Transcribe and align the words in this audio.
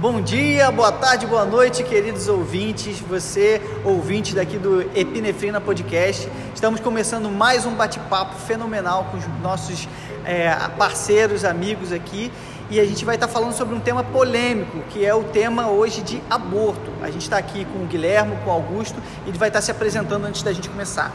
Bom 0.00 0.22
dia, 0.22 0.70
boa 0.70 0.90
tarde, 0.90 1.26
boa 1.26 1.44
noite, 1.44 1.84
queridos 1.84 2.26
ouvintes. 2.26 2.98
Você, 3.00 3.60
ouvinte 3.84 4.34
daqui 4.34 4.56
do 4.56 4.80
Epinefrina 4.96 5.60
Podcast. 5.60 6.26
Estamos 6.54 6.80
começando 6.80 7.28
mais 7.28 7.66
um 7.66 7.74
bate-papo 7.74 8.34
fenomenal 8.36 9.08
com 9.10 9.18
os 9.18 9.26
nossos 9.42 9.86
é, 10.24 10.52
parceiros, 10.78 11.44
amigos 11.44 11.92
aqui. 11.92 12.32
E 12.70 12.80
a 12.80 12.84
gente 12.86 13.04
vai 13.04 13.16
estar 13.16 13.28
falando 13.28 13.52
sobre 13.52 13.74
um 13.74 13.78
tema 13.78 14.02
polêmico, 14.02 14.78
que 14.88 15.04
é 15.04 15.14
o 15.14 15.22
tema 15.22 15.68
hoje 15.68 16.00
de 16.00 16.22
aborto. 16.30 16.90
A 17.02 17.10
gente 17.10 17.20
está 17.20 17.36
aqui 17.36 17.66
com 17.66 17.80
o 17.80 17.86
Guilherme, 17.86 18.38
com 18.42 18.48
o 18.48 18.54
Augusto, 18.54 18.98
e 19.26 19.28
ele 19.28 19.36
vai 19.36 19.48
estar 19.48 19.60
se 19.60 19.70
apresentando 19.70 20.24
antes 20.24 20.42
da 20.42 20.50
gente 20.50 20.70
começar. 20.70 21.12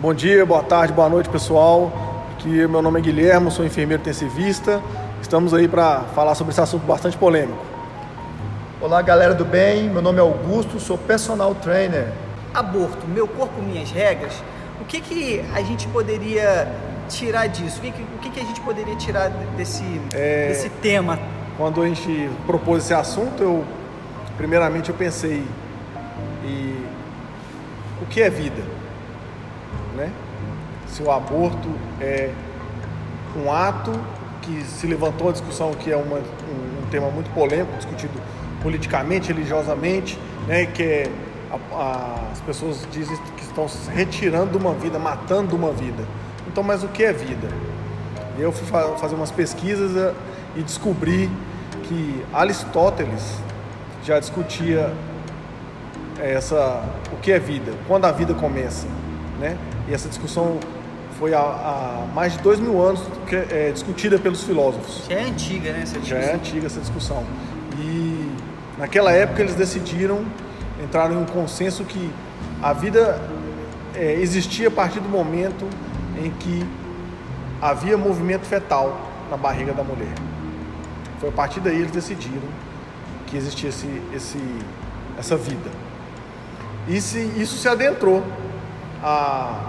Bom 0.00 0.14
dia, 0.14 0.46
boa 0.46 0.62
tarde, 0.62 0.90
boa 0.90 1.10
noite, 1.10 1.28
pessoal. 1.28 1.92
Aqui, 2.32 2.66
meu 2.66 2.80
nome 2.80 3.00
é 3.00 3.02
Guilherme, 3.02 3.50
sou 3.50 3.62
enfermeiro 3.62 4.00
intensivista. 4.00 4.82
Estamos 5.20 5.52
aí 5.52 5.68
para 5.68 6.00
falar 6.14 6.34
sobre 6.34 6.52
esse 6.52 6.62
assunto 6.62 6.86
bastante 6.86 7.18
polêmico. 7.18 7.73
Olá, 8.84 9.00
galera 9.00 9.32
do 9.32 9.46
bem. 9.46 9.88
Meu 9.88 10.02
nome 10.02 10.18
é 10.18 10.20
Augusto, 10.20 10.78
sou 10.78 10.98
personal 10.98 11.54
trainer. 11.54 12.12
Aborto, 12.52 13.08
meu 13.08 13.26
corpo, 13.26 13.62
minhas 13.62 13.90
regras. 13.90 14.34
O 14.78 14.84
que, 14.84 15.00
que 15.00 15.42
a 15.54 15.62
gente 15.62 15.88
poderia 15.88 16.70
tirar 17.08 17.46
disso? 17.46 17.78
O 17.78 17.80
que, 17.80 17.88
o 17.88 18.18
que, 18.18 18.28
que 18.28 18.40
a 18.40 18.44
gente 18.44 18.60
poderia 18.60 18.94
tirar 18.96 19.30
desse, 19.56 19.82
é, 20.12 20.48
desse 20.48 20.68
tema? 20.68 21.18
Quando 21.56 21.80
a 21.80 21.86
gente 21.88 22.28
propôs 22.46 22.84
esse 22.84 22.92
assunto, 22.92 23.42
eu 23.42 23.64
primeiramente 24.36 24.90
eu 24.90 24.94
pensei 24.94 25.42
e 26.44 26.86
o 28.02 28.06
que 28.10 28.20
é 28.20 28.28
vida, 28.28 28.62
né? 29.96 30.12
Se 30.88 31.02
o 31.02 31.10
aborto 31.10 31.70
é 32.02 32.30
um 33.34 33.50
ato 33.50 33.92
que 34.42 34.62
se 34.62 34.86
levantou 34.86 35.30
a 35.30 35.32
discussão 35.32 35.72
que 35.72 35.90
é 35.90 35.96
uma, 35.96 36.18
um, 36.18 36.82
um 36.82 36.86
tema 36.90 37.10
muito 37.10 37.30
polêmico, 37.30 37.74
discutido 37.78 38.20
politicamente, 38.64 39.28
religiosamente, 39.28 40.18
né, 40.48 40.64
que 40.64 41.04
a, 41.52 41.76
a, 41.76 42.30
as 42.32 42.40
pessoas 42.40 42.88
dizem 42.90 43.14
que 43.36 43.44
estão 43.44 43.68
se 43.68 43.90
retirando 43.90 44.52
de 44.52 44.56
uma 44.56 44.72
vida, 44.72 44.98
matando 44.98 45.54
uma 45.54 45.70
vida. 45.70 46.02
Então, 46.48 46.64
mas 46.64 46.82
o 46.82 46.88
que 46.88 47.04
é 47.04 47.12
vida? 47.12 47.48
Eu 48.38 48.50
fui 48.50 48.66
fa 48.66 48.96
fazer 48.96 49.14
umas 49.14 49.30
pesquisas 49.30 49.94
eh, 49.94 50.14
e 50.56 50.62
descobri 50.62 51.30
que 51.84 52.24
Aristóteles 52.32 53.36
já 54.02 54.18
discutia 54.18 54.92
essa 56.18 56.82
o 57.12 57.16
que 57.16 57.30
é 57.30 57.38
vida, 57.38 57.72
quando 57.86 58.06
a 58.06 58.12
vida 58.12 58.34
começa, 58.34 58.86
né? 59.38 59.56
E 59.88 59.94
essa 59.94 60.08
discussão 60.08 60.58
foi 61.18 61.34
há, 61.34 61.40
há 61.40 62.06
mais 62.14 62.32
de 62.32 62.38
dois 62.40 62.58
mil 62.58 62.80
anos 62.82 63.02
que, 63.26 63.36
é, 63.36 63.70
discutida 63.72 64.18
pelos 64.18 64.42
filósofos. 64.42 65.04
Já 65.08 65.16
é 65.16 65.24
antiga, 65.24 65.72
né? 65.72 65.80
Essa 65.82 65.98
discussão. 65.98 66.20
Já 66.20 66.26
é 66.26 66.34
antiga 66.34 66.66
essa 66.66 66.80
discussão. 66.80 67.24
Naquela 68.84 69.12
época 69.12 69.40
eles 69.40 69.54
decidiram, 69.54 70.26
entraram 70.78 71.14
em 71.14 71.16
um 71.16 71.24
consenso 71.24 71.84
que 71.84 72.10
a 72.62 72.74
vida 72.74 73.18
é, 73.94 74.12
existia 74.20 74.68
a 74.68 74.70
partir 74.70 75.00
do 75.00 75.08
momento 75.08 75.66
em 76.22 76.30
que 76.30 76.62
havia 77.62 77.96
movimento 77.96 78.44
fetal 78.44 78.94
na 79.30 79.38
barriga 79.38 79.72
da 79.72 79.82
mulher. 79.82 80.12
Foi 81.18 81.30
a 81.30 81.32
partir 81.32 81.60
daí 81.60 81.76
eles 81.76 81.92
decidiram 81.92 82.46
que 83.26 83.38
existia 83.38 83.70
esse, 83.70 84.02
esse, 84.12 84.38
essa 85.18 85.34
vida. 85.34 85.70
E 86.86 87.00
se, 87.00 87.20
isso 87.38 87.56
se 87.56 87.66
adentrou 87.66 88.22
a, 89.02 89.62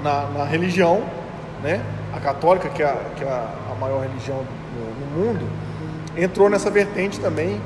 na, 0.00 0.26
na, 0.28 0.44
religião, 0.44 1.02
né? 1.60 1.84
a 2.14 2.20
católica, 2.20 2.68
que 2.68 2.84
é 2.84 2.86
a, 2.86 2.96
que 3.16 3.24
é 3.24 3.28
a 3.28 3.74
maior 3.80 4.02
religião 4.02 4.46
no, 4.76 4.94
no 4.94 5.26
mundo, 5.26 5.44
entrou 6.16 6.48
nessa 6.48 6.70
vertente 6.70 7.18
também 7.18 7.60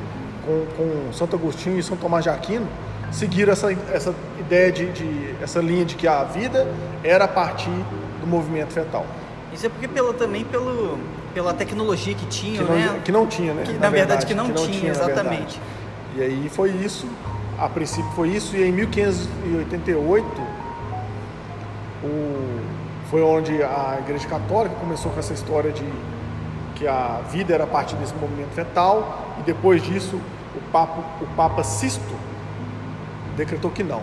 com, 0.45 0.67
com 0.77 1.13
Santo 1.13 1.37
Agostinho 1.37 1.79
e 1.79 1.83
São 1.83 1.97
Tomás 1.97 2.25
de 2.25 2.31
Aquino, 2.31 2.67
seguiram 3.11 3.53
essa, 3.53 3.73
essa 3.93 4.15
ideia 4.39 4.71
de, 4.73 4.91
de, 4.91 5.35
essa 5.43 5.61
linha 5.61 5.85
de 5.85 5.95
que 5.95 6.07
a 6.07 6.25
vida 6.25 6.67
era 7.03 7.25
a 7.25 7.29
partir 7.29 7.71
do 8.21 8.27
movimento 8.27 8.73
fetal. 8.73 9.07
Isso 9.53 9.67
é 9.67 9.69
porque 9.69 9.87
pelo, 9.87 10.13
também 10.13 10.45
pelo, 10.45 10.99
pela 11.33 11.55
tecnologia 11.55 12.15
que 12.15 12.27
tinha, 12.27 12.59
que 12.59 12.65
não, 12.65 12.77
né? 12.77 13.01
Que 13.05 13.13
não 13.13 13.27
tinha, 13.27 13.55
né? 13.55 13.63
Que, 13.65 13.73
na, 13.75 13.79
na 13.79 13.91
verdade, 13.91 14.27
verdade, 14.27 14.27
que 14.27 14.35
não, 14.35 14.47
que 14.47 14.53
não 14.53 14.67
tinha, 14.67 14.81
tinha, 14.81 14.91
exatamente. 14.91 15.61
E 16.17 16.23
aí 16.23 16.49
foi 16.49 16.71
isso, 16.71 17.07
a 17.59 17.69
princípio 17.69 18.11
foi 18.13 18.29
isso, 18.31 18.57
e 18.57 18.65
em 18.65 18.73
1588 18.73 20.27
o, 22.03 22.61
foi 23.11 23.23
onde 23.23 23.63
a 23.63 23.99
Igreja 24.01 24.27
Católica 24.29 24.75
começou 24.77 25.13
com 25.13 25.19
essa 25.21 25.33
história 25.33 25.71
de 25.71 25.85
que 26.75 26.87
a 26.87 27.21
vida 27.31 27.55
era 27.55 27.65
a 27.65 27.67
partir 27.67 27.97
desse 27.97 28.15
movimento 28.15 28.51
fetal, 28.51 29.37
e 29.39 29.43
depois 29.43 29.83
disso 29.83 30.21
o 30.55 30.61
Papa, 30.71 31.03
o 31.21 31.27
Papa 31.37 31.63
Sisto 31.63 32.15
decretou 33.37 33.71
que 33.71 33.83
não. 33.83 34.03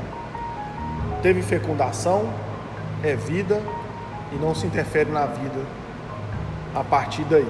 Teve 1.22 1.42
fecundação, 1.42 2.30
é 3.04 3.16
vida 3.16 3.62
e 4.32 4.36
não 4.36 4.56
se 4.56 4.66
interfere 4.66 5.10
na 5.12 5.26
vida 5.26 5.62
a 6.74 6.84
partir 6.84 7.24
daí. 7.24 7.48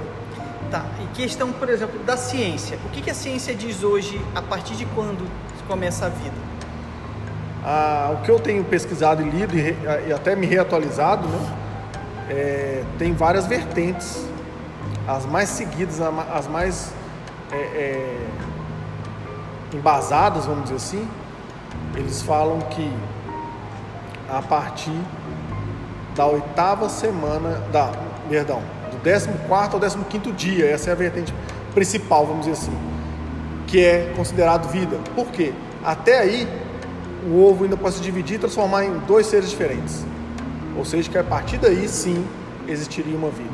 Tá, 0.70 0.86
e 1.02 1.08
questão, 1.16 1.52
por 1.52 1.70
exemplo, 1.70 2.00
da 2.04 2.16
ciência. 2.16 2.78
O 2.86 2.90
que, 2.90 3.02
que 3.02 3.10
a 3.10 3.14
ciência 3.14 3.54
diz 3.54 3.84
hoje, 3.84 4.22
a 4.36 4.42
partir 4.42 4.76
de 4.76 4.86
quando 4.86 5.28
começa 5.68 6.06
a 6.06 6.10
vida? 6.10 6.36
Ah, 7.64 8.12
o 8.14 8.24
que 8.24 8.32
eu 8.32 8.40
tenho 8.40 8.64
pesquisado 8.64 9.22
e 9.22 9.30
lido 9.30 9.58
e, 9.58 9.76
e 10.08 10.14
até 10.14 10.36
me 10.36 10.46
reatualizado, 10.46 11.28
né, 11.28 11.58
é, 12.30 12.84
tem 12.98 13.14
várias 13.14 13.46
vertentes. 13.46 14.26
As 15.08 15.26
mais 15.26 15.50
seguidas, 15.50 16.00
as 16.00 16.48
mais 16.48 16.94
é, 17.52 17.58
é, 17.58 18.28
embasadas, 19.74 20.46
vamos 20.46 20.64
dizer 20.64 20.76
assim, 20.76 21.08
eles 21.96 22.22
falam 22.22 22.60
que 22.62 22.92
a 24.30 24.42
partir 24.42 24.98
da 26.16 26.26
oitava 26.26 26.88
semana, 26.90 27.62
da, 27.72 27.92
perdão, 28.30 28.62
do 28.92 28.98
14 29.50 29.98
ao 29.98 30.04
15 30.06 30.32
dia, 30.32 30.70
essa 30.70 30.90
é 30.90 30.94
a 30.94 30.96
vertente 30.96 31.34
principal, 31.74 32.26
vamos 32.26 32.46
dizer 32.46 32.62
assim, 32.62 32.78
que 33.68 33.84
é 33.84 34.14
considerado 34.16 34.70
vida. 34.70 34.98
Por 35.16 35.28
quê? 35.28 35.54
Até 35.84 36.20
aí, 36.20 36.48
o 37.26 37.44
ovo 37.44 37.64
ainda 37.64 37.78
pode 37.78 37.96
se 37.96 38.02
dividir 38.02 38.36
e 38.36 38.40
transformar 38.40 38.86
em 38.86 38.98
dois 39.00 39.28
seres 39.28 39.50
diferentes. 39.50 40.04
Ou 40.78 40.86
seja, 40.86 41.10
que 41.10 41.18
a 41.18 41.24
partir 41.24 41.58
daí 41.58 41.88
sim 41.88 42.26
existiria 42.68 43.16
uma 43.16 43.30
vida. 43.30 43.51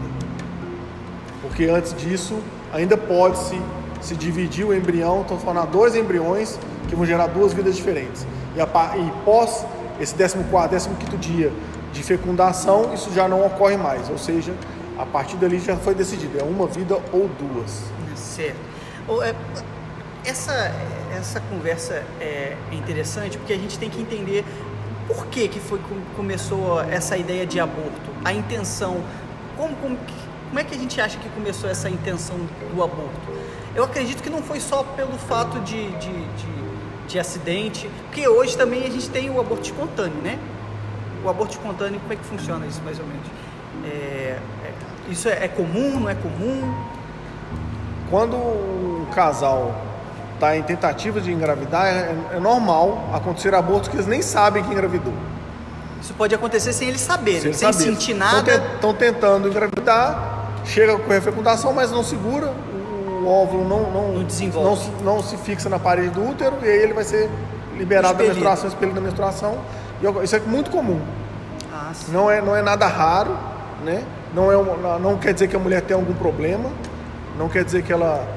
Porque 1.58 1.72
antes 1.72 1.92
disso, 1.96 2.40
ainda 2.72 2.96
pode-se 2.96 3.60
se 4.00 4.16
dividir 4.16 4.64
o 4.64 4.76
embrião, 4.76 5.24
transformar 5.24 5.66
dois 5.66 5.96
embriões 5.96 6.60
que 6.88 6.96
vão 6.96 7.04
gerar 7.04 7.26
duas 7.26 7.52
vidas 7.52 7.76
diferentes. 7.76 8.28
E, 8.56 8.62
a, 8.62 8.66
e 8.96 9.12
pós 9.26 9.66
esse 10.00 10.14
14, 10.14 10.88
15 10.88 11.18
dia 11.18 11.52
de 11.92 12.04
fecundação, 12.04 12.94
isso 12.94 13.12
já 13.12 13.28
não 13.28 13.44
ocorre 13.44 13.76
mais, 13.76 14.08
ou 14.08 14.20
seja, 14.20 14.54
a 15.00 15.06
partir 15.08 15.36
dali 15.38 15.58
já 15.58 15.76
foi 15.76 15.96
decidido, 15.96 16.40
é 16.40 16.44
uma 16.44 16.68
vida 16.68 16.94
ou 17.12 17.28
duas. 17.28 17.86
Certo. 18.16 18.56
É, 19.24 19.34
essa, 20.26 20.72
essa 21.18 21.42
conversa 21.42 22.04
é 22.22 22.56
interessante 22.72 23.36
porque 23.36 23.54
a 23.54 23.58
gente 23.58 23.80
tem 23.80 23.90
que 23.90 24.00
entender 24.00 24.46
por 25.08 25.26
que, 25.26 25.48
que 25.48 25.60
foi, 25.60 25.82
começou 26.16 26.80
essa 26.82 27.18
ideia 27.18 27.48
de 27.48 27.60
aborto, 27.60 28.12
a 28.24 28.32
intenção, 28.32 29.02
como, 29.58 29.76
como, 29.78 29.98
como 30.48 30.60
é 30.60 30.64
que 30.64 30.74
a 30.74 30.78
gente 30.78 31.00
acha 31.00 31.18
que 31.18 31.30
começou 31.30 31.70
essa 31.70 31.90
intenção 31.90 32.38
do 32.74 32.84
aborto? 32.84 33.12
Eu 33.76 33.84
acredito 33.84 34.24
que 34.24 34.30
não 34.30 34.42
foi 34.42 34.60
só 34.60 34.84
pelo 34.84 35.18
fato 35.18 35.60
de, 35.60 35.90
de, 35.98 36.26
de, 36.26 37.08
de 37.08 37.20
acidente, 37.20 37.90
porque 38.06 38.28
hoje 38.28 38.58
também 38.58 38.86
a 38.86 38.90
gente 38.90 39.10
tem 39.10 39.30
o 39.30 39.40
aborto 39.40 39.66
espontâneo, 39.66 40.20
né? 40.24 40.40
O 41.24 41.30
aborto 41.30 41.54
espontâneo, 41.54 42.00
como 42.00 42.14
é 42.14 42.16
que 42.16 42.24
funciona 42.24 42.66
isso 42.66 42.82
mais 42.84 43.00
ou 43.00 43.06
menos? 43.06 43.28
É, 43.86 44.40
é, 44.66 44.74
isso 45.10 45.30
é, 45.30 45.46
é, 45.46 45.48
comum, 45.48 46.00
não 46.00 46.10
é 46.10 46.16
comum? 46.16 46.74
Quando 48.10 48.36
o 48.36 49.08
casal 49.14 49.76
está 50.34 50.56
em 50.56 50.64
tentativa 50.64 51.20
de 51.20 51.32
engravidar, 51.32 51.88
é, 51.88 52.16
é, 52.34 52.40
normal 52.40 53.10
acontecer 53.14 53.54
abortos 53.54 53.90
que 53.90 53.96
eles 53.96 54.08
nem 54.08 54.22
sabem 54.22 54.64
que 54.64 54.72
engravidou. 54.72 55.14
Isso 56.02 56.14
pode 56.14 56.34
acontecer 56.34 56.74
sem 56.74 56.88
eles 56.88 57.02
saberem, 57.02 57.54
sem, 57.54 57.72
sem 57.72 57.74
sentir 57.74 58.14
nada. 58.14 58.56
Estão 58.76 58.94
tentando 58.94 59.48
engravidar, 59.48 60.37
chega 60.68 60.98
com 60.98 61.12
a 61.12 61.22
fecundação, 61.22 61.74
mas 61.74 61.92
não 61.92 62.04
segura, 62.04 62.54
o 63.24 63.28
óvulo 63.28 63.68
não, 63.68 63.92
não, 63.92 64.14
não, 64.14 64.24
desenvolve. 64.24 64.90
não, 65.04 65.16
não 65.16 65.24
se 65.24 65.38
fixa 65.38 65.70
na 65.70 65.80
parede 65.80 66.10
do 66.10 66.30
útero 66.30 66.56
e 66.62 66.66
aí 66.66 66.78
ele 66.80 66.94
vai 66.94 67.04
ser 67.04 67.30
liberado 67.76 68.14
expelido. 68.14 68.28
da 68.28 68.34
menstruação, 68.34 68.68
expelido 68.70 68.96
da 68.96 69.02
menstruação. 69.02 69.58
E 70.02 70.24
isso 70.24 70.36
é 70.36 70.40
muito 70.40 70.70
comum. 70.70 71.02
Ah, 71.74 71.92
não, 72.10 72.30
é, 72.30 72.42
não 72.42 72.56
é 72.56 72.62
nada 72.62 72.88
raro, 72.88 73.38
né? 73.84 74.04
Não, 74.34 74.52
é, 74.52 75.00
não 75.00 75.18
quer 75.18 75.34
dizer 75.34 75.48
que 75.48 75.56
a 75.56 75.60
mulher 75.60 75.82
tem 75.82 75.96
algum 75.96 76.14
problema, 76.14 76.70
não 77.38 77.48
quer 77.48 77.64
dizer 77.64 77.84
que 77.84 77.92
ela, 77.92 78.28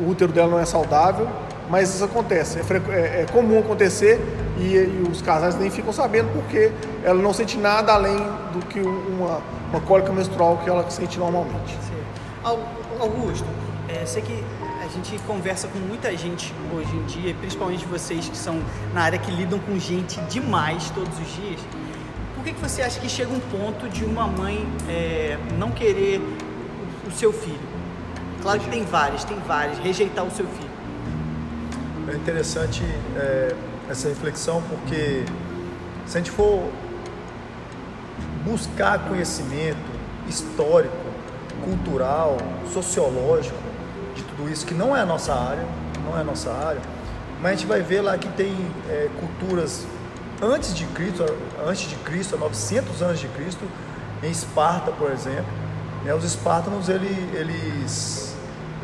o 0.00 0.08
útero 0.08 0.32
dela 0.32 0.48
não 0.48 0.58
é 0.58 0.64
saudável, 0.64 1.28
mas 1.70 1.94
isso 1.94 2.04
acontece. 2.04 2.58
É, 2.58 2.92
é, 2.92 3.22
é 3.22 3.26
comum 3.30 3.58
acontecer 3.58 4.20
e, 4.58 4.74
e, 4.74 5.08
os 5.10 5.22
casais 5.22 5.54
nem 5.56 5.70
ficam 5.70 5.92
sabendo 5.92 6.30
porque 6.32 6.72
ela 7.04 7.20
não 7.22 7.32
sente 7.32 7.56
nada 7.56 7.92
além 7.92 8.16
do 8.52 8.64
que 8.66 8.80
uma, 8.80 9.40
uma 9.70 9.80
cólica 9.80 10.12
menstrual 10.12 10.58
que 10.58 10.68
ela 10.68 10.88
sente 10.90 11.18
normalmente. 11.18 11.72
Sim. 11.82 11.98
Augusto, 12.98 13.46
é, 13.88 14.04
sei 14.06 14.22
que 14.22 14.44
a 14.82 14.88
gente 14.88 15.18
conversa 15.26 15.68
com 15.68 15.78
muita 15.78 16.16
gente 16.16 16.54
hoje 16.74 16.94
em 16.96 17.04
dia, 17.04 17.34
principalmente 17.34 17.84
vocês 17.84 18.28
que 18.28 18.36
são 18.36 18.60
na 18.94 19.02
área 19.02 19.18
que 19.18 19.30
lidam 19.30 19.58
com 19.58 19.78
gente 19.78 20.18
demais 20.22 20.90
todos 20.90 21.18
os 21.18 21.34
dias. 21.34 21.60
Por 22.34 22.44
que, 22.44 22.52
que 22.52 22.60
você 22.60 22.82
acha 22.82 22.98
que 22.98 23.08
chega 23.08 23.30
um 23.30 23.40
ponto 23.40 23.88
de 23.88 24.04
uma 24.04 24.26
mãe 24.26 24.66
é, 24.88 25.36
não 25.58 25.70
querer 25.70 26.20
o, 26.20 27.08
o 27.08 27.12
seu 27.12 27.32
filho? 27.32 27.60
Claro 28.40 28.60
que 28.60 28.70
tem 28.70 28.84
várias, 28.84 29.24
tem 29.24 29.38
várias, 29.46 29.78
rejeitar 29.78 30.24
o 30.24 30.30
seu 30.30 30.46
filho. 30.46 30.70
É 32.10 32.14
interessante 32.14 32.82
é, 33.16 33.54
essa 33.90 34.08
reflexão 34.08 34.62
porque 34.62 35.24
se 36.06 36.16
a 36.16 36.20
gente 36.20 36.30
for 36.30 36.70
buscar 38.48 38.98
conhecimento 39.08 39.76
histórico, 40.26 40.96
cultural, 41.62 42.38
sociológico 42.72 43.58
de 44.14 44.22
tudo 44.22 44.50
isso 44.50 44.64
que 44.64 44.74
não 44.74 44.96
é 44.96 45.00
a 45.00 45.06
nossa 45.06 45.34
área, 45.34 45.64
não 46.04 46.16
é 46.16 46.22
a 46.22 46.24
nossa 46.24 46.50
área, 46.50 46.80
mas 47.42 47.52
a 47.52 47.54
gente 47.54 47.66
vai 47.66 47.82
ver 47.82 48.00
lá 48.00 48.16
que 48.16 48.28
tem 48.28 48.54
é, 48.88 49.08
culturas 49.20 49.86
antes 50.40 50.74
de 50.74 50.84
Cristo, 50.86 51.24
antes 51.66 51.88
de 51.88 51.96
Cristo, 51.96 52.36
há 52.36 52.38
900 52.38 53.02
anos 53.02 53.20
de 53.20 53.28
Cristo, 53.28 53.64
em 54.22 54.30
Esparta, 54.30 54.90
por 54.92 55.10
exemplo, 55.10 55.52
né, 56.04 56.14
os 56.14 56.24
espartanos 56.24 56.88
ele, 56.88 57.08
eles 57.34 58.34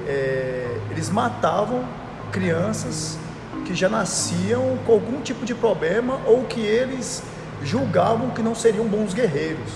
é, 0.06 0.78
eles 0.90 1.08
matavam 1.08 1.84
crianças 2.30 3.18
que 3.64 3.74
já 3.74 3.88
nasciam 3.88 4.76
com 4.84 4.92
algum 4.92 5.20
tipo 5.20 5.46
de 5.46 5.54
problema 5.54 6.20
ou 6.26 6.44
que 6.44 6.60
eles 6.60 7.22
julgavam 7.64 8.30
que 8.30 8.42
não 8.42 8.54
seriam 8.54 8.84
bons 8.86 9.12
guerreiros. 9.14 9.70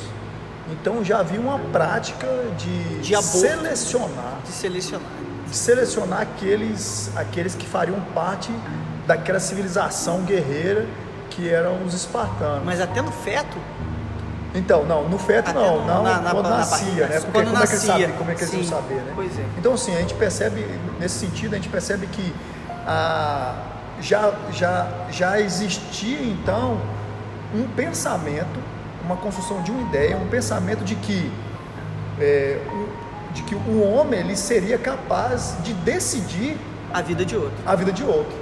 Então 0.71 1.03
já 1.03 1.21
havia 1.21 1.41
uma 1.41 1.59
prática 1.59 2.27
de, 2.59 2.99
De 3.01 3.23
selecionar, 3.23 4.39
De 4.45 4.53
selecionar. 4.53 5.09
de 5.49 5.57
selecionar 5.57 6.21
aqueles, 6.21 7.11
aqueles 7.17 7.55
que 7.55 7.67
fariam 7.67 7.99
parte 8.15 8.51
daquela 9.07 9.41
civilização 9.41 10.21
guerreira 10.23 10.87
que 11.31 11.49
eram 11.49 11.83
os 11.85 11.95
espartanos. 11.95 12.65
Mas 12.65 12.81
até 12.81 13.01
no 13.01 13.11
feto, 13.11 13.57
Então, 14.55 14.85
não, 14.87 15.07
no 15.09 15.19
feto 15.19 15.51
Até 15.51 15.59
não, 15.59 15.81
no- 15.81 15.87
não 15.87 16.03
na- 16.03 16.21
na- 16.21 16.31
quando 16.31 16.49
na 16.49 16.57
nascia, 16.59 16.79
barriga, 16.87 17.07
né? 17.07 17.21
Porque 17.21 17.33
quando 17.33 17.51
como 17.51 17.63
é 17.63 17.67
que 17.67 17.73
eles 17.73 17.85
nascia. 17.87 17.93
sabem, 18.07 18.17
como 18.19 18.31
é 18.31 18.35
que 18.35 18.41
eles 18.45 18.51
Sim, 18.51 18.63
vão 18.63 18.81
saber, 18.81 18.95
né? 18.95 19.13
pois 19.15 19.39
é. 19.39 19.45
Então, 19.59 19.75
assim, 19.75 19.95
a 19.95 20.01
gente 20.01 20.15
percebe, 20.15 20.67
nesse 20.99 21.19
sentido, 21.19 21.53
a 21.53 21.57
gente 21.57 21.69
percebe 21.69 22.07
que 22.07 22.35
ah, 22.87 23.55
já, 24.01 24.33
já, 24.53 24.89
já 25.11 25.39
existia, 25.41 26.23
então, 26.23 26.79
um 27.55 27.67
pensamento, 27.69 28.59
uma 29.05 29.17
construção 29.17 29.63
de 29.63 29.71
uma 29.71 29.83
ideia, 29.89 30.17
um 30.17 30.29
pensamento 30.29 30.85
de 30.85 30.95
que, 30.97 31.31
é, 32.21 32.59
o- 32.71 33.33
de 33.35 33.43
que 33.43 33.55
o 33.55 33.83
homem 33.83 34.21
ele 34.21 34.37
seria 34.37 34.77
capaz 34.79 35.57
de 35.63 35.73
decidir 35.75 36.57
a 36.93 37.01
vida 37.03 37.25
de 37.25 37.37
outro. 37.37 37.57
a 37.67 37.75
vida 37.75 37.93
de 37.93 38.03
outro. 38.05 38.37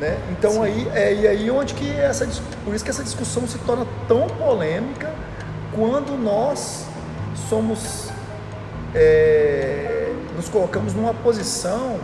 Né? 0.00 0.16
Então 0.30 0.62
aí 0.62 0.88
é 0.94 1.12
e 1.12 1.26
aí 1.26 1.50
onde 1.50 1.74
que 1.74 1.90
essa 1.90 2.26
por 2.64 2.72
isso 2.72 2.84
que 2.84 2.90
essa 2.90 3.02
discussão 3.02 3.48
se 3.48 3.58
torna 3.58 3.84
tão 4.06 4.28
polêmica 4.28 5.12
quando 5.74 6.16
nós 6.16 6.86
somos 7.48 8.08
é, 8.94 10.12
nos 10.36 10.48
colocamos 10.48 10.94
numa 10.94 11.12
posição 11.12 11.98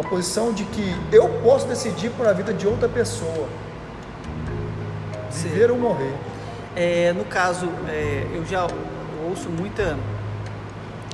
numa 0.00 0.08
posição 0.08 0.52
de 0.52 0.64
que 0.64 0.96
eu 1.12 1.28
posso 1.42 1.66
decidir 1.66 2.10
por 2.10 2.26
a 2.26 2.32
vida 2.32 2.52
de 2.54 2.66
outra 2.66 2.88
pessoa 2.88 3.48
viver 5.30 5.70
ou 5.70 5.78
morrer 5.78 6.14
É, 6.76 7.12
no 7.12 7.24
caso, 7.24 7.68
é, 7.88 8.26
eu 8.32 8.44
já 8.46 8.66
ouço 9.28 9.48
muita, 9.48 9.96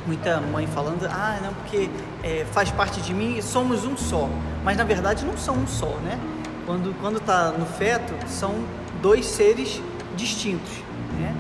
muita 0.06 0.38
mãe 0.38 0.66
falando, 0.66 1.06
ah, 1.06 1.38
não, 1.42 1.54
porque 1.54 1.88
é, 2.22 2.44
faz 2.52 2.70
parte 2.70 3.00
de 3.00 3.14
mim 3.14 3.38
e 3.38 3.42
somos 3.42 3.84
um 3.84 3.96
só. 3.96 4.28
Mas 4.62 4.76
na 4.76 4.84
verdade 4.84 5.24
não 5.24 5.36
são 5.36 5.54
um 5.54 5.66
só, 5.66 5.96
né? 6.04 6.18
Quando 6.66 6.94
quando 7.00 7.16
está 7.16 7.52
no 7.52 7.64
feto, 7.64 8.12
são 8.28 8.54
dois 9.00 9.24
seres 9.26 9.80
distintos, 10.14 10.72
né? 11.18 11.34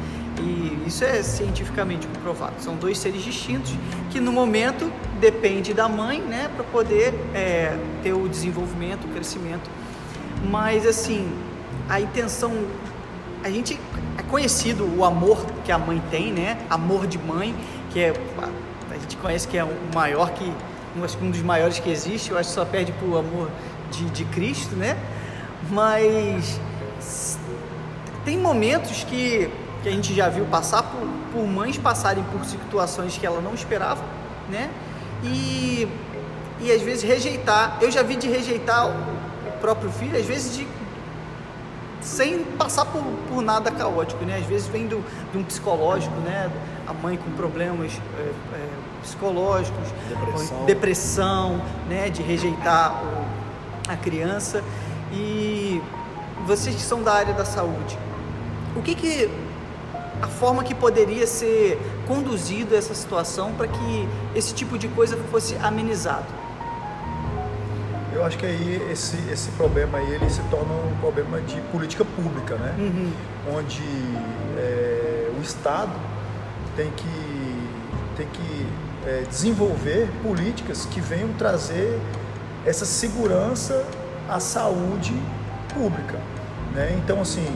Isso 0.86 1.04
é 1.04 1.22
cientificamente 1.22 2.06
comprovado. 2.06 2.54
São 2.60 2.76
dois 2.76 2.98
seres 2.98 3.22
distintos 3.22 3.74
que 4.10 4.20
no 4.20 4.32
momento 4.32 4.90
depende 5.20 5.74
da 5.74 5.88
mãe, 5.88 6.20
né, 6.20 6.48
para 6.54 6.64
poder 6.64 7.12
é, 7.34 7.76
ter 8.02 8.12
o 8.12 8.28
desenvolvimento, 8.28 9.04
o 9.04 9.08
crescimento. 9.08 9.68
Mas 10.48 10.86
assim, 10.86 11.28
a 11.88 12.00
intenção 12.00 12.52
a 13.42 13.50
gente 13.50 13.78
é 14.18 14.22
conhecido 14.22 14.84
o 14.96 15.04
amor 15.04 15.44
que 15.64 15.70
a 15.70 15.78
mãe 15.78 16.02
tem, 16.10 16.32
né? 16.32 16.58
Amor 16.68 17.06
de 17.06 17.18
mãe, 17.18 17.54
que 17.90 18.00
é 18.00 18.12
a 18.90 18.98
gente 18.98 19.16
conhece 19.18 19.46
que 19.46 19.56
é 19.56 19.64
o 19.64 19.72
maior 19.94 20.30
que 20.30 20.52
um, 21.22 21.30
dos 21.30 21.42
maiores 21.42 21.78
que 21.78 21.90
existe. 21.90 22.30
Eu 22.30 22.38
acho 22.38 22.48
que 22.48 22.54
só 22.54 22.64
perde 22.64 22.92
pro 22.92 23.18
amor 23.18 23.48
de, 23.90 24.04
de 24.10 24.24
Cristo, 24.26 24.74
né? 24.74 24.96
Mas 25.70 26.58
tem 28.24 28.38
momentos 28.38 29.04
que, 29.04 29.48
que 29.86 29.90
a 29.90 29.92
gente 29.92 30.12
já 30.12 30.28
viu 30.28 30.44
passar 30.46 30.82
por, 30.82 31.06
por 31.32 31.46
mães 31.46 31.78
passarem 31.78 32.24
por 32.24 32.44
situações 32.44 33.16
que 33.16 33.24
ela 33.24 33.40
não 33.40 33.54
esperava, 33.54 34.02
né? 34.50 34.68
E, 35.22 35.86
e 36.60 36.72
às 36.72 36.82
vezes 36.82 37.04
rejeitar. 37.04 37.78
Eu 37.80 37.88
já 37.88 38.02
vi 38.02 38.16
de 38.16 38.28
rejeitar 38.28 38.88
o 38.88 39.52
próprio 39.60 39.88
filho, 39.92 40.18
às 40.18 40.26
vezes 40.26 40.56
de 40.56 40.66
sem 42.00 42.42
passar 42.58 42.84
por, 42.86 43.00
por 43.28 43.42
nada 43.42 43.70
caótico, 43.70 44.24
né? 44.24 44.38
Às 44.38 44.46
vezes 44.46 44.66
vem 44.66 44.88
do, 44.88 45.04
de 45.30 45.38
um 45.38 45.44
psicológico, 45.44 46.16
né? 46.16 46.50
A 46.88 46.92
mãe 46.92 47.16
com 47.16 47.30
problemas 47.36 47.92
é, 48.18 48.22
é, 48.56 48.68
psicológicos, 49.02 49.88
Depressão. 50.08 50.64
depressão, 50.64 51.62
né? 51.88 52.10
De 52.10 52.22
rejeitar 52.22 53.04
o- 53.04 53.92
a 53.92 53.96
criança. 53.96 54.64
E 55.12 55.80
vocês 56.44 56.74
que 56.74 56.82
são 56.82 57.04
da 57.04 57.12
área 57.12 57.34
da 57.34 57.44
saúde, 57.44 57.96
o 58.74 58.82
que 58.82 58.96
que 58.96 59.30
a 60.20 60.26
forma 60.26 60.64
que 60.64 60.74
poderia 60.74 61.26
ser 61.26 61.78
conduzido 62.06 62.74
essa 62.74 62.94
situação 62.94 63.52
para 63.52 63.68
que 63.68 64.08
esse 64.34 64.54
tipo 64.54 64.78
de 64.78 64.88
coisa 64.88 65.16
fosse 65.30 65.56
amenizado? 65.56 66.26
eu 68.14 68.24
acho 68.24 68.38
que 68.38 68.46
aí 68.46 68.90
esse, 68.90 69.18
esse 69.30 69.50
problema 69.50 69.98
aí 69.98 70.14
ele 70.14 70.30
se 70.30 70.40
torna 70.44 70.72
um 70.72 70.96
problema 71.00 71.38
de 71.42 71.60
política 71.70 72.02
pública 72.02 72.54
né 72.56 72.74
Uhum. 72.78 73.12
onde 73.58 73.82
é, 74.56 75.28
o 75.38 75.42
Estado 75.42 75.92
tem 76.76 76.90
que, 76.90 77.68
tem 78.16 78.26
que 78.26 78.66
é, 79.06 79.24
desenvolver 79.28 80.08
políticas 80.22 80.86
que 80.86 81.00
venham 81.00 81.32
trazer 81.34 81.98
essa 82.64 82.84
segurança 82.84 83.84
à 84.28 84.40
saúde 84.40 85.14
pública. 85.72 86.18
Né? 86.74 86.98
Então, 87.02 87.20
assim, 87.20 87.46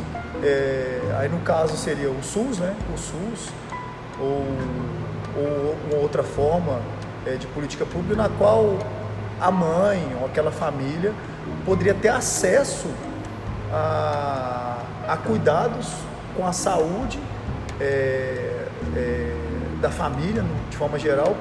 é, 0.42 1.00
aí 1.18 1.28
no 1.28 1.40
caso 1.40 1.76
seria 1.76 2.11
o 2.11 2.23
SUS, 2.23 2.59
né? 2.59 2.75
o 2.94 2.99
SUS, 2.99 3.52
ou, 4.18 4.47
ou 5.37 5.76
uma 5.90 6.02
outra 6.02 6.23
forma 6.23 6.80
é, 7.26 7.35
de 7.35 7.47
política 7.49 7.85
pública 7.85 8.16
na 8.16 8.28
qual 8.28 8.78
a 9.40 9.50
mãe 9.50 10.16
ou 10.20 10.26
aquela 10.26 10.50
família 10.50 11.12
poderia 11.64 11.94
ter 11.94 12.09
acesso 12.09 12.88
a, 13.73 14.78
a 15.09 15.16
cuidados 15.16 15.88
com 16.37 16.47
a 16.47 16.52
saúde 16.52 17.18
é, 17.80 18.66
é, 18.97 19.37
da 19.80 19.90
família, 19.90 20.44
de 20.68 20.76
forma 20.76 20.99
geral, 20.99 21.37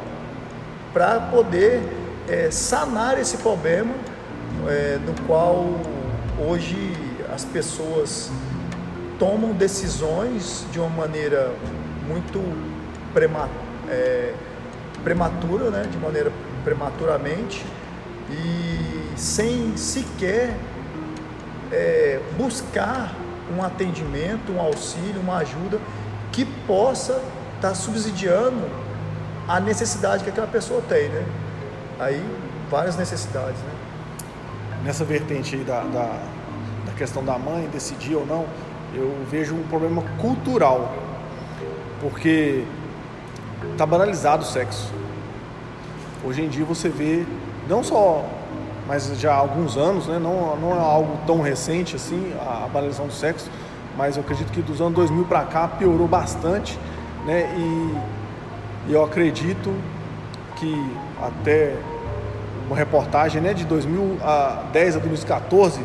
para 0.93 1.19
poder 1.19 1.81
é, 2.27 2.49
sanar 2.51 3.19
esse 3.19 3.37
problema 3.37 3.93
é, 4.67 4.97
no 5.05 5.13
qual 5.25 5.65
hoje 6.39 6.93
as 7.33 7.43
pessoas 7.45 8.31
tomam 9.19 9.51
decisões 9.51 10.65
de 10.71 10.79
uma 10.79 10.89
maneira 10.89 11.53
muito 12.07 12.41
prema- 13.13 13.49
é, 13.89 14.33
prematura, 15.03 15.69
né? 15.69 15.83
de 15.91 15.97
maneira 15.97 16.31
prematuramente 16.63 17.65
e 18.31 19.13
sem 19.17 19.75
sequer 19.75 20.55
é, 21.71 22.19
buscar 22.37 23.13
um 23.55 23.61
atendimento, 23.63 24.51
um 24.51 24.59
auxílio, 24.61 25.19
uma 25.21 25.37
ajuda 25.37 25.79
que 26.31 26.45
possa 26.45 27.21
estar 27.55 27.75
subsidiando 27.75 28.61
a 29.47 29.59
necessidade 29.59 30.23
que 30.23 30.29
aquela 30.29 30.47
pessoa 30.47 30.81
tem, 30.87 31.09
né? 31.09 31.25
Aí, 31.99 32.23
várias 32.69 32.95
necessidades, 32.95 33.57
né? 33.57 33.71
nessa 34.83 35.03
vertente 35.03 35.55
aí 35.55 35.63
da, 35.63 35.81
da, 35.81 36.19
da 36.85 36.91
questão 36.95 37.25
da 37.25 37.37
mãe 37.37 37.67
decidir 37.73 38.15
ou 38.15 38.25
não, 38.25 38.45
eu 38.93 39.13
vejo 39.29 39.55
um 39.55 39.63
problema 39.63 40.01
cultural. 40.19 40.93
Porque 42.01 42.63
está 43.71 43.85
banalizado 43.85 44.43
o 44.43 44.45
sexo. 44.45 44.91
Hoje 46.23 46.41
em 46.41 46.49
dia 46.49 46.65
você 46.65 46.89
vê, 46.89 47.25
não 47.67 47.83
só, 47.83 48.25
mas 48.87 49.19
já 49.19 49.33
há 49.33 49.37
alguns 49.37 49.77
anos, 49.77 50.07
né, 50.07 50.19
não, 50.19 50.55
não 50.57 50.75
é 50.75 50.79
algo 50.79 51.17
tão 51.25 51.41
recente 51.41 51.95
assim, 51.95 52.33
a, 52.39 52.65
a 52.65 52.67
banalização 52.67 53.07
do 53.07 53.13
sexo, 53.13 53.49
mas 53.97 54.17
eu 54.17 54.23
acredito 54.23 54.51
que 54.51 54.61
dos 54.61 54.81
anos 54.81 54.93
2000 54.95 55.25
para 55.25 55.43
cá 55.45 55.67
piorou 55.67 56.07
bastante, 56.07 56.77
né, 57.25 57.53
e, 57.55 58.89
e 58.89 58.93
eu 58.93 59.03
acredito 59.03 59.73
que 60.55 60.75
até 61.21 61.75
uma 62.67 62.75
reportagem 62.75 63.41
né, 63.41 63.53
de 63.53 63.65
2010 63.65 64.95
a 64.95 64.99
2014, 64.99 65.81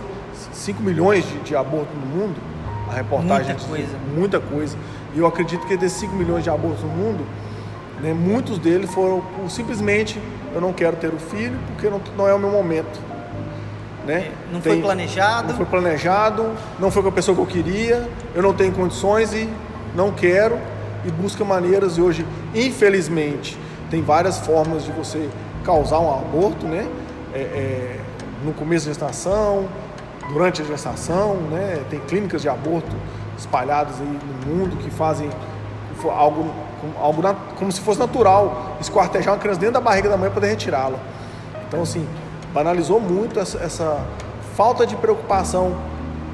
5 0.53 0.83
milhões 0.83 1.27
de, 1.27 1.39
de 1.41 1.57
abortos 1.57 1.95
no 1.95 2.07
mundo. 2.07 2.54
A 2.91 2.95
reportagem 2.95 3.55
Muita 3.55 3.69
coisa. 3.69 3.97
Muita 4.15 4.41
coisa. 4.41 4.77
E 5.15 5.19
eu 5.19 5.27
acredito 5.27 5.67
que 5.67 5.77
desses 5.77 5.99
5 5.99 6.15
milhões 6.15 6.45
de 6.45 6.51
abortos 6.51 6.83
no 6.83 6.89
mundo, 6.89 7.25
né, 8.01 8.13
muitos 8.13 8.59
deles 8.59 8.93
foram 8.93 9.21
por, 9.21 9.51
simplesmente 9.51 10.21
eu 10.55 10.61
não 10.61 10.73
quero 10.73 10.97
ter 10.97 11.09
o 11.09 11.19
filho 11.19 11.59
porque 11.69 11.89
não, 11.89 12.01
não 12.17 12.29
é 12.29 12.35
o 12.35 12.39
meu 12.39 12.51
momento. 12.51 13.01
Né? 14.07 14.33
Não 14.53 14.61
foi 14.61 14.83
planejado. 14.83 15.49
Não 15.49 15.57
foi 15.57 15.67
planejado, 15.67 16.51
não 16.79 16.91
foi 16.91 17.03
com 17.03 17.09
a 17.09 17.13
pessoa 17.13 17.35
que 17.35 17.41
eu 17.41 17.47
queria, 17.47 18.07
eu 18.35 18.43
não 18.43 18.53
tenho 18.53 18.73
condições 18.73 19.33
e 19.33 19.49
não 19.95 20.11
quero 20.13 20.59
e 21.05 21.11
busca 21.11 21.45
maneiras 21.45 21.97
e 21.97 22.03
hoje, 22.03 22.27
infelizmente, 22.55 23.59
tem 23.91 24.03
várias 24.03 24.39
formas 24.39 24.85
de 24.85 24.93
você 24.93 25.29
causar 25.65 26.01
um 26.01 26.13
aborto, 26.13 26.67
né? 26.67 26.87
É, 27.35 27.39
é, 27.39 28.01
no 28.45 28.53
começo 28.53 28.87
da 28.87 28.93
gestação, 28.93 29.67
durante 30.29 30.63
a 30.63 30.65
gestação, 30.65 31.37
né? 31.51 31.83
Tem 31.91 32.01
clínicas 32.01 32.43
de 32.43 32.49
aborto 32.49 32.95
espalhadas 33.37 34.01
aí 34.01 34.19
no 34.47 34.55
mundo 34.55 34.77
que 34.77 34.91
fazem 34.91 35.29
algo, 36.11 36.51
algo 36.99 37.23
como 37.57 37.73
se 37.73 37.81
fosse 37.81 37.99
natural, 37.99 38.77
esquartejar 38.81 39.33
uma 39.33 39.41
criança 39.41 39.61
dentro 39.61 39.75
da 39.75 39.81
barriga 39.81 40.09
da 40.09 40.17
mãe 40.17 40.29
para 40.29 40.35
poder 40.35 40.49
retirá-la. 40.49 40.99
Então, 41.69 41.83
assim, 41.83 42.07
banalizou 42.53 43.01
muito 43.01 43.41
essa, 43.41 43.59
essa 43.59 44.07
falta 44.55 44.87
de 44.87 44.97
preocupação 44.97 45.77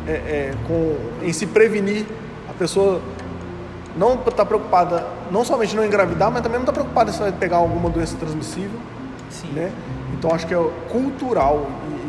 é, 0.06 0.12
é, 0.12 0.54
com, 0.66 0.96
em 1.24 1.32
se 1.32 1.46
prevenir. 1.46 2.06
A 2.48 2.52
pessoa 2.52 3.00
não 3.96 4.14
está 4.14 4.44
preocupada, 4.44 5.06
não 5.30 5.44
somente 5.44 5.74
não 5.74 5.84
engravidar, 5.84 6.30
mas 6.30 6.42
também 6.42 6.58
não 6.58 6.64
está 6.64 6.72
preocupada 6.72 7.12
se 7.12 7.18
vai 7.18 7.32
pegar 7.32 7.58
alguma 7.58 7.88
doença 7.88 8.16
transmissível. 8.16 8.78
Sim. 9.30 9.48
Né? 9.48 9.72
Então 10.14 10.34
acho 10.34 10.46
que 10.46 10.54
é 10.54 10.70
cultural 10.90 11.66
e, 11.88 11.99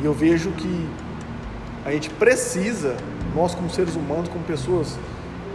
e, 0.00 0.04
eu 0.04 0.12
vejo 0.12 0.50
que 0.52 0.88
a 1.84 1.90
gente 1.92 2.10
precisa, 2.10 2.96
nós 3.34 3.54
como 3.54 3.70
seres 3.70 3.94
humanos, 3.94 4.28
como 4.28 4.44
pessoas 4.44 4.98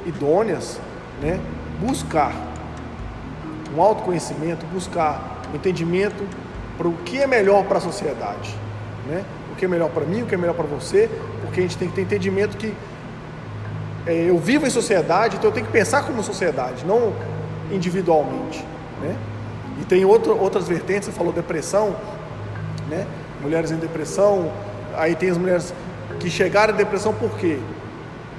idôneas, 0.05 0.79
né, 1.21 1.39
buscar 1.79 2.33
um 3.75 3.81
autoconhecimento, 3.81 4.65
buscar 4.67 5.41
um 5.51 5.55
entendimento 5.55 6.23
para 6.77 6.87
o 6.87 6.93
que 7.05 7.19
é 7.19 7.27
melhor 7.27 7.65
para 7.65 7.77
a 7.77 7.81
sociedade, 7.81 8.55
né? 9.07 9.23
O 9.51 9.55
que 9.55 9.65
é 9.65 9.67
melhor 9.67 9.89
para 9.89 10.05
mim, 10.05 10.23
o 10.23 10.25
que 10.25 10.35
é 10.35 10.37
melhor 10.37 10.55
para 10.55 10.65
você, 10.65 11.09
porque 11.41 11.59
a 11.59 11.63
gente 11.63 11.77
tem 11.77 11.87
que 11.87 11.95
ter 11.95 12.01
entendimento 12.01 12.57
que 12.57 12.73
é, 14.05 14.29
eu 14.29 14.37
vivo 14.37 14.65
em 14.65 14.69
sociedade, 14.69 15.35
então 15.37 15.49
eu 15.49 15.53
tenho 15.53 15.65
que 15.65 15.71
pensar 15.71 16.03
como 16.03 16.23
sociedade, 16.23 16.85
não 16.85 17.13
individualmente, 17.71 18.65
né? 19.01 19.15
E 19.79 19.85
tem 19.85 20.03
outro, 20.05 20.37
outras 20.37 20.67
vertentes, 20.67 21.05
você 21.05 21.11
falou 21.11 21.31
depressão, 21.31 21.95
né? 22.89 23.05
Mulheres 23.41 23.71
em 23.71 23.77
depressão, 23.77 24.51
aí 24.95 25.15
tem 25.15 25.29
as 25.29 25.37
mulheres 25.37 25.73
que 26.19 26.29
chegaram 26.29 26.73
em 26.73 26.77
depressão 26.77 27.13
por 27.13 27.31
quê? 27.37 27.59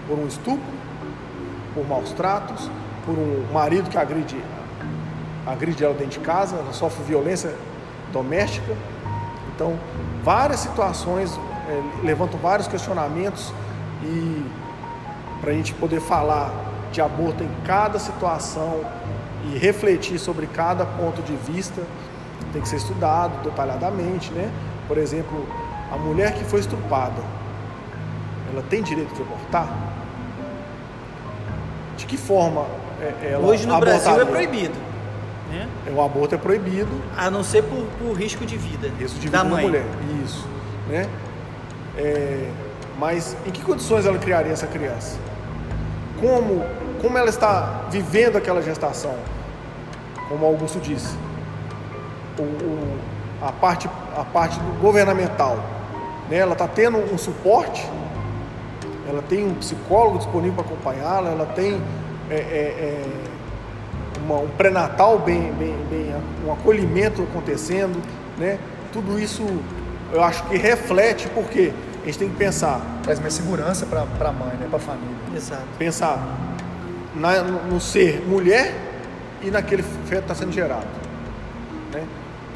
Por 0.06 0.18
um 0.18 0.26
estupro, 0.26 0.72
por 1.74 1.86
maus 1.86 2.12
tratos, 2.12 2.70
por 3.04 3.18
um 3.18 3.52
marido 3.52 3.90
que 3.90 3.98
agride, 3.98 4.36
agride 5.46 5.84
ela 5.84 5.94
dentro 5.94 6.18
de 6.18 6.20
casa, 6.20 6.56
ela 6.56 6.72
sofre 6.72 7.02
violência 7.04 7.54
doméstica. 8.12 8.74
Então, 9.54 9.78
várias 10.22 10.60
situações 10.60 11.38
é, 11.68 12.06
levantam 12.06 12.38
vários 12.38 12.68
questionamentos 12.68 13.52
e 14.02 14.44
para 15.40 15.50
a 15.50 15.54
gente 15.54 15.74
poder 15.74 16.00
falar 16.00 16.52
de 16.92 17.00
aborto 17.00 17.42
em 17.42 17.50
cada 17.64 17.98
situação 17.98 18.80
e 19.50 19.58
refletir 19.58 20.18
sobre 20.18 20.46
cada 20.46 20.84
ponto 20.84 21.22
de 21.22 21.34
vista, 21.34 21.82
tem 22.52 22.62
que 22.62 22.68
ser 22.68 22.76
estudado 22.76 23.42
detalhadamente, 23.42 24.30
né? 24.32 24.50
Por 24.92 24.98
exemplo, 24.98 25.46
a 25.90 25.96
mulher 25.96 26.34
que 26.34 26.44
foi 26.44 26.60
estuprada, 26.60 27.22
ela 28.52 28.62
tem 28.68 28.82
direito 28.82 29.14
de 29.14 29.22
abortar? 29.22 29.66
De 31.96 32.04
que 32.04 32.18
forma 32.18 32.66
é, 33.00 33.30
ela 33.32 33.46
Hoje 33.46 33.66
no 33.66 33.80
Brasil 33.80 34.20
é 34.20 34.24
proibido. 34.26 34.74
Né? 35.50 35.66
O 35.96 36.02
aborto 36.02 36.34
é 36.34 36.38
proibido. 36.38 36.90
A 37.16 37.30
não 37.30 37.42
ser 37.42 37.62
por, 37.62 37.86
por 37.98 38.12
risco 38.12 38.44
de 38.44 38.58
vida. 38.58 38.90
Risco 38.98 39.18
de 39.18 39.28
vida 39.28 39.38
da 39.38 39.44
mãe. 39.44 39.64
mulher. 39.64 39.86
Isso. 40.22 40.46
Né? 40.90 41.08
É, 41.96 42.50
mas 42.98 43.34
em 43.46 43.50
que 43.50 43.62
condições 43.62 44.04
ela 44.04 44.18
criaria 44.18 44.52
essa 44.52 44.66
criança? 44.66 45.16
como, 46.20 46.66
como 47.00 47.16
ela 47.16 47.30
está 47.30 47.86
vivendo 47.90 48.36
aquela 48.36 48.60
gestação, 48.60 49.14
como 50.28 50.44
Augusto 50.44 50.78
disse. 50.80 51.16
O, 52.38 52.42
o, 52.42 52.98
a, 53.40 53.52
parte, 53.52 53.88
a 54.16 54.24
parte 54.24 54.58
governamental, 54.80 55.58
né? 56.28 56.38
ela 56.38 56.52
está 56.52 56.68
tendo 56.68 56.98
um 56.98 57.18
suporte, 57.18 57.86
ela 59.08 59.22
tem 59.22 59.46
um 59.46 59.54
psicólogo 59.54 60.18
disponível 60.18 60.62
para 60.62 60.72
acompanhá-la, 60.72 61.30
ela 61.30 61.46
tem 61.46 61.80
é, 62.30 62.34
é, 62.34 62.38
é, 62.38 63.04
uma, 64.24 64.36
um 64.36 64.48
pré-natal 64.48 65.18
bem, 65.18 65.52
bem, 65.52 65.76
bem, 65.90 66.14
um 66.46 66.52
acolhimento 66.52 67.22
acontecendo, 67.22 68.00
né? 68.38 68.58
tudo 68.92 69.18
isso 69.18 69.44
eu 70.12 70.22
acho 70.22 70.44
que 70.44 70.56
reflete, 70.56 71.28
porque 71.28 71.72
a 72.02 72.06
gente 72.06 72.18
tem 72.18 72.28
que 72.28 72.36
pensar. 72.36 72.80
Traz 73.02 73.18
mais 73.18 73.32
segurança 73.32 73.86
para 73.86 74.02
a 74.02 74.32
mãe, 74.32 74.56
né? 74.58 74.66
para 74.68 74.76
a 74.76 74.80
família. 74.80 75.16
Exato. 75.34 75.62
Pensar 75.78 76.18
na, 77.14 77.42
no, 77.42 77.80
ser 77.80 78.22
mulher 78.26 78.74
e 79.40 79.50
naquele 79.50 79.82
feto 79.82 80.08
que 80.08 80.14
está 80.16 80.34
sendo 80.34 80.52
gerado. 80.52 80.86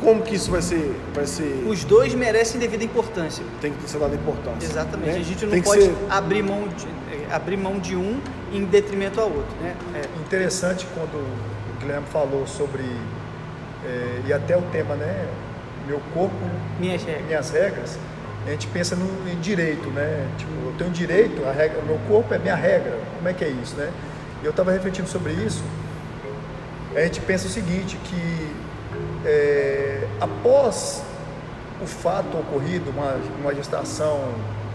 Como 0.01 0.23
que 0.23 0.35
isso 0.35 0.51
vai 0.51 0.61
ser, 0.61 0.95
vai 1.15 1.27
ser. 1.27 1.65
Os 1.67 1.85
dois 1.85 2.15
merecem 2.15 2.61
devida 2.61 2.85
importância. 2.85 3.45
Tem 3.61 3.73
que 3.73 3.89
ser 3.89 3.99
dada 3.99 4.15
importância. 4.15 4.67
Exatamente. 4.67 5.11
Né? 5.11 5.19
A 5.19 5.23
gente 5.23 5.45
não 5.45 5.53
Tem 5.53 5.63
pode 5.63 5.83
ser... 5.83 5.95
abrir, 6.11 6.43
mão 6.43 6.69
de, 6.69 6.87
abrir 7.31 7.57
mão 7.57 7.79
de 7.79 7.97
um 7.97 8.21
em 8.53 8.65
detrimento 8.65 9.21
ao 9.21 9.29
outro. 9.29 9.57
Né? 9.61 9.75
É. 9.95 10.21
Interessante 10.21 10.87
quando 10.95 11.15
o 11.17 11.81
Guilherme 11.81 12.07
falou 12.09 12.47
sobre. 12.47 12.85
É, 13.85 14.21
e 14.27 14.33
até 14.33 14.57
o 14.57 14.63
tema, 14.63 14.97
né? 14.97 15.29
Meu 15.87 16.01
corpo, 16.13 16.37
minhas 16.79 17.03
regras. 17.03 17.27
Minhas 17.27 17.51
regras 17.51 17.99
a 18.47 18.51
gente 18.51 18.69
pensa 18.69 18.95
no, 18.95 19.29
em 19.29 19.41
direito, 19.41 19.89
né? 19.91 20.29
Tipo, 20.39 20.53
eu 20.67 20.75
tenho 20.79 20.91
direito, 20.91 21.45
a 21.45 21.51
regra, 21.51 21.81
o 21.81 21.85
meu 21.85 21.99
corpo 22.09 22.33
é 22.33 22.39
minha 22.39 22.55
regra. 22.55 22.97
Como 23.17 23.29
é 23.29 23.33
que 23.33 23.45
é 23.45 23.49
isso, 23.49 23.75
né? 23.75 23.91
E 24.41 24.45
eu 24.45 24.51
estava 24.51 24.71
refletindo 24.71 25.09
sobre 25.09 25.33
isso. 25.33 25.65
A 26.95 27.01
gente 27.01 27.21
pensa 27.21 27.49
o 27.49 27.51
seguinte, 27.51 27.97
que 28.05 28.55
é, 29.27 30.07
após 30.21 31.03
o 31.83 31.87
fato 31.87 32.39
ocorrido, 32.39 32.91
uma, 32.91 33.17
uma 33.41 33.55
gestação 33.55 34.31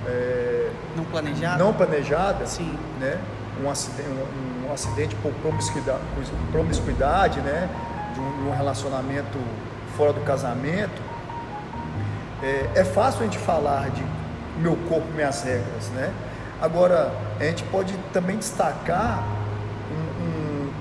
é, 0.05 0.69
não 0.95 1.05
planejada, 1.05 1.63
não 1.63 1.73
planejada, 1.73 2.45
Sim. 2.45 2.77
né? 2.99 3.17
Um 3.63 3.69
acidente, 3.69 4.09
um, 4.09 4.69
um 4.69 4.73
acidente 4.73 5.15
por 5.15 5.31
promiscuidade, 5.35 5.99
promiscuidade 6.51 7.39
né? 7.39 7.69
De 8.13 8.19
um, 8.19 8.49
um 8.49 8.55
relacionamento 8.55 9.39
fora 9.95 10.13
do 10.13 10.21
casamento, 10.21 11.01
é, 12.43 12.69
é 12.75 12.83
fácil 12.83 13.21
a 13.21 13.23
gente 13.23 13.37
falar 13.37 13.89
de 13.91 14.03
meu 14.57 14.75
corpo, 14.89 15.07
minhas 15.13 15.43
regras, 15.43 15.89
né? 15.95 16.11
Agora, 16.61 17.11
a 17.39 17.43
gente 17.43 17.63
pode 17.65 17.93
também 18.13 18.37
destacar 18.37 19.23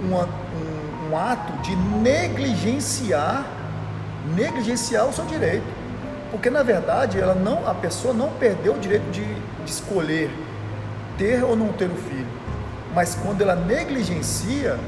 um, 0.04 0.14
um, 0.14 1.10
um 1.10 1.16
ato 1.16 1.52
de 1.62 1.74
negligenciar, 1.76 3.44
negligenciar 4.34 5.08
o 5.08 5.12
seu 5.12 5.24
direito. 5.24 5.64
Porque 6.30 6.48
na 6.48 6.62
verdade 6.62 7.18
ela 7.18 7.34
não, 7.34 7.68
a 7.68 7.74
pessoa 7.74 8.14
não 8.14 8.30
perdeu 8.30 8.74
o 8.74 8.78
direito 8.78 9.10
de, 9.10 9.24
de 9.24 9.70
escolher 9.70 10.30
ter 11.18 11.42
ou 11.42 11.56
não 11.56 11.72
ter 11.72 11.86
o 11.86 11.96
filho. 11.96 12.26
Mas 12.94 13.14
quando 13.14 13.42
ela 13.42 13.54
negligencia 13.54 14.78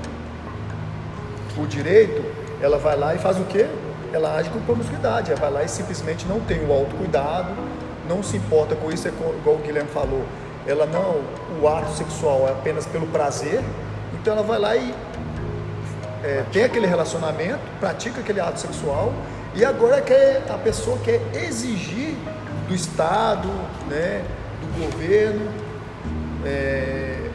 o 1.57 1.67
direito, 1.67 2.25
ela 2.61 2.79
vai 2.79 2.97
lá 2.97 3.15
e 3.15 3.19
faz 3.19 3.39
o 3.39 3.45
quê? 3.45 3.67
ela 4.13 4.37
age 4.37 4.51
com 4.51 4.61
promiscuidade, 4.61 5.31
ela 5.31 5.41
vai 5.41 5.51
lá 5.51 5.63
e 5.65 5.69
simplesmente 5.69 6.27
não 6.27 6.41
tem 6.41 6.65
o 6.65 6.73
autocuidado, 6.73 7.49
não 8.09 8.23
se 8.23 8.37
importa 8.37 8.77
com 8.77 8.91
isso, 8.91 9.09
é 9.09 9.11
igual 9.11 9.57
o 9.57 9.59
Guilherme 9.59 9.89
falou, 9.91 10.23
ela 10.67 10.87
não, 10.87 11.23
o 11.61 11.69
ato 11.69 11.91
sexual 11.93 12.47
é 12.47 12.53
apenas 12.53 12.87
pelo 12.87 13.07
prazer, 13.07 13.61
então 14.15 14.35
ela 14.35 14.43
vai 14.43 14.59
lá 14.59 14.77
e 14.77 14.95
é, 16.23 16.45
tem 16.53 16.65
aquele 16.65 16.87
relacionamento, 16.87 17.61
pratica 17.81 18.21
aquele 18.21 18.41
ato 18.41 18.61
sexual 18.61 19.13
e 19.55 19.65
agora 19.65 20.01
quer, 20.01 20.43
a 20.49 20.59
pessoa 20.59 20.99
quer 20.99 21.21
exigir 21.35 22.15
do 22.69 22.75
Estado, 22.75 23.49
né, 23.89 24.25
do 24.61 24.87
governo, 24.87 25.51
é, 26.45 27.31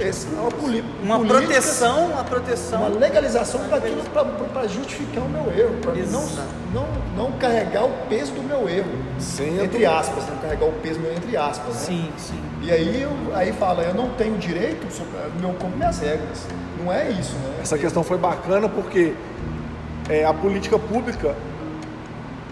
esse, 0.00 0.26
uma, 0.28 0.42
uma 0.42 0.50
política, 0.50 1.42
proteção, 1.42 2.06
uma 2.06 2.24
proteção, 2.24 2.80
uma 2.80 2.98
legalização 2.98 3.60
para 3.68 4.66
justificar 4.66 5.24
o 5.24 5.28
meu 5.28 5.52
erro, 5.56 5.76
para 5.82 5.92
não, 5.94 6.26
não, 6.72 6.86
não 7.16 7.32
carregar 7.32 7.84
o 7.84 7.92
peso 8.08 8.32
do 8.32 8.42
meu 8.42 8.68
erro, 8.68 8.90
Sendo... 9.18 9.62
entre 9.62 9.84
aspas, 9.84 10.26
não 10.28 10.38
carregar 10.38 10.66
o 10.66 10.72
peso 10.72 11.00
meu 11.00 11.12
entre 11.12 11.36
aspas. 11.36 11.74
Né? 11.74 11.80
Sim, 11.80 12.12
sim. 12.16 12.40
E 12.64 12.72
aí, 12.72 13.02
eu, 13.02 13.10
aí 13.34 13.52
fala, 13.52 13.82
eu 13.82 13.92
não 13.92 14.08
tenho 14.10 14.38
direito 14.38 14.90
sobre 14.90 15.12
meu 15.38 15.52
como 15.60 15.76
minhas 15.76 15.98
regras. 15.98 16.46
Não 16.82 16.90
é 16.90 17.10
isso, 17.10 17.34
né? 17.34 17.58
Essa 17.62 17.76
questão 17.76 18.02
foi 18.02 18.16
bacana 18.16 18.70
porque 18.70 19.12
é, 20.08 20.24
a 20.24 20.32
política 20.32 20.78
pública 20.78 21.34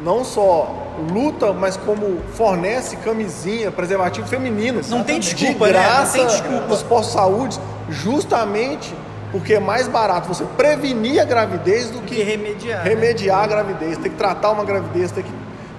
não 0.05 0.23
só 0.23 0.95
luta, 1.11 1.55
mas 1.55 1.79
como 1.79 2.21
fornece 2.35 2.97
camisinha, 2.97 3.71
preservativo 3.71 4.29
feminino. 4.29 4.83
Não 4.89 5.03
tem 5.03 5.19
de 5.19 5.35
desculpa, 5.35 5.67
né? 5.67 5.73
graça 5.73 6.19
Não 6.19 6.27
tem 6.27 6.27
desculpa. 6.27 6.67
nos 6.67 6.83
postos 6.83 7.15
de 7.15 7.19
saúde, 7.19 7.61
justamente 7.89 8.95
porque 9.31 9.55
é 9.55 9.61
mais 9.61 9.89
barato 9.89 10.29
você 10.29 10.45
prevenir 10.59 11.23
a 11.23 11.25
gravidez 11.25 11.89
do 11.89 12.03
que, 12.03 12.17
que 12.17 12.23
remediar, 12.23 12.85
né? 12.85 12.91
remediar 12.91 13.45
a 13.45 13.47
gravidez. 13.47 13.97
Tem 13.97 14.11
que 14.13 14.19
tratar 14.19 14.51
uma 14.51 14.63
gravidez, 14.65 15.11
tem 15.11 15.25
que, 15.25 15.33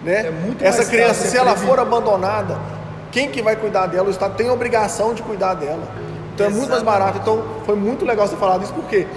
né? 0.03 0.25
É 0.25 0.31
muito 0.31 0.63
Essa 0.65 0.83
criança, 0.85 1.27
se 1.27 1.37
ela 1.37 1.51
prevenir. 1.51 1.69
for 1.69 1.79
abandonada, 1.79 2.57
quem 3.13 3.29
que 3.29 3.41
vai 3.41 3.55
cuidar 3.55 3.85
dela? 3.85 4.07
O 4.07 4.11
Estado 4.11 4.35
tem 4.35 4.49
a 4.49 4.53
obrigação 4.53 5.13
de 5.13 5.21
cuidar 5.23 5.53
dela. 5.53 5.83
Então 6.33 6.47
é 6.47 6.49
muito 6.49 6.69
mais 6.69 6.81
Exatamente. 6.81 6.99
barato. 6.99 7.19
Então 7.21 7.43
foi 7.65 7.75
muito 7.75 8.03
legal 8.03 8.27
você 8.27 8.35
falar 8.35 8.57
disso, 8.57 8.73
porque 8.73 9.07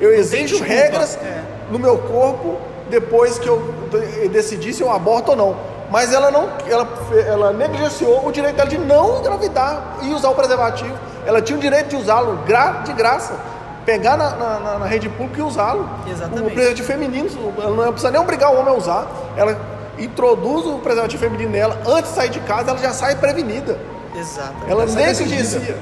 eu 0.00 0.14
exijo 0.14 0.62
regras 0.62 1.16
é. 1.16 1.42
no 1.70 1.78
meu 1.78 1.98
corpo 1.98 2.56
depois 2.88 3.38
que 3.38 3.48
eu 3.48 3.74
de- 3.90 4.28
decidi 4.28 4.72
se 4.72 4.82
eu 4.82 4.90
aborto 4.90 5.32
ou 5.32 5.36
não. 5.36 5.56
Mas 5.90 6.12
ela 6.12 6.30
não, 6.30 6.48
ela, 6.68 6.86
ela 7.26 7.52
negligenciou 7.52 8.24
o 8.24 8.30
direito 8.30 8.54
dela 8.56 8.68
de 8.68 8.78
não 8.78 9.18
engravidar 9.18 9.96
e 10.02 10.14
usar 10.14 10.28
o 10.30 10.34
preservativo. 10.36 10.94
Ela 11.26 11.42
tinha 11.42 11.58
o 11.58 11.60
direito 11.60 11.88
de 11.88 11.96
usá-lo 11.96 12.38
de 12.84 12.92
graça. 12.92 13.34
Pegar 13.84 14.16
na, 14.16 14.30
na- 14.36 14.60
na- 14.60 14.78
na 14.78 14.86
rede 14.86 15.08
pública 15.08 15.40
e 15.40 15.42
usá-lo. 15.42 15.88
Exatamente. 16.08 16.46
O 16.46 16.50
preservativo 16.52 16.86
feminino, 16.86 17.28
ela 17.60 17.74
não 17.74 17.92
precisa 17.92 18.12
nem 18.12 18.20
obrigar 18.20 18.52
o 18.54 18.60
homem 18.60 18.72
a 18.72 18.76
usar. 18.76 19.06
Ela 19.36 19.58
introduz 20.04 20.66
o 20.66 20.78
preservativo 20.78 21.22
feminino 21.22 21.50
nela, 21.50 21.80
antes 21.86 22.10
de 22.10 22.16
sair 22.16 22.30
de 22.30 22.40
casa, 22.40 22.70
ela 22.70 22.78
já 22.78 22.92
sai 22.92 23.16
prevenida. 23.16 23.78
Exato. 24.14 24.54
Ela 24.68 24.88
sai 24.88 25.06
negligencia. 25.06 25.76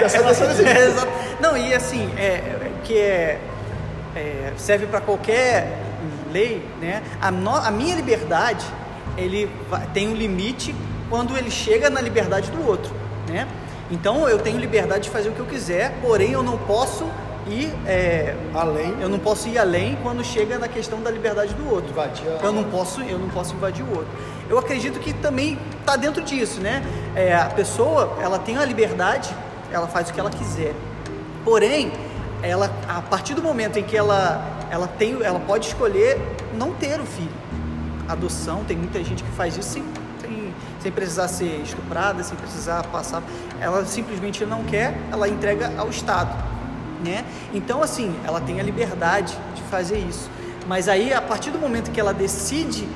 Já 0.00 0.08
sai 0.08 0.22
decisão. 0.24 0.66
É, 0.66 0.86
exato. 0.86 1.08
Não, 1.40 1.56
e 1.56 1.72
assim, 1.74 2.10
é, 2.18 2.22
é, 2.22 2.70
que 2.84 2.98
é, 2.98 3.40
é, 4.14 4.52
serve 4.56 4.86
para 4.86 5.00
qualquer 5.00 5.78
lei, 6.30 6.62
né? 6.80 7.02
A, 7.20 7.30
no- 7.30 7.54
a 7.56 7.70
minha 7.70 7.94
liberdade, 7.94 8.64
ele 9.16 9.50
vai- 9.70 9.86
tem 9.94 10.08
um 10.08 10.14
limite 10.14 10.74
quando 11.08 11.36
ele 11.36 11.50
chega 11.50 11.88
na 11.90 12.00
liberdade 12.00 12.50
do 12.50 12.66
outro, 12.66 12.92
né? 13.28 13.46
Então 13.90 14.28
eu 14.28 14.38
tenho 14.38 14.58
liberdade 14.58 15.04
de 15.04 15.10
fazer 15.10 15.28
o 15.28 15.32
que 15.32 15.40
eu 15.40 15.46
quiser, 15.46 15.92
porém 16.02 16.32
eu 16.32 16.42
não 16.42 16.56
posso 16.58 17.06
ir, 17.46 17.72
é, 17.86 18.36
Além. 18.54 18.94
eu 19.00 19.08
não 19.08 19.18
posso 19.18 19.48
ir 19.48 19.58
além 19.58 19.96
quando 20.02 20.24
chega 20.24 20.58
na 20.58 20.68
questão 20.68 21.00
da 21.02 21.10
liberdade 21.10 21.54
do 21.54 21.68
outro. 21.72 21.90
Invadir 21.90 22.26
a- 22.28 22.44
Eu 22.44 22.52
não 22.52 22.64
posso, 22.64 23.00
eu 23.02 23.18
não 23.18 23.28
posso 23.28 23.54
invadir 23.54 23.84
o 23.84 23.90
outro. 23.90 24.08
Eu 24.48 24.58
acredito 24.58 24.98
que 25.00 25.12
também 25.12 25.58
está 25.80 25.96
dentro 25.96 26.22
disso, 26.22 26.60
né? 26.60 26.82
É, 27.16 27.34
a 27.34 27.46
pessoa, 27.46 28.16
ela 28.20 28.38
tem 28.38 28.56
a 28.58 28.64
liberdade, 28.64 29.34
ela 29.72 29.86
faz 29.86 30.10
o 30.10 30.12
que 30.12 30.20
ela 30.20 30.30
quiser. 30.30 30.74
Porém, 31.44 31.92
ela, 32.42 32.70
a 32.88 33.00
partir 33.02 33.34
do 33.34 33.42
momento 33.42 33.78
em 33.78 33.82
que 33.82 33.96
ela, 33.96 34.44
ela 34.70 34.86
tem, 34.86 35.20
ela 35.22 35.40
pode 35.40 35.66
escolher 35.66 36.20
não 36.54 36.72
ter 36.72 37.00
o 37.00 37.04
filho. 37.06 37.30
Adoção, 38.08 38.64
tem 38.64 38.76
muita 38.76 39.02
gente 39.02 39.22
que 39.22 39.30
faz 39.32 39.56
isso 39.56 39.68
sem, 39.70 39.84
sem, 40.20 40.54
sem 40.80 40.92
precisar 40.92 41.28
ser 41.28 41.60
estuprada, 41.62 42.22
sem 42.22 42.36
precisar 42.36 42.82
passar. 42.84 43.22
Ela 43.60 43.84
simplesmente 43.86 44.44
não 44.44 44.62
quer, 44.64 44.94
ela 45.10 45.28
entrega 45.28 45.72
ao 45.78 45.88
Estado 45.88 46.51
né? 47.04 47.24
Então, 47.52 47.82
assim, 47.82 48.14
ela 48.26 48.40
tem 48.40 48.60
a 48.60 48.62
liberdade 48.62 49.36
de 49.54 49.62
fazer 49.62 49.98
isso. 49.98 50.30
Mas 50.66 50.88
aí, 50.88 51.12
a 51.12 51.20
partir 51.20 51.50
do 51.50 51.58
momento 51.58 51.90
que 51.90 52.00
ela 52.00 52.14
decide 52.14 52.86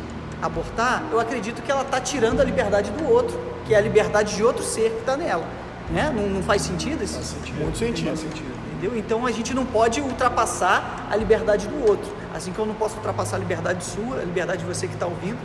abortar, 0.41 1.03
eu 1.11 1.19
acredito 1.19 1.63
que 1.63 1.71
ela 1.71 1.83
está 1.83 2.01
tirando 2.01 2.41
a 2.41 2.45
liberdade 2.45 2.91
do 2.91 3.09
outro, 3.11 3.39
que 3.67 3.75
é 3.75 3.79
a 3.79 3.81
liberdade 3.81 4.37
de 4.37 4.43
outro 4.43 4.63
ser 4.63 4.91
que 4.91 5.01
está 5.01 5.17
nela, 5.17 5.45
né? 5.91 6.13
Não, 6.15 6.29
não 6.29 6.43
faz 6.43 6.63
sentido 6.63 7.03
isso? 7.03 7.15
Faz 7.15 7.27
sentido. 7.27 7.59
Muito 7.61 7.79
sentido. 7.79 8.07
Faz 8.09 8.21
sentido. 8.21 8.57
Entendeu? 8.77 8.99
Então 8.99 9.27
a 9.27 9.31
gente 9.33 9.55
não 9.55 9.65
pode 9.65 10.01
ultrapassar 10.03 11.09
a 11.11 11.17
liberdade 11.17 11.67
do 11.67 11.89
outro. 11.89 12.13
Assim 12.35 12.53
que 12.53 12.59
eu 12.59 12.67
não 12.67 12.75
posso 12.75 12.97
ultrapassar 12.97 13.37
a 13.37 13.39
liberdade 13.39 13.83
sua, 13.83 14.19
a 14.19 14.25
liberdade 14.25 14.59
de 14.59 14.67
você 14.67 14.87
que 14.87 14.93
está 14.95 15.07
ouvindo, 15.07 15.39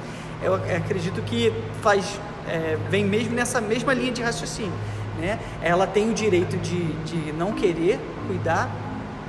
eu 0.43 0.56
ac- 0.56 0.71
acredito 0.74 1.21
que 1.21 1.54
faz, 1.82 2.19
é, 2.47 2.78
vem 2.89 3.06
mesmo 3.06 3.34
nessa 3.34 3.62
mesma 3.62 3.93
linha 3.93 4.12
de 4.12 4.21
raciocínio. 4.21 4.74
Né? 5.21 5.38
Ela 5.62 5.86
tem 5.86 6.10
o 6.10 6.13
direito 6.13 6.57
de, 6.57 6.91
de 7.03 7.31
não 7.34 7.51
querer 7.51 7.99
cuidar, 8.27 8.67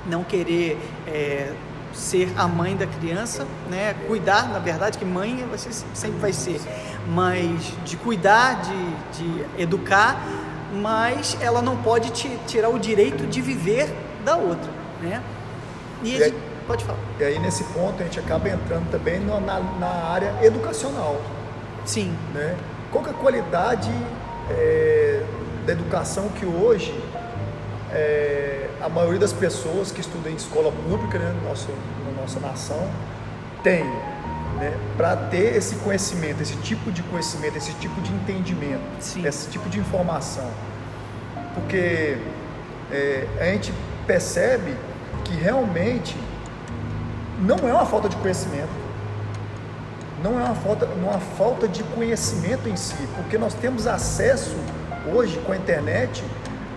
não 0.07 0.25
querer 0.25 0.79
é, 1.07 1.53
ser 1.93 2.33
a 2.37 2.49
mãe 2.49 2.75
da 2.75 2.87
criança, 2.87 3.47
né? 3.71 3.95
cuidar, 4.07 4.49
na 4.49 4.59
verdade, 4.59 4.97
que 4.97 5.05
mãe 5.05 5.47
você 5.51 5.69
sempre 5.93 6.19
vai 6.19 6.33
ser, 6.33 6.59
mas 7.07 7.75
de 7.85 7.97
cuidar, 7.99 8.63
de, 8.63 9.19
de 9.23 9.45
educar, 9.63 10.17
mas 10.73 11.37
ela 11.43 11.61
não 11.61 11.77
pode 11.77 12.11
ti- 12.13 12.39
tirar 12.47 12.71
o 12.71 12.79
direito 12.79 13.27
de 13.27 13.43
viver 13.43 13.95
da 14.25 14.37
outra, 14.37 14.71
né? 15.03 15.21
E, 16.03 16.15
a 16.15 16.19
E 16.19 16.23
aí- 16.25 16.35
pode 16.67 16.85
falar. 16.85 16.99
E 17.21 17.25
aí, 17.25 17.39
nesse 17.39 17.65
ponto, 17.65 18.01
a 18.01 18.05
gente 18.05 18.19
acaba 18.19 18.49
entrando 18.49 18.91
também 18.91 19.21
na, 19.21 19.39
na 19.79 19.87
área 20.11 20.33
educacional. 20.43 21.21
Sim, 21.85 22.15
Né? 22.33 22.57
Qual 22.91 23.05
que 23.05 23.11
é 23.11 23.13
a 23.13 23.17
qualidade 23.17 23.91
é, 24.51 25.23
da 25.67 25.73
educação 25.73 26.29
que 26.31 26.45
hoje 26.45 26.93
é, 27.93 28.69
a 28.81 28.89
maioria 28.89 29.21
das 29.21 29.33
pessoas 29.33 29.91
que 29.93 30.01
estudam 30.01 30.33
em 30.33 30.37
escola 30.37 30.73
pública 30.73 31.19
né, 31.19 31.35
no 31.41 31.49
nosso, 31.49 31.69
na 32.07 32.21
nossa 32.21 32.41
nação 32.41 32.89
tem 33.63 33.85
né, 34.59 34.77
para 34.97 35.17
ter 35.17 35.57
esse 35.57 35.77
conhecimento, 35.77 36.43
esse 36.43 36.57
tipo 36.57 36.91
de 36.91 37.03
conhecimento, 37.05 37.57
esse 37.57 37.73
tipo 37.75 38.01
de 38.01 38.13
entendimento, 38.13 38.83
Sim. 39.01 39.27
esse 39.27 39.49
tipo 39.51 39.69
de 39.69 39.79
informação. 39.79 40.51
Porque 41.55 42.19
é, 42.91 43.27
a 43.41 43.45
gente 43.45 43.73
percebe 44.07 44.75
que 45.25 45.35
realmente 45.35 46.17
não 47.41 47.57
é 47.69 47.73
uma 47.73 47.87
falta 47.87 48.09
de 48.09 48.17
conhecimento 48.17 48.83
não 50.23 50.39
é 50.39 50.45
uma 50.45 50.55
falta, 50.55 50.87
não 50.87 51.09
é 51.09 51.11
uma 51.11 51.21
falta 51.21 51.67
de 51.67 51.83
conhecimento 51.83 52.69
em 52.69 52.77
si, 52.77 53.09
porque 53.17 53.37
nós 53.37 53.55
temos 53.55 53.87
acesso 53.87 54.57
hoje 55.07 55.39
com 55.47 55.53
a 55.53 55.57
internet 55.57 56.23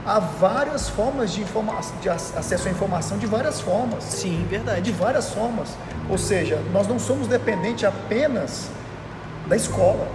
a 0.06 0.20
várias 0.20 0.88
formas 0.88 1.32
de, 1.34 1.42
informa 1.42 1.74
de 2.02 2.10
ac- 2.10 2.38
acesso 2.38 2.68
à 2.68 2.72
informação 2.72 3.18
de 3.18 3.26
várias 3.26 3.60
formas, 3.60 4.04
sim, 4.04 4.38
de 4.38 4.46
verdade. 4.46 4.92
várias 4.92 5.32
formas. 5.32 5.70
Ou 6.10 6.18
seja, 6.18 6.60
nós 6.72 6.88
não 6.88 7.00
somos 7.00 7.28
dependentes 7.28 7.84
apenas 7.84 8.68
da 9.48 9.56
escola, 9.56 10.08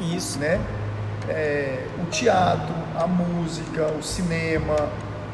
Isso. 0.00 0.38
né? 0.40 0.60
É, 1.28 1.78
o 2.02 2.06
teatro, 2.10 2.74
a 2.98 3.06
música, 3.06 3.86
o 3.98 4.02
cinema, 4.02 4.74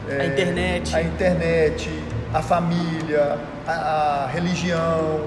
é, 0.08 0.20
A 0.20 0.26
internet. 0.26 0.94
a 0.96 1.02
internet, 1.02 2.04
a 2.32 2.42
família, 2.42 3.38
a, 3.66 3.72
a 3.72 4.26
religião, 4.26 5.24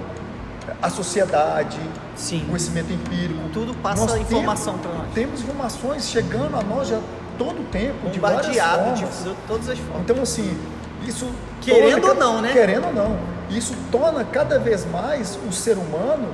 a 0.82 0.90
sociedade, 0.90 1.80
Sim. 2.16 2.44
o 2.44 2.48
conhecimento 2.48 2.92
empírico. 2.92 3.40
Tudo 3.52 3.74
passa 3.76 4.06
Nós 4.06 4.22
informação 4.22 4.78
para 4.78 4.92
nós. 4.92 5.14
Temos 5.14 5.42
informações 5.42 6.10
chegando 6.10 6.58
a 6.58 6.64
nós 6.64 6.88
já 6.88 7.00
todo 7.38 7.62
o 7.62 7.66
tempo, 7.66 8.10
de 8.10 8.20
várias 8.20 8.56
formas. 8.56 9.00
de 9.00 9.36
todas 9.48 9.70
as 9.70 9.80
formas. 9.80 10.02
Então, 10.02 10.22
assim, 10.22 10.58
isso. 11.06 11.30
Querendo 11.62 12.02
torna 12.02 12.26
ou 12.26 12.34
não, 12.34 12.42
né? 12.42 12.52
Querendo 12.54 12.88
ou 12.88 12.94
não. 12.94 13.18
Isso 13.50 13.76
torna 13.92 14.24
cada 14.24 14.60
vez 14.60 14.86
mais 14.86 15.38
o 15.48 15.52
ser 15.52 15.78
humano 15.78 16.34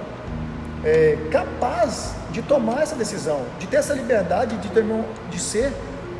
é, 0.83 1.17
capaz 1.31 2.15
de 2.31 2.41
tomar 2.41 2.83
essa 2.83 2.95
decisão, 2.95 3.41
de 3.59 3.67
ter 3.67 3.77
essa 3.77 3.93
liberdade 3.93 4.57
de, 4.57 4.69
ter, 4.69 4.85
de 5.29 5.39
ser 5.39 5.73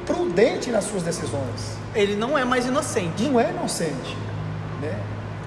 prudente 0.05 0.69
nas 0.69 0.85
suas 0.85 1.03
decisões. 1.03 1.77
Ele 1.93 2.15
não 2.15 2.37
é 2.37 2.43
mais 2.43 2.65
inocente. 2.65 3.23
Não 3.23 3.39
é 3.39 3.49
inocente. 3.49 4.17
Né? 4.81 4.97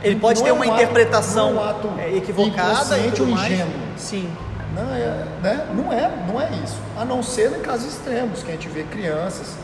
Ele 0.02 0.16
pode 0.16 0.38
Não 0.40 0.44
ter 0.44 0.50
é 0.50 0.52
uma 0.52 0.64
um 0.66 0.72
ato- 0.72 0.82
interpretação 0.82 1.52
não 1.54 1.60
é 1.62 1.64
um 1.64 1.70
ato 1.70 1.90
é, 1.98 2.16
equivocada 2.16 2.98
e 2.98 3.10
tudo 3.12 3.30
ou 3.30 3.36
mais. 3.36 3.52
ingênuo. 3.52 3.72
Sim. 3.96 4.28
Não 4.74 4.94
é, 4.94 5.24
né? 5.42 5.66
não 5.74 5.92
é, 5.92 6.10
não 6.26 6.40
é 6.40 6.48
isso. 6.64 6.78
A 6.98 7.04
não 7.04 7.22
ser 7.22 7.52
em 7.52 7.60
casos 7.60 7.92
extremos, 7.92 8.42
que 8.42 8.48
a 8.50 8.54
gente 8.54 8.68
vê 8.68 8.84
crianças, 8.84 9.54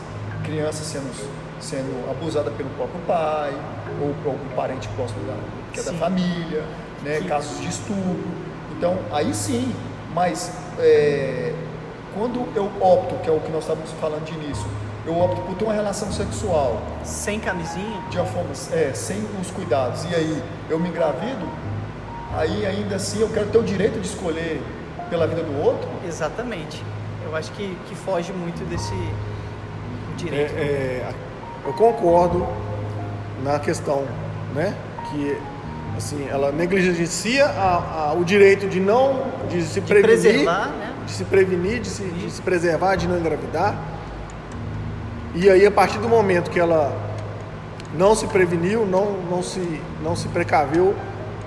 crianças 0.43 0.85
sendo, 0.85 1.09
sendo 1.59 2.09
abusadas 2.11 2.53
pelo 2.53 2.69
próprio 2.71 3.01
pai, 3.07 3.51
ou 4.01 4.13
por 4.23 4.29
algum 4.33 4.49
parente 4.55 4.87
próximo 4.89 5.19
da, 5.25 5.33
que 5.73 5.79
é 5.79 5.83
da 5.83 5.93
família, 5.93 6.63
né? 7.03 7.21
Casos 7.27 7.59
de 7.59 7.67
estupro. 7.69 8.27
Então, 8.77 8.99
aí 9.11 9.33
sim, 9.33 9.73
mas 10.13 10.51
é, 10.77 11.53
quando 12.15 12.47
eu 12.55 12.71
opto, 12.79 13.15
que 13.23 13.29
é 13.29 13.33
o 13.33 13.39
que 13.39 13.51
nós 13.51 13.63
estávamos 13.63 13.89
falando 13.99 14.23
de 14.25 14.33
início, 14.33 14.67
eu 15.09 15.19
opto 15.19 15.41
por 15.41 15.55
ter 15.55 15.63
uma 15.65 15.73
relação 15.73 16.11
sexual 16.11 16.81
Sem 17.03 17.39
camisinha. 17.39 17.99
de 18.09 18.17
uma 18.17 18.25
forma 18.27 18.51
é, 18.71 18.91
sem 18.93 19.17
os 19.41 19.49
cuidados, 19.51 20.05
e 20.05 20.13
aí 20.15 20.43
eu 20.69 20.79
me 20.79 20.89
engravido, 20.89 21.45
aí 22.37 22.65
ainda 22.65 22.95
assim 22.95 23.19
eu 23.19 23.29
quero 23.29 23.47
ter 23.47 23.57
o 23.57 23.63
direito 23.63 23.99
de 23.99 24.07
escolher 24.07 24.61
pela 25.09 25.25
vida 25.27 25.41
do 25.43 25.59
outro, 25.65 25.87
Exatamente. 26.07 26.83
Eu 27.25 27.35
acho 27.35 27.51
que, 27.51 27.77
que 27.87 27.95
foge 27.95 28.31
muito 28.33 28.63
desse 28.69 28.93
direito. 30.17 30.51
É, 30.55 30.61
é, 30.61 31.13
eu 31.65 31.73
concordo 31.73 32.47
na 33.43 33.59
questão, 33.59 34.03
né, 34.55 34.73
que 35.09 35.37
assim 35.97 36.27
ela 36.29 36.51
negligencia 36.51 37.45
a- 37.45 38.09
a- 38.09 38.13
o 38.13 38.23
direito 38.23 38.67
de 38.67 38.79
não 38.79 39.23
de 39.49 39.61
se 39.63 39.79
de 39.81 39.87
prevenir, 39.87 40.21
preservar, 40.21 40.67
né? 40.67 40.93
de 41.05 41.11
se 41.11 41.23
prevenir, 41.25 41.79
de 41.81 41.87
se, 41.89 42.03
de 42.03 42.29
se 42.31 42.41
preservar, 42.41 42.95
de 42.95 43.07
não 43.07 43.17
engravidar. 43.17 43.75
E 45.35 45.49
aí 45.49 45.65
a 45.65 45.71
partir 45.71 45.99
do 45.99 46.09
momento 46.09 46.49
que 46.49 46.59
ela 46.59 46.91
não 47.93 48.15
se 48.15 48.27
preveniu, 48.27 48.85
não 48.85 49.13
não 49.29 49.43
se 49.43 49.81
não 50.03 50.15
se 50.15 50.27
precaveu, 50.27 50.95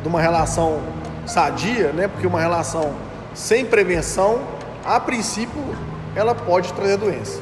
de 0.02 0.08
uma 0.08 0.20
relação 0.20 0.80
sadia, 1.26 1.92
né? 1.92 2.08
Porque 2.08 2.26
uma 2.26 2.40
relação 2.40 2.94
sem 3.34 3.64
prevenção, 3.64 4.40
a 4.84 5.00
princípio, 5.00 5.62
ela 6.14 6.34
pode 6.34 6.72
trazer 6.72 6.96
doença 6.96 7.40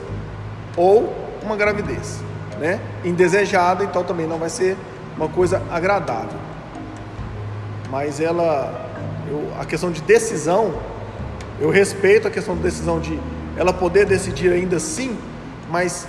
ou 0.77 1.13
uma 1.43 1.57
gravidez, 1.57 2.21
né? 2.59 2.81
Indesejada, 3.05 3.85
então 3.85 4.05
também 4.05 4.27
não 4.27 4.39
vai 4.39 4.49
ser 4.49 4.77
uma 5.17 5.29
coisa 5.29 5.63
agradável. 5.71 6.39
Mas 7.91 8.21
ela, 8.21 8.89
eu, 9.29 9.53
a 9.61 9.65
questão 9.65 9.91
de 9.91 10.01
decisão, 10.03 10.75
eu 11.61 11.71
respeito 11.71 12.29
a 12.29 12.31
questão 12.31 12.55
de 12.55 12.63
decisão 12.63 13.01
de 13.01 13.19
ela 13.57 13.73
poder 13.73 14.07
decidir 14.07 14.53
ainda 14.53 14.79
sim, 14.79 15.19
mas 15.69 16.07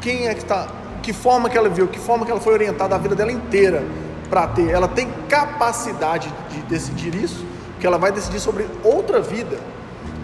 quem 0.00 0.28
é 0.28 0.34
que 0.34 0.42
está, 0.42 0.68
que 1.02 1.12
forma 1.12 1.48
que 1.48 1.56
ela 1.56 1.68
viu, 1.68 1.88
que 1.88 1.98
forma 1.98 2.24
que 2.24 2.30
ela 2.30 2.40
foi 2.40 2.52
orientada 2.52 2.94
a 2.94 2.98
vida 2.98 3.14
dela 3.14 3.32
inteira 3.32 3.84
para 4.28 4.46
ter, 4.48 4.70
ela 4.70 4.88
tem 4.88 5.08
capacidade 5.28 6.32
de 6.50 6.60
decidir 6.62 7.14
isso, 7.14 7.44
que 7.80 7.86
ela 7.86 7.98
vai 7.98 8.12
decidir 8.12 8.40
sobre 8.40 8.66
outra 8.84 9.20
vida. 9.20 9.58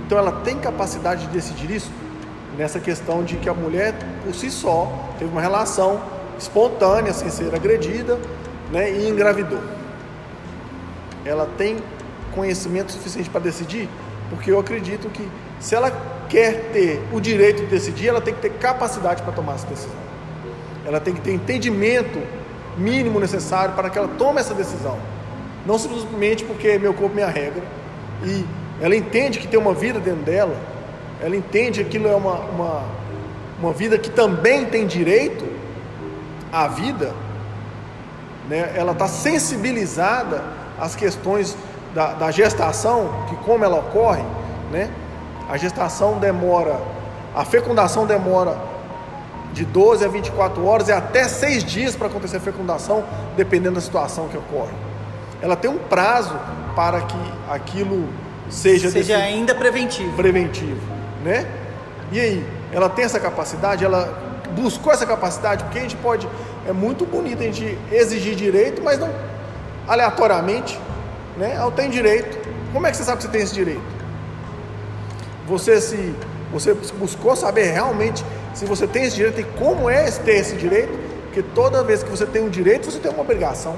Então 0.07 0.19
ela 0.19 0.33
tem 0.45 0.59
capacidade 0.59 1.27
de 1.27 1.33
decidir 1.33 1.71
isso 1.71 1.91
nessa 2.57 2.79
questão 2.79 3.25
de 3.25 3.37
que 3.37 3.49
a 3.49 3.55
mulher 3.55 3.95
por 4.25 4.35
si 4.35 4.51
só 4.51 4.93
teve 5.19 5.31
uma 5.31 5.41
relação 5.41 6.01
espontânea, 6.39 7.13
sem 7.13 7.31
ser 7.31 7.55
agredida, 7.55 8.19
né, 8.71 8.91
e 8.91 9.09
engravidou. 9.09 9.61
Ela 11.25 11.49
tem 11.57 11.79
conhecimento 12.35 12.93
suficiente 12.93 13.31
para 13.31 13.41
decidir, 13.41 13.89
porque 14.29 14.51
eu 14.51 14.59
acredito 14.59 15.09
que 15.09 15.29
se 15.65 15.75
ela 15.75 15.91
quer 16.29 16.73
ter 16.75 17.03
o 17.11 17.19
direito 17.19 17.63
de 17.63 17.69
decidir, 17.69 18.09
ela 18.09 18.21
tem 18.21 18.35
que 18.35 18.41
ter 18.43 18.51
capacidade 18.51 19.23
para 19.23 19.33
tomar 19.33 19.55
essa 19.55 19.67
decisão. 19.67 19.97
Ela 20.85 21.01
tem 21.01 21.15
que 21.15 21.23
ter 21.23 21.33
entendimento 21.33 22.21
mínimo 22.77 23.19
necessário 23.19 23.75
para 23.75 23.89
que 23.89 23.97
ela 23.97 24.09
tome 24.19 24.41
essa 24.41 24.53
decisão. 24.53 24.99
Não 25.65 25.79
simplesmente 25.79 26.45
porque 26.45 26.79
meu 26.79 26.93
corpo, 26.93 27.15
minha 27.15 27.29
regra. 27.29 27.63
E 28.23 28.45
ela 28.79 28.95
entende 28.95 29.39
que 29.39 29.49
tem 29.49 29.59
uma 29.59 29.73
vida 29.73 29.99
dentro 29.99 30.23
dela, 30.23 30.55
ela 31.23 31.35
entende 31.35 31.83
que 31.83 31.89
aquilo 31.89 32.09
é 32.09 32.15
uma, 32.15 32.35
uma, 32.41 32.83
uma 33.59 33.73
vida 33.73 33.97
que 33.97 34.11
também 34.11 34.67
tem 34.67 34.87
direito 34.87 35.47
à 36.53 36.69
vida, 36.69 37.15
né? 38.51 38.71
ela 38.77 38.93
está 38.93 39.09
sensibilizada 39.09 40.45
às 40.79 40.95
questões 40.95 41.57
da, 41.95 42.13
da, 42.13 42.31
gestação, 42.31 43.25
que 43.31 43.37
como 43.37 43.65
ela 43.65 43.79
ocorre, 43.79 44.25
né? 44.71 44.91
A 45.49 45.57
gestação 45.57 46.19
demora, 46.19 46.81
a 47.35 47.45
fecundação 47.45 48.07
demora 48.07 48.57
de 49.53 49.65
12 49.65 50.05
a 50.05 50.09
24 50.09 50.65
horas 50.67 50.89
e 50.89 50.93
até 50.93 51.29
6 51.29 51.65
dias 51.65 51.97
para 51.97 52.09
acontecer 52.09 52.39
a 52.39 52.41
fecundação, 52.41 53.05
dependendo 53.37 53.77
da 53.77 53.81
situação 53.81 54.29
que 54.29 54.37
ocorre. 54.37 54.73
Ela 55.41 55.55
tem 55.55 55.71
um 55.71 55.79
prazo 55.79 56.35
para 56.75 57.01
que 57.03 57.19
aquilo 57.49 58.09
seja, 58.49 58.91
seja 58.91 59.17
ainda 59.17 59.55
preventivo. 59.55 60.17
Preventivo, 60.17 60.81
né? 61.23 61.47
E 62.11 62.21
aí, 62.21 62.47
ela 62.73 62.89
tem 62.89 63.05
essa 63.05 63.21
capacidade, 63.21 63.85
ela 63.85 64.43
buscou 64.57 64.93
essa 64.93 65.07
capacidade, 65.07 65.65
porque 65.65 65.79
a 65.79 65.83
gente 65.83 65.97
pode, 65.97 66.29
é 66.67 66.73
muito 66.73 67.07
bonito 67.07 67.41
a 67.41 67.45
gente 67.45 67.79
exigir 67.93 68.35
direito, 68.35 68.83
mas 68.83 68.99
não 68.99 69.11
aleatoriamente, 69.87 70.79
né? 71.37 71.59
Eu 71.61 71.71
tenho 71.71 71.91
direito. 71.91 72.39
Como 72.73 72.87
é 72.87 72.91
que 72.91 72.97
você 72.97 73.05
sabe 73.05 73.19
que 73.19 73.25
você 73.25 73.29
tem 73.31 73.43
esse 73.43 73.55
direito? 73.55 73.94
Você 75.47 75.81
se 75.81 76.15
você 76.53 76.73
buscou 76.73 77.35
saber 77.35 77.73
realmente 77.73 78.25
se 78.55 78.65
você 78.65 78.87
tem 78.87 79.05
esse 79.05 79.17
direito 79.17 79.41
e 79.41 79.45
como 79.59 79.91
é 79.91 80.09
ter 80.11 80.37
esse 80.37 80.55
direito, 80.55 80.93
porque 81.25 81.43
toda 81.43 81.83
vez 81.83 82.05
que 82.05 82.11
você 82.11 82.25
tem 82.25 82.43
um 82.43 82.49
direito, 82.49 82.91
você 82.91 83.01
tem 83.01 83.11
uma 83.11 83.23
obrigação. 83.23 83.77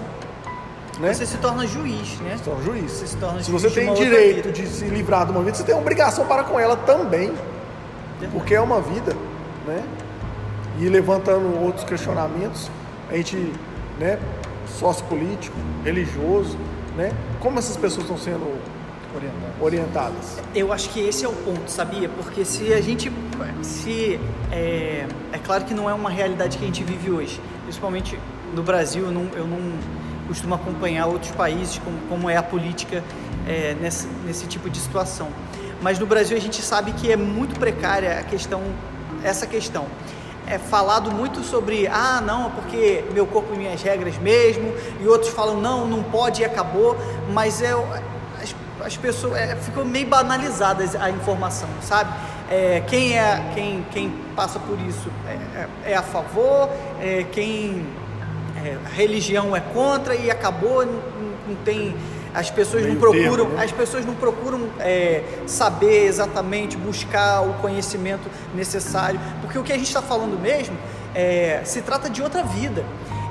Né? 1.00 1.12
Você 1.12 1.24
se 1.24 1.38
torna 1.38 1.66
juiz, 1.66 2.18
né? 2.20 2.36
Se 2.36 2.42
torna 2.42 2.62
juiz. 2.62 2.90
Você 2.90 3.06
se 3.06 3.16
torna 3.16 3.42
se 3.42 3.50
juiz 3.50 3.62
você 3.62 3.70
tem 3.70 3.94
direito 3.94 4.52
de 4.52 4.66
se 4.66 4.84
livrar 4.84 5.24
de 5.24 5.32
uma 5.32 5.42
vida, 5.42 5.56
você 5.56 5.64
tem 5.64 5.74
obrigação 5.74 6.26
para 6.26 6.44
com 6.44 6.60
ela 6.60 6.76
também. 6.76 7.28
Verdade. 7.28 8.32
Porque 8.32 8.54
é 8.54 8.60
uma 8.60 8.80
vida, 8.80 9.14
né? 9.66 9.82
E 10.78 10.88
levantando 10.88 11.62
outros 11.62 11.84
questionamentos, 11.84 12.70
a 13.10 13.16
gente, 13.16 13.36
né, 13.98 14.18
sociopolítico, 14.78 15.56
religioso, 15.82 16.58
né? 16.96 17.12
Como 17.40 17.58
essas 17.58 17.76
pessoas 17.76 18.02
estão 18.02 18.18
sendo 18.18 18.58
orientadas. 19.16 19.60
orientadas. 19.60 20.38
Eu 20.54 20.72
acho 20.72 20.90
que 20.90 21.00
esse 21.00 21.24
é 21.24 21.28
o 21.28 21.32
ponto, 21.32 21.70
sabia? 21.70 22.08
Porque 22.08 22.44
se 22.44 22.72
a 22.72 22.80
gente. 22.80 23.10
Se, 23.62 24.20
é, 24.52 25.06
é 25.32 25.38
claro 25.38 25.64
que 25.64 25.74
não 25.74 25.88
é 25.88 25.94
uma 25.94 26.10
realidade 26.10 26.58
que 26.58 26.64
a 26.64 26.66
gente 26.66 26.84
vive 26.84 27.10
hoje, 27.10 27.40
principalmente 27.64 28.18
no 28.54 28.62
Brasil, 28.62 29.06
eu 29.06 29.12
não, 29.12 29.28
eu 29.34 29.46
não 29.46 29.58
costumo 30.26 30.54
acompanhar 30.54 31.06
outros 31.06 31.30
países, 31.32 31.78
como, 31.78 31.98
como 32.08 32.30
é 32.30 32.36
a 32.36 32.42
política 32.42 33.02
é, 33.46 33.74
nesse, 33.80 34.06
nesse 34.24 34.46
tipo 34.46 34.68
de 34.68 34.78
situação. 34.78 35.28
Mas 35.80 35.98
no 35.98 36.06
Brasil 36.06 36.36
a 36.36 36.40
gente 36.40 36.62
sabe 36.62 36.92
que 36.92 37.10
é 37.10 37.16
muito 37.16 37.58
precária 37.58 38.18
a 38.18 38.22
questão, 38.22 38.62
essa 39.22 39.46
questão 39.46 39.86
é 40.46 40.58
falado 40.58 41.10
muito 41.10 41.42
sobre 41.42 41.88
ah 41.88 42.22
não 42.24 42.50
porque 42.50 43.04
meu 43.12 43.26
corpo 43.26 43.52
e 43.52 43.58
minhas 43.58 43.82
regras 43.82 44.16
mesmo 44.18 44.72
e 45.00 45.08
outros 45.08 45.32
falam 45.32 45.60
não 45.60 45.86
não 45.86 46.04
pode 46.04 46.42
e 46.42 46.44
acabou 46.44 46.96
mas 47.32 47.60
é 47.60 47.74
as 48.86 48.96
pessoas 48.96 49.36
é, 49.36 49.56
ficou 49.56 49.84
meio 49.84 50.06
banalizada 50.06 50.84
a 51.00 51.10
informação, 51.10 51.68
sabe? 51.82 52.14
É, 52.48 52.80
quem 52.86 53.18
é 53.18 53.50
quem, 53.52 53.84
quem 53.90 54.14
passa 54.36 54.60
por 54.60 54.78
isso 54.80 55.10
é, 55.28 55.88
é, 55.88 55.92
é 55.92 55.96
a 55.96 56.02
favor, 56.02 56.70
é, 57.00 57.26
quem 57.32 57.84
é, 58.64 58.76
a 58.86 58.88
religião 58.88 59.56
é 59.56 59.60
contra 59.60 60.14
e 60.14 60.30
acabou, 60.30 60.86
não, 60.86 61.02
não 61.48 61.56
tem 61.64 61.96
as 62.32 62.48
pessoas 62.50 62.82
Meio 62.82 62.94
não 62.94 63.00
procuram, 63.00 63.44
termo, 63.44 63.54
né? 63.54 63.64
as 63.64 63.72
pessoas 63.72 64.06
não 64.06 64.14
procuram 64.14 64.68
é, 64.78 65.24
saber 65.46 66.04
exatamente, 66.06 66.76
buscar 66.76 67.40
o 67.40 67.54
conhecimento 67.54 68.30
necessário, 68.54 69.18
porque 69.40 69.58
o 69.58 69.64
que 69.64 69.72
a 69.72 69.76
gente 69.76 69.88
está 69.88 70.02
falando 70.02 70.38
mesmo 70.40 70.76
é, 71.14 71.62
se 71.64 71.80
trata 71.80 72.08
de 72.08 72.22
outra 72.22 72.42
vida. 72.44 72.84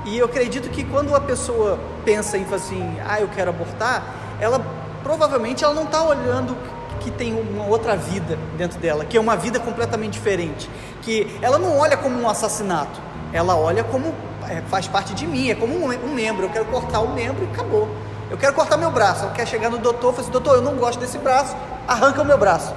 E 0.04 0.18
eu 0.18 0.26
acredito 0.26 0.68
que 0.70 0.84
quando 0.84 1.14
a 1.14 1.20
pessoa 1.20 1.80
pensa 2.04 2.36
em 2.36 2.44
assim, 2.52 2.96
ah, 3.08 3.20
eu 3.20 3.28
quero 3.28 3.50
abortar, 3.50 4.04
ela 4.40 4.60
provavelmente 5.06 5.62
ela 5.62 5.72
não 5.72 5.84
está 5.84 6.02
olhando 6.02 6.56
que 6.98 7.12
tem 7.12 7.32
uma 7.32 7.64
outra 7.64 7.96
vida 7.96 8.36
dentro 8.58 8.76
dela, 8.80 9.04
que 9.04 9.16
é 9.16 9.20
uma 9.20 9.36
vida 9.36 9.60
completamente 9.60 10.14
diferente, 10.14 10.68
que 11.00 11.38
ela 11.40 11.58
não 11.58 11.78
olha 11.78 11.96
como 11.96 12.20
um 12.20 12.28
assassinato, 12.28 13.00
ela 13.32 13.56
olha 13.56 13.84
como 13.84 14.12
é, 14.48 14.62
faz 14.62 14.88
parte 14.88 15.14
de 15.14 15.24
mim, 15.24 15.48
é 15.48 15.54
como 15.54 15.74
um, 15.76 15.92
um, 15.92 16.12
membro, 16.12 16.46
eu 16.46 16.50
quero 16.50 16.64
cortar 16.64 17.00
o 17.00 17.14
membro 17.14 17.44
e 17.44 17.52
acabou. 17.52 17.88
Eu 18.28 18.36
quero 18.36 18.52
cortar 18.54 18.76
meu 18.76 18.90
braço, 18.90 19.22
ela 19.22 19.32
quer 19.32 19.46
chegar 19.46 19.70
no 19.70 19.78
doutor 19.78 20.12
e 20.12 20.16
falar 20.16 20.22
assim, 20.22 20.32
doutor, 20.32 20.56
eu 20.56 20.62
não 20.62 20.74
gosto 20.74 20.98
desse 20.98 21.18
braço, 21.18 21.56
arranca 21.86 22.20
o 22.22 22.24
meu 22.24 22.36
braço. 22.36 22.74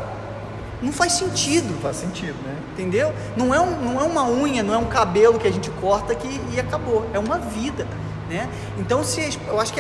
Não 0.83 0.93
faz 0.93 1.13
sentido. 1.13 1.73
Não 1.73 1.81
faz 1.81 1.97
sentido, 1.97 2.35
né? 2.45 2.55
Entendeu? 2.73 3.11
Não 3.35 3.53
é, 3.53 3.59
um, 3.59 3.71
não 3.81 3.99
é 3.99 4.03
uma 4.03 4.29
unha, 4.29 4.61
não 4.61 4.73
é 4.73 4.77
um 4.77 4.85
cabelo 4.85 5.39
que 5.39 5.47
a 5.47 5.51
gente 5.51 5.69
corta 5.71 6.13
que, 6.13 6.39
e 6.53 6.59
acabou. 6.59 7.05
É 7.13 7.19
uma 7.19 7.39
vida, 7.39 7.87
né? 8.29 8.47
Então, 8.77 9.03
se, 9.03 9.37
eu 9.47 9.59
acho 9.59 9.73
que 9.73 9.79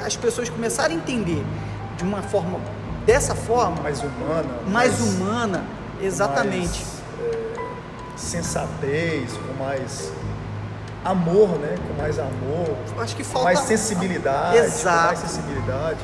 as, 0.00 0.06
as 0.06 0.16
pessoas 0.16 0.48
começarem 0.48 0.96
a 0.96 1.00
entender 1.00 1.44
de 1.96 2.04
uma 2.04 2.22
forma 2.22 2.58
dessa 3.04 3.34
forma 3.34 3.82
mais 3.82 4.00
humana 4.00 4.48
mais, 4.66 4.98
mais 4.98 5.00
humana 5.00 5.64
exatamente. 6.00 6.84
mais, 6.84 7.02
é, 7.20 8.16
sensatez 8.16 9.32
com 9.32 9.64
mais 9.64 10.12
amor 11.04 11.48
né? 11.58 11.76
Com 11.88 12.02
mais 12.02 12.18
amor 12.18 12.76
eu 12.94 13.02
acho 13.02 13.16
que 13.16 13.24
falta 13.24 13.44
mais 13.44 13.60
sensibilidade 13.60 14.58
Exato. 14.58 15.06
mais 15.06 15.18
sensibilidade. 15.18 15.98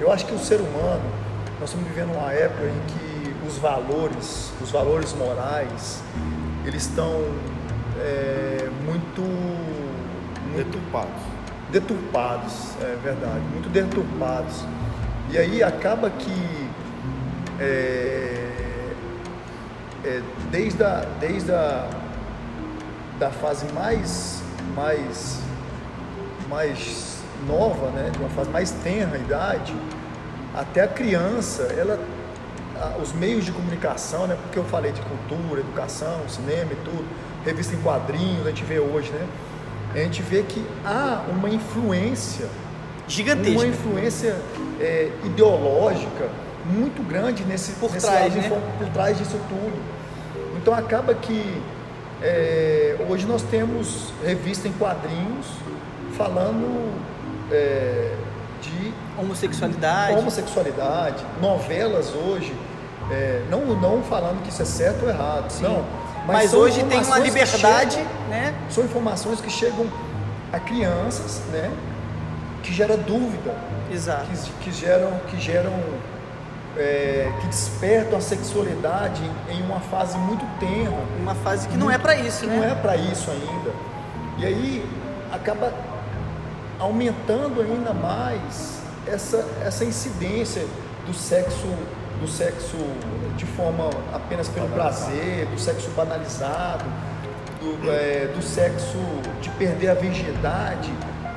Eu 0.00 0.12
acho 0.12 0.26
que 0.26 0.34
o 0.34 0.38
ser 0.38 0.60
humano 0.60 1.02
nós 1.60 1.70
estamos 1.70 1.88
vivendo 1.88 2.14
uma 2.14 2.32
época 2.32 2.64
em 2.64 2.80
que 2.86 3.46
os 3.46 3.58
valores 3.58 4.52
os 4.62 4.70
valores 4.70 5.12
morais 5.12 6.02
eles 6.64 6.82
estão 6.82 7.24
é, 8.00 8.68
muito, 8.84 9.22
muito 9.22 10.56
deturpados 10.56 11.27
deturpados, 11.70 12.72
é 12.80 12.96
verdade, 13.02 13.40
muito 13.52 13.68
deturpados. 13.68 14.64
E 15.30 15.38
aí 15.38 15.62
acaba 15.62 16.10
que 16.10 16.68
é, 17.60 18.48
é, 20.04 20.22
desde, 20.50 20.82
a, 20.82 21.04
desde 21.20 21.52
a 21.52 21.88
da 23.18 23.30
fase 23.30 23.66
mais, 23.72 24.42
mais, 24.74 25.40
mais 26.48 27.18
nova, 27.46 27.90
né, 27.90 28.10
de 28.10 28.18
uma 28.18 28.28
fase 28.30 28.48
mais 28.50 28.70
tenra 28.70 29.18
idade, 29.18 29.74
até 30.54 30.82
a 30.82 30.88
criança, 30.88 31.64
ela, 31.76 31.98
os 33.02 33.12
meios 33.12 33.44
de 33.44 33.52
comunicação, 33.52 34.26
né, 34.26 34.36
porque 34.40 34.58
eu 34.58 34.64
falei 34.64 34.92
de 34.92 35.00
cultura, 35.02 35.60
educação, 35.60 36.28
cinema 36.28 36.72
e 36.72 36.76
tudo, 36.84 37.04
revista 37.44 37.74
em 37.74 37.82
quadrinhos, 37.82 38.46
a 38.46 38.50
gente 38.50 38.64
vê 38.64 38.78
hoje, 38.78 39.10
né, 39.10 39.26
a 40.00 40.04
gente 40.04 40.22
vê 40.22 40.42
que 40.42 40.64
há 40.84 41.24
uma 41.28 41.48
influência 41.48 42.48
gigantesca, 43.06 43.58
uma 43.58 43.66
influência 43.66 44.36
é, 44.80 45.10
ideológica 45.24 46.28
muito 46.66 47.02
grande 47.06 47.44
nesse 47.44 47.72
por 47.72 47.90
nesse 47.90 48.06
trás, 48.06 48.34
né? 48.34 48.62
por 48.78 48.88
trás 48.88 49.16
disso 49.16 49.38
tudo. 49.48 49.98
Então 50.56 50.74
acaba 50.74 51.14
que 51.14 51.62
é, 52.20 52.96
hoje 53.08 53.26
nós 53.26 53.42
temos 53.42 54.12
revista 54.24 54.68
em 54.68 54.72
quadrinhos 54.72 55.46
falando 56.16 56.92
é, 57.50 58.14
de 58.60 58.92
Homossexualidade. 59.16 60.16
homossexualidade, 60.16 61.24
novelas 61.40 62.12
hoje, 62.14 62.54
é, 63.10 63.42
não, 63.50 63.64
não 63.80 64.02
falando 64.02 64.42
que 64.42 64.50
isso 64.50 64.62
é 64.62 64.64
certo 64.64 65.04
ou 65.04 65.08
errado, 65.08 65.50
Sim. 65.50 65.64
não. 65.64 65.84
Mas, 66.32 66.52
hoje 66.54 66.84
tem 66.84 67.02
uma 67.02 67.18
liberdade, 67.18 67.96
chegam- 67.96 68.12
né? 68.28 68.54
são 68.70 68.84
informações 68.84 69.40
que 69.40 69.50
chegam 69.50 69.86
a 70.52 70.60
crianças, 70.60 71.40
né? 71.50 71.70
Que 72.62 72.72
gera 72.72 72.96
dúvida, 72.96 73.54
Exato. 73.90 74.26
que, 74.26 74.64
que 74.64 74.72
geram, 74.72 75.10
que 75.28 75.40
geram, 75.40 75.72
é, 76.76 77.32
que 77.40 77.46
despertam 77.46 78.18
a 78.18 78.20
sexualidade 78.20 79.22
em 79.48 79.62
uma 79.62 79.80
fase 79.80 80.18
muito 80.18 80.44
tenra, 80.60 80.92
Uma 81.20 81.34
fase 81.34 81.66
que 81.68 81.76
não 81.76 81.90
é 81.90 81.96
pra 81.98 82.14
isso, 82.16 82.46
né? 82.46 82.56
não 82.56 82.64
é 82.64 82.74
para 82.74 82.96
isso 82.96 83.30
ainda. 83.30 83.72
E 84.36 84.44
aí 84.46 84.86
acaba 85.32 85.72
aumentando 86.78 87.60
ainda 87.60 87.92
mais 87.92 88.78
essa, 89.06 89.44
essa 89.64 89.84
incidência 89.84 90.66
do 91.06 91.14
sexo 91.14 91.66
do 92.20 92.26
sexo 92.28 92.76
de 93.36 93.46
forma 93.46 93.88
apenas 94.12 94.48
pelo 94.48 94.68
prazer, 94.68 95.46
do 95.46 95.58
sexo 95.60 95.88
banalizado, 95.96 96.84
do, 97.60 97.90
é, 97.90 98.28
do 98.34 98.42
sexo 98.42 98.96
de 99.40 99.50
perder 99.50 99.90
a 99.90 99.94
virgindade, 99.94 100.92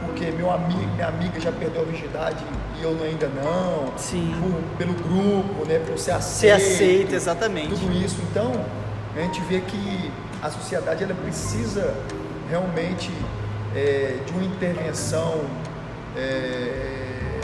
porque 0.05 0.31
meu 0.31 0.51
amigo, 0.51 0.79
minha 0.95 1.07
amiga 1.07 1.39
já 1.39 1.51
perdeu 1.51 1.81
a 1.81 1.85
virgindade 1.85 2.43
e 2.79 2.83
eu 2.83 2.97
ainda 3.03 3.27
não, 3.27 3.91
Sim. 3.97 4.33
por- 4.41 4.77
pelo 4.77 4.93
grupo, 4.93 5.65
né, 5.67 5.79
por 5.85 5.97
ser 5.97 6.19
Ser 6.21 6.51
aceito, 6.51 6.73
aceita, 6.73 7.15
exatamente. 7.15 7.69
tudo 7.69 7.91
isso. 7.93 8.17
Então, 8.31 8.51
a 9.15 9.19
gente 9.19 9.39
vê 9.41 9.59
que 9.61 10.11
a 10.41 10.49
sociedade 10.49 11.03
ela 11.03 11.13
precisa 11.13 11.93
realmente 12.49 13.11
é, 13.75 14.17
de 14.25 14.31
uma 14.33 14.43
intervenção 14.43 15.41
é, 16.17 17.39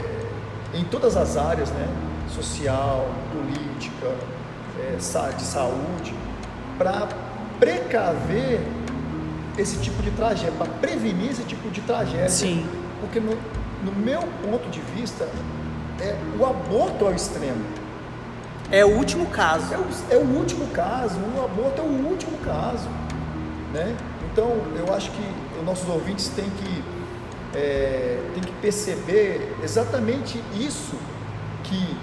em 0.73 0.83
todas 0.85 1.15
as 1.15 1.37
áreas, 1.37 1.69
né? 1.71 1.87
Social, 2.29 3.09
política, 3.31 4.13
é, 4.79 4.97
de 5.31 5.43
saúde, 5.43 6.13
para 6.77 7.07
precaver 7.59 8.61
esse 9.57 9.77
tipo 9.79 10.01
de 10.03 10.11
tragédia, 10.11 10.51
para 10.57 10.67
prevenir 10.67 11.31
esse 11.31 11.43
tipo 11.43 11.69
de 11.69 11.81
tragédia. 11.81 12.29
Sim. 12.29 12.67
Porque 13.01 13.19
no, 13.19 13.35
no 13.83 13.91
meu 13.91 14.21
ponto 14.43 14.69
de 14.69 14.79
vista, 14.95 15.27
é, 15.99 16.15
o 16.39 16.45
aborto 16.45 17.05
ao 17.05 17.13
extremo. 17.13 17.63
É 18.71 18.85
o 18.85 18.89
último 18.89 19.25
caso. 19.27 19.73
É 19.73 19.77
o, 19.77 19.85
é 20.11 20.17
o 20.17 20.37
último 20.37 20.67
caso, 20.67 21.19
o 21.19 21.43
aborto 21.43 21.81
é 21.81 21.83
o 21.83 22.07
último 22.07 22.37
caso. 22.39 22.87
Né? 23.73 23.95
Então, 24.31 24.51
eu 24.75 24.93
acho 24.93 25.09
que 25.11 25.57
os 25.59 25.65
nossos 25.65 25.89
ouvintes 25.89 26.27
têm 26.29 26.49
que, 26.49 26.83
é, 27.55 28.19
têm 28.33 28.43
que 28.43 28.51
perceber 28.61 29.55
exatamente 29.63 30.41
isso, 30.55 30.95
que 31.63 31.97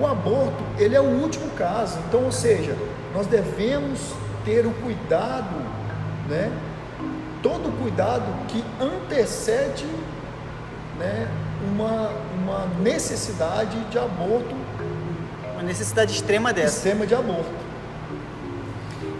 o 0.00 0.06
aborto 0.06 0.62
ele 0.78 0.94
é 0.94 1.00
o 1.00 1.04
último 1.04 1.50
caso. 1.50 1.98
Então, 2.08 2.24
ou 2.24 2.32
seja, 2.32 2.76
nós 3.14 3.26
devemos 3.26 4.14
ter 4.44 4.66
o 4.66 4.70
cuidado, 4.72 5.54
né? 6.28 6.50
todo 7.42 7.68
o 7.68 7.72
cuidado 7.72 8.24
que 8.48 8.64
antecede 8.80 9.86
né, 10.98 11.28
uma, 11.70 12.10
uma 12.38 12.66
necessidade 12.80 13.78
de 13.90 13.98
aborto, 13.98 14.54
Uma 15.52 15.62
necessidade 15.62 16.12
extrema 16.12 16.52
dessa. 16.52 16.72
sistema 16.72 17.06
de 17.06 17.14
aborto. 17.14 17.52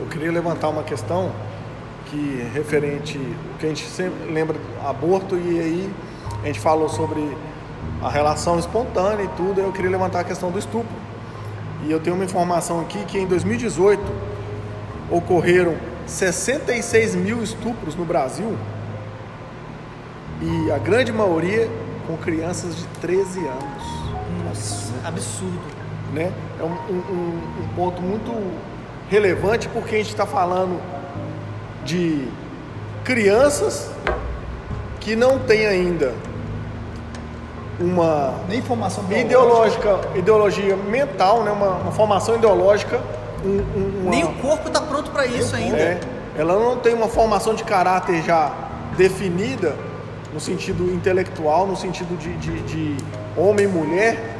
Eu 0.01 0.07
queria 0.07 0.33
levantar 0.33 0.69
uma 0.69 0.83
questão 0.83 1.33
que 2.07 2.49
referente 2.53 3.19
que 3.59 3.67
a 3.67 3.69
gente 3.69 3.85
sempre 3.85 4.33
lembra 4.33 4.57
do 4.57 4.89
aborto 4.89 5.37
e 5.37 5.61
aí 5.61 5.95
a 6.43 6.47
gente 6.47 6.61
falou 6.61 6.89
sobre 6.89 7.37
a 8.03 8.09
relação 8.11 8.59
espontânea 8.59 9.25
e 9.25 9.29
tudo, 9.29 9.61
eu 9.61 9.73
queria 9.73 9.91
levantar 9.91 10.21
a 10.21 10.25
questão 10.25 10.51
do 10.51 10.59
estupro. 10.59 10.95
E 11.85 11.91
eu 11.91 12.01
tenho 12.01 12.17
uma 12.17 12.25
informação 12.25 12.81
aqui 12.81 13.05
que 13.05 13.19
em 13.19 13.27
2018 13.27 14.03
ocorreram 15.11 15.75
66 16.07 17.15
mil 17.15 17.43
estupros 17.43 17.95
no 17.95 18.05
Brasil 18.05 18.57
e 20.43 20.71
a 20.71 20.79
grande 20.79 21.13
maioria 21.13 21.69
com 22.07 22.17
crianças 22.17 22.77
de 22.77 22.85
13 23.01 23.41
anos 23.41 24.05
Nossa, 24.47 24.93
absurdo. 25.07 25.59
né? 26.13 26.33
É 26.61 26.63
um, 26.63 26.67
um- 26.69 27.13
um- 27.13 27.65
um 27.65 27.69
ponto 27.75 28.03
muito 28.03 28.33
relevante 29.09 29.69
porque 29.69 29.95
a 29.95 29.99
gente 29.99 30.11
está 30.11 30.27
falando 30.27 30.81
de 31.85 32.29
crianças 33.05 33.91
que 35.01 35.15
não 35.17 35.39
têm 35.39 35.67
ainda 35.67 36.15
uma 37.81 38.35
Nem 38.49 38.63
formação 38.63 39.05
ideológica, 39.11 39.99
ideologia 40.15 40.77
mental, 40.77 41.43
né? 41.43 41.51
uma, 41.51 41.71
uma 41.71 41.93
formação 41.93 42.37
ideológica, 42.37 43.01
um- 43.45 43.49
um- 43.49 44.01
uma- 44.03 44.11
Nem 44.11 44.25
o 44.25 44.33
corpo 44.35 44.71
tá 44.71 44.81
pronto 44.81 45.11
pra 45.11 45.27
isso 45.27 45.55
ainda. 45.57 45.77
é, 45.77 46.01
ela 46.37 46.55
não 46.59 46.77
tem 46.77 46.95
uma 46.95 47.09
formação 47.09 47.55
de 47.55 47.65
caráter 47.65 48.23
já 48.23 48.53
definida 48.97 49.75
no 50.33 50.41
sentido 50.41 50.93
intelectual, 50.93 51.67
no 51.67 51.77
sentido 51.77 52.17
de, 52.19 52.33
de- 52.37 52.61
de 52.63 52.97
homem 53.37 53.65
e 53.67 53.69
mulher, 53.69 54.37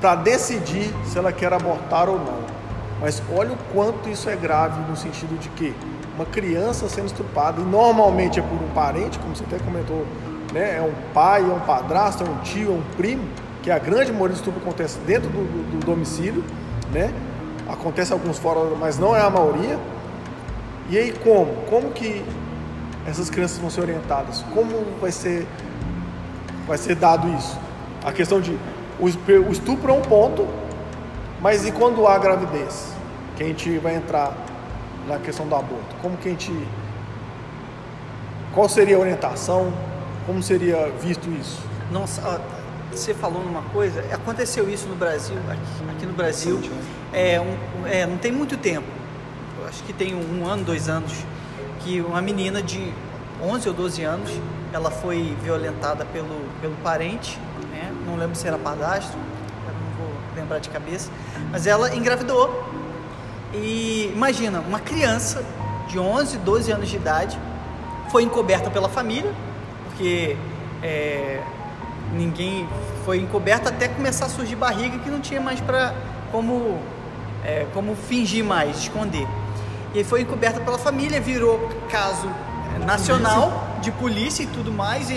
para 0.00 0.14
decidir 0.16 0.92
se 1.04 1.18
ela 1.18 1.32
quer 1.32 1.52
abortar 1.52 2.08
ou 2.08 2.16
não. 2.18 2.54
Mas 3.00 3.22
olha 3.34 3.52
o 3.52 3.56
quanto 3.74 4.08
isso 4.08 4.28
é 4.30 4.36
grave 4.36 4.80
no 4.88 4.96
sentido 4.96 5.38
de 5.38 5.48
que 5.50 5.74
uma 6.14 6.24
criança 6.26 6.88
sendo 6.88 7.06
estuprada, 7.06 7.60
e 7.60 7.64
normalmente 7.64 8.38
é 8.38 8.42
por 8.42 8.54
um 8.62 8.68
parente, 8.74 9.18
como 9.18 9.34
você 9.34 9.44
até 9.44 9.58
comentou, 9.64 10.06
né? 10.54 10.78
é 10.78 10.82
um 10.82 10.94
pai, 11.12 11.42
é 11.42 11.52
um 11.52 11.60
padrasto, 11.60 12.24
é 12.24 12.28
um 12.28 12.38
tio, 12.38 12.68
é 12.68 12.74
um 12.74 12.82
primo, 12.96 13.28
que 13.62 13.70
a 13.70 13.78
grande 13.78 14.10
maioria 14.12 14.34
do 14.34 14.38
estupro 14.38 14.60
acontece 14.62 14.98
dentro 15.00 15.28
do, 15.28 15.38
do- 15.44 15.78
do 15.80 15.84
domicílio, 15.86 16.42
né? 16.92 17.12
acontece 17.68 18.12
alguns 18.12 18.38
fora, 18.38 18.60
mas 18.78 18.98
não 18.98 19.16
é 19.16 19.20
a 19.20 19.28
maioria. 19.30 19.78
E 20.88 20.98
aí 20.98 21.12
como? 21.12 21.52
Como 21.68 21.90
que 21.90 22.22
essas 23.06 23.28
crianças 23.30 23.58
vão 23.58 23.70
ser 23.70 23.80
orientadas? 23.80 24.44
Como 24.54 24.68
vai 25.00 25.10
ser 25.10 25.46
vai 26.66 26.78
ser 26.78 26.94
dado 26.94 27.28
isso? 27.36 27.58
A 28.04 28.12
questão 28.12 28.40
de 28.40 28.56
o 29.00 29.08
estupro 29.50 29.90
é 29.90 29.94
um 29.94 30.02
ponto, 30.02 30.46
mas 31.40 31.66
e 31.66 31.72
quando 31.72 32.06
há 32.06 32.18
gravidez? 32.18 32.92
Que 33.36 33.42
a 33.42 33.46
gente 33.46 33.78
vai 33.78 33.96
entrar 33.96 34.32
na 35.08 35.18
questão 35.18 35.46
do 35.46 35.54
aborto. 35.54 35.96
Como 36.00 36.16
que 36.18 36.28
a 36.28 36.30
gente 36.30 36.52
qual 38.54 38.68
seria 38.68 38.96
a 38.96 39.00
orientação? 39.00 39.72
Como 40.26 40.42
seria 40.42 40.90
visto 41.00 41.28
isso? 41.30 41.60
Nossa, 41.90 42.22
ó, 42.26 42.38
você 42.90 43.12
falou 43.12 43.42
numa 43.44 43.62
coisa, 43.62 44.00
aconteceu 44.12 44.68
isso 44.70 44.86
no 44.88 44.94
Brasil, 44.96 45.36
aqui, 45.50 45.90
aqui 45.96 46.06
no 46.06 46.12
Brasil, 46.12 46.60
é, 47.12 47.40
um- 47.40 47.86
é, 47.86 48.06
não 48.06 48.16
tem 48.16 48.32
muito 48.32 48.56
tempo, 48.56 48.86
acho 49.68 49.82
que 49.84 49.92
tem 49.92 50.14
um, 50.14 50.46
ano, 50.46 50.64
dois 50.64 50.88
anos, 50.88 51.12
que 51.80 52.00
uma 52.00 52.22
menina 52.22 52.62
de 52.62 52.92
11 53.42 53.68
ou 53.68 53.74
12 53.74 54.02
anos, 54.02 54.30
ela 54.72 54.90
foi 54.90 55.36
violentada 55.42 56.04
pelo, 56.06 56.48
pelo 56.60 56.74
parente, 56.76 57.38
né? 57.70 57.92
não 58.06 58.16
lembro 58.16 58.34
se 58.34 58.46
era 58.46 58.56
padastro, 58.56 59.18
não 59.18 60.06
vou 60.06 60.14
lembrar 60.36 60.58
de 60.58 60.68
cabeça, 60.70 61.10
mas 61.50 61.66
ela 61.66 61.94
engravidou. 61.94 62.64
E 63.52 64.10
imagina, 64.12 64.60
uma 64.60 64.80
criança 64.80 65.44
de 65.88 65.98
11, 65.98 66.38
12 66.38 66.72
anos 66.72 66.88
de 66.88 66.96
idade 66.96 67.38
foi 68.10 68.22
encoberta 68.24 68.68
pela 68.70 68.88
família, 68.88 69.32
porque 69.94 70.36
é, 70.82 71.40
ninguém 72.12 72.68
foi 73.04 73.18
encoberta 73.18 73.68
até 73.68 73.86
começar 73.86 74.26
a 74.26 74.28
surgir 74.28 74.56
barriga 74.56 74.98
que 74.98 75.08
não 75.08 75.20
tinha 75.20 75.40
mais 75.40 75.60
para 75.60 75.94
como 76.32 76.78
é, 77.44 77.66
como 77.72 77.94
fingir 77.94 78.44
mais, 78.44 78.78
esconder. 78.78 79.26
E 79.94 80.02
foi 80.02 80.22
encoberta 80.22 80.60
pela 80.60 80.78
família, 80.78 81.20
virou 81.20 81.68
caso 81.90 82.28
é, 82.74 82.84
nacional 82.84 83.76
de 83.80 83.92
polícia 83.92 84.42
e 84.42 84.46
tudo 84.46 84.72
mais, 84.72 85.10
e 85.10 85.16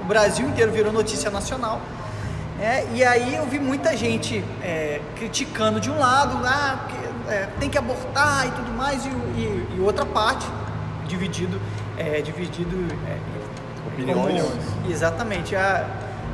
o 0.00 0.04
Brasil 0.04 0.46
inteiro 0.46 0.70
virou 0.70 0.92
notícia 0.92 1.30
nacional. 1.30 1.80
É, 2.60 2.86
e 2.94 3.02
aí 3.02 3.34
eu 3.34 3.46
vi 3.46 3.58
muita 3.58 3.96
gente 3.96 4.44
é, 4.62 5.00
criticando 5.16 5.80
de 5.80 5.90
um 5.90 5.98
lado, 5.98 6.38
ah, 6.46 6.86
é, 7.28 7.48
tem 7.58 7.68
que 7.68 7.76
abortar 7.76 8.46
e 8.46 8.50
tudo 8.52 8.70
mais, 8.72 9.04
e, 9.04 9.08
e- 9.08 9.76
e 9.76 9.80
outra 9.80 10.06
parte 10.06 10.46
dividido, 11.08 11.60
é, 11.98 12.20
dividido 12.20 12.76
é, 13.98 14.12
como- 14.12 14.90
exatamente. 14.90 15.54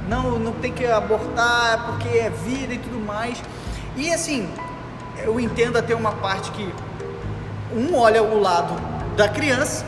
não, 0.08 0.38
não 0.38 0.52
tem 0.52 0.72
que 0.72 0.86
abortar 0.86 1.86
porque 1.86 2.08
é 2.08 2.30
vida 2.30 2.74
e 2.74 2.78
tudo 2.78 2.98
mais. 3.04 3.42
E 3.96 4.12
assim, 4.12 4.48
eu 5.18 5.38
entendo 5.38 5.76
até 5.76 5.94
uma 5.94 6.12
parte 6.12 6.50
que 6.52 6.72
um 7.74 7.96
olha 7.96 8.22
o 8.22 8.40
lado 8.40 8.74
da 9.16 9.28
criança, 9.28 9.84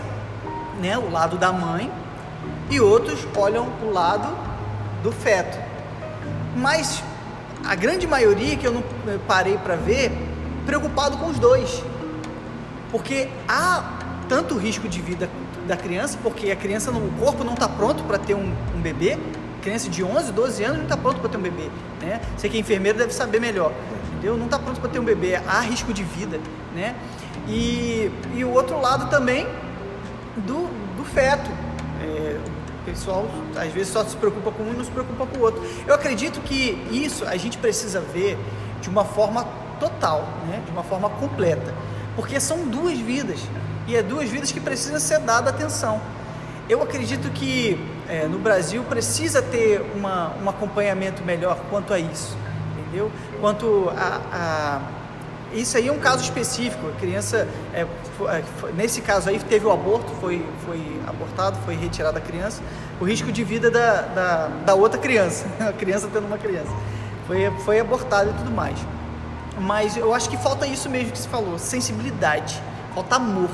né, 0.80 0.96
o 0.98 1.10
lado 1.10 1.36
da 1.36 1.52
mãe, 1.52 1.90
e 2.70 2.80
outros 2.80 3.26
olham 3.36 3.68
o 3.82 3.90
lado 3.90 4.28
do 5.02 5.10
feto. 5.12 5.58
Mas 6.56 7.02
a 7.64 7.74
grande 7.74 8.06
maioria 8.06 8.56
que 8.56 8.66
eu 8.66 8.72
não 8.72 8.82
eh, 9.08 9.18
parei 9.26 9.56
para 9.58 9.76
ver, 9.76 10.12
preocupado 10.66 11.16
com 11.16 11.26
os 11.26 11.38
dois. 11.38 11.82
Porque 12.90 13.28
há 13.48 13.84
tanto 14.28 14.56
risco 14.58 14.88
de 14.88 15.00
vida 15.00 15.28
da 15.66 15.76
criança, 15.76 16.18
porque 16.22 16.50
a 16.50 16.56
criança, 16.56 16.90
não- 16.90 17.06
o 17.06 17.12
corpo 17.18 17.44
não 17.44 17.54
está 17.54 17.68
pronto 17.68 18.02
para 18.04 18.18
ter 18.18 18.34
um, 18.34 18.52
um 18.74 18.80
bebê, 18.80 19.18
criança 19.62 19.88
de 19.88 20.02
11, 20.02 20.32
12 20.32 20.64
anos 20.64 20.76
não 20.78 20.84
está 20.84 20.96
pronto 20.96 21.20
para 21.20 21.30
ter 21.30 21.36
um 21.36 21.42
bebê, 21.42 21.68
né? 22.00 22.20
Você 22.36 22.48
que 22.48 22.56
é 22.56 22.60
enfermeiro 22.60 22.98
deve 22.98 23.12
saber 23.12 23.40
melhor, 23.40 23.72
entendeu? 24.12 24.36
Não 24.36 24.46
está 24.46 24.58
pronto 24.58 24.80
para 24.80 24.90
ter 24.90 24.98
um 24.98 25.04
bebê, 25.04 25.36
há 25.36 25.60
risco 25.60 25.92
de 25.92 26.02
vida, 26.02 26.40
né? 26.74 26.94
E, 27.48 28.10
e 28.34 28.44
o 28.44 28.50
outro 28.52 28.80
lado 28.80 29.08
também 29.08 29.46
do, 30.36 30.68
do 30.96 31.04
feto. 31.04 31.50
É, 32.00 32.38
o 32.80 32.84
pessoal 32.84 33.28
às 33.56 33.72
vezes 33.72 33.92
só 33.92 34.04
se 34.04 34.16
preocupa 34.16 34.50
com 34.50 34.64
um 34.64 34.72
e 34.72 34.76
não 34.76 34.84
se 34.84 34.90
preocupa 34.90 35.24
com 35.24 35.38
o 35.38 35.42
outro. 35.42 35.62
Eu 35.86 35.94
acredito 35.94 36.40
que 36.40 36.84
isso 36.90 37.24
a 37.24 37.36
gente 37.36 37.56
precisa 37.58 38.00
ver 38.00 38.36
de 38.80 38.88
uma 38.88 39.04
forma 39.04 39.46
total, 39.78 40.26
né? 40.48 40.60
de 40.66 40.72
uma 40.72 40.82
forma 40.82 41.08
completa, 41.08 41.72
porque 42.16 42.40
são 42.40 42.66
duas 42.66 42.98
vidas 42.98 43.38
e 43.86 43.96
é 43.96 44.02
duas 44.02 44.28
vidas 44.28 44.52
que 44.52 44.60
precisam 44.60 45.00
ser 45.00 45.18
dada 45.20 45.50
atenção. 45.50 46.00
Eu 46.68 46.82
acredito 46.82 47.30
que 47.30 47.78
é, 48.08 48.26
no 48.26 48.38
Brasil 48.38 48.82
precisa 48.84 49.42
ter 49.42 49.84
uma, 49.94 50.32
um 50.42 50.48
acompanhamento 50.48 51.22
melhor 51.22 51.58
quanto 51.70 51.92
a 51.92 51.98
isso, 51.98 52.36
entendeu? 52.78 53.10
Quanto 53.40 53.90
a, 53.96 54.20
a 54.32 54.80
isso 55.54 55.76
aí 55.76 55.88
é 55.88 55.92
um 55.92 55.98
caso 55.98 56.22
específico. 56.22 56.88
A 56.88 56.92
criança, 56.92 57.46
é, 57.74 57.86
foi, 58.16 58.72
nesse 58.72 59.00
caso 59.02 59.28
aí, 59.28 59.38
teve 59.38 59.66
o 59.66 59.72
aborto, 59.72 60.12
foi, 60.20 60.44
foi 60.64 60.80
abortado, 61.06 61.58
foi 61.64 61.76
retirada 61.76 62.18
a 62.18 62.22
criança. 62.22 62.62
O 63.00 63.04
risco 63.04 63.30
de 63.30 63.44
vida 63.44 63.70
da, 63.70 64.02
da, 64.02 64.46
da 64.64 64.74
outra 64.74 64.98
criança, 64.98 65.46
a 65.60 65.72
criança 65.72 66.08
tendo 66.12 66.26
uma 66.26 66.38
criança, 66.38 66.72
foi, 67.26 67.50
foi 67.64 67.80
abortado 67.80 68.30
e 68.30 68.32
tudo 68.34 68.50
mais. 68.50 68.78
Mas 69.58 69.96
eu 69.96 70.14
acho 70.14 70.30
que 70.30 70.36
falta 70.36 70.66
isso 70.66 70.88
mesmo 70.88 71.12
que 71.12 71.18
se 71.18 71.28
falou: 71.28 71.58
sensibilidade, 71.58 72.60
falta 72.94 73.16
amor. 73.16 73.50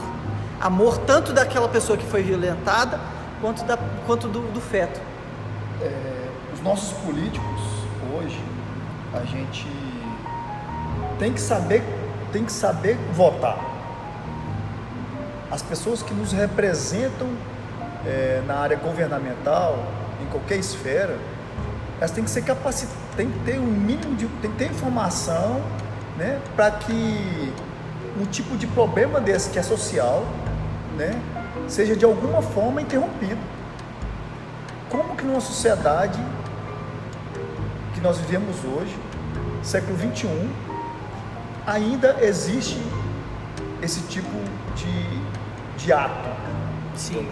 Amor 0.60 0.98
tanto 0.98 1.32
daquela 1.32 1.68
pessoa 1.68 1.96
que 1.96 2.04
foi 2.04 2.22
violentada 2.22 2.98
quanto, 3.40 3.64
da, 3.64 3.78
quanto 4.06 4.26
do, 4.28 4.40
do 4.52 4.60
feto. 4.60 5.00
É, 5.80 6.28
os 6.52 6.60
nossos 6.62 6.92
políticos, 6.98 7.60
hoje, 8.12 8.42
a 9.14 9.24
gente 9.24 9.68
tem 11.18 11.32
que 11.32 11.40
saber, 11.40 11.82
tem 12.32 12.44
que 12.44 12.52
saber 12.52 12.96
votar. 13.12 13.58
As 15.50 15.62
pessoas 15.62 16.02
que 16.02 16.12
nos 16.12 16.32
representam 16.32 17.28
é, 18.04 18.42
na 18.46 18.56
área 18.56 18.76
governamental, 18.76 19.78
em 20.22 20.26
qualquer 20.26 20.56
esfera, 20.56 21.16
elas 21.98 22.10
têm 22.10 22.24
que 22.24 22.30
ser 22.30 22.42
capacitadas, 22.42 22.96
tem 23.16 23.30
que 23.30 23.38
ter 23.40 23.58
um 23.58 23.66
mínimo 23.66 24.14
de, 24.14 24.26
tem 24.40 24.50
que 24.50 24.56
ter 24.56 24.66
informação, 24.66 25.60
né, 26.16 26.40
para 26.54 26.70
que 26.72 27.52
um 28.20 28.24
tipo 28.26 28.56
de 28.56 28.66
problema 28.66 29.20
desse 29.20 29.50
que 29.50 29.58
é 29.58 29.62
social, 29.62 30.24
né, 30.98 31.18
seja 31.68 31.96
de 31.96 32.04
alguma 32.04 32.42
forma 32.42 32.82
interrompido. 32.82 33.38
Como 34.90 35.14
que 35.16 35.24
numa 35.24 35.40
sociedade 35.40 36.18
que 37.94 38.00
nós 38.00 38.18
vivemos 38.18 38.56
hoje, 38.64 38.96
século 39.62 39.96
21, 39.96 40.50
ainda 41.66 42.16
existe 42.20 42.82
esse 43.82 44.00
tipo 44.02 44.36
de, 44.74 45.84
de 45.84 45.92
ato. 45.92 46.28
Sim. 46.96 47.28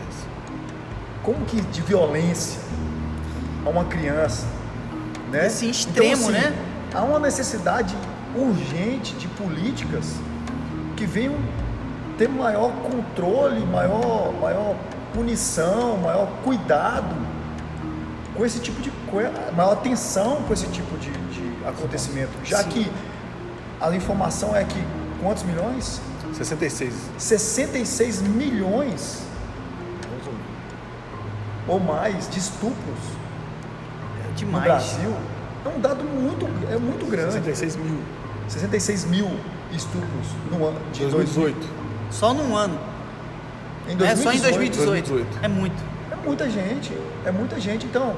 Como 1.22 1.44
que 1.44 1.60
de 1.60 1.82
violência 1.82 2.60
a 3.64 3.68
uma 3.68 3.84
criança, 3.84 4.46
né? 5.32 5.46
Esse 5.46 5.68
extremo, 5.68 6.30
então, 6.30 6.30
assim, 6.30 6.32
né? 6.32 6.56
Há 6.94 7.02
uma 7.02 7.18
necessidade 7.18 7.96
urgente 8.36 9.14
de 9.14 9.26
políticas 9.28 10.14
que 10.96 11.04
venham 11.04 11.34
ter 12.16 12.28
maior 12.28 12.72
controle, 12.82 13.64
maior, 13.66 14.32
maior 14.40 14.76
punição, 15.12 15.96
maior 15.98 16.28
cuidado 16.44 17.14
com 18.34 18.44
esse 18.44 18.60
tipo 18.60 18.80
de 18.82 18.90
coisa, 19.10 19.32
maior 19.56 19.72
atenção 19.72 20.42
com 20.42 20.52
esse 20.52 20.66
tipo 20.68 20.96
de, 20.98 21.10
de 21.10 21.66
acontecimento, 21.66 22.32
já 22.44 22.62
Sim. 22.62 22.70
que 22.70 22.92
a 23.80 23.94
informação 23.94 24.54
é 24.54 24.64
que 24.64 24.82
quantos 25.22 25.42
milhões? 25.42 26.00
66. 26.34 26.94
66 27.18 28.22
milhões 28.22 29.22
ou 31.66 31.80
mais 31.80 32.28
de 32.28 32.38
estupros 32.38 32.98
é 34.28 34.34
demais. 34.34 34.64
no 34.64 34.70
Brasil. 34.70 35.16
É 35.64 35.68
um 35.68 35.80
dado 35.80 36.04
muito, 36.04 36.46
é 36.72 36.78
muito 36.78 37.06
grande. 37.06 37.32
66 37.32 37.76
mil. 37.76 37.98
66 38.48 39.04
mil 39.06 39.30
estupros 39.72 40.28
no 40.50 40.66
ano 40.66 40.80
de 40.92 41.06
2018. 41.06 41.75
Só 42.10 42.32
num 42.32 42.56
ano. 42.56 42.78
Em 43.88 43.96
2018, 43.96 44.02
é 44.04 44.16
só 44.16 44.32
em 44.32 44.40
2018. 44.40 45.08
2018. 45.08 45.44
É 45.44 45.48
muito. 45.48 45.84
É 46.10 46.16
muita 46.26 46.50
gente. 46.50 46.92
É 47.24 47.30
muita 47.30 47.60
gente. 47.60 47.86
Então, 47.86 48.16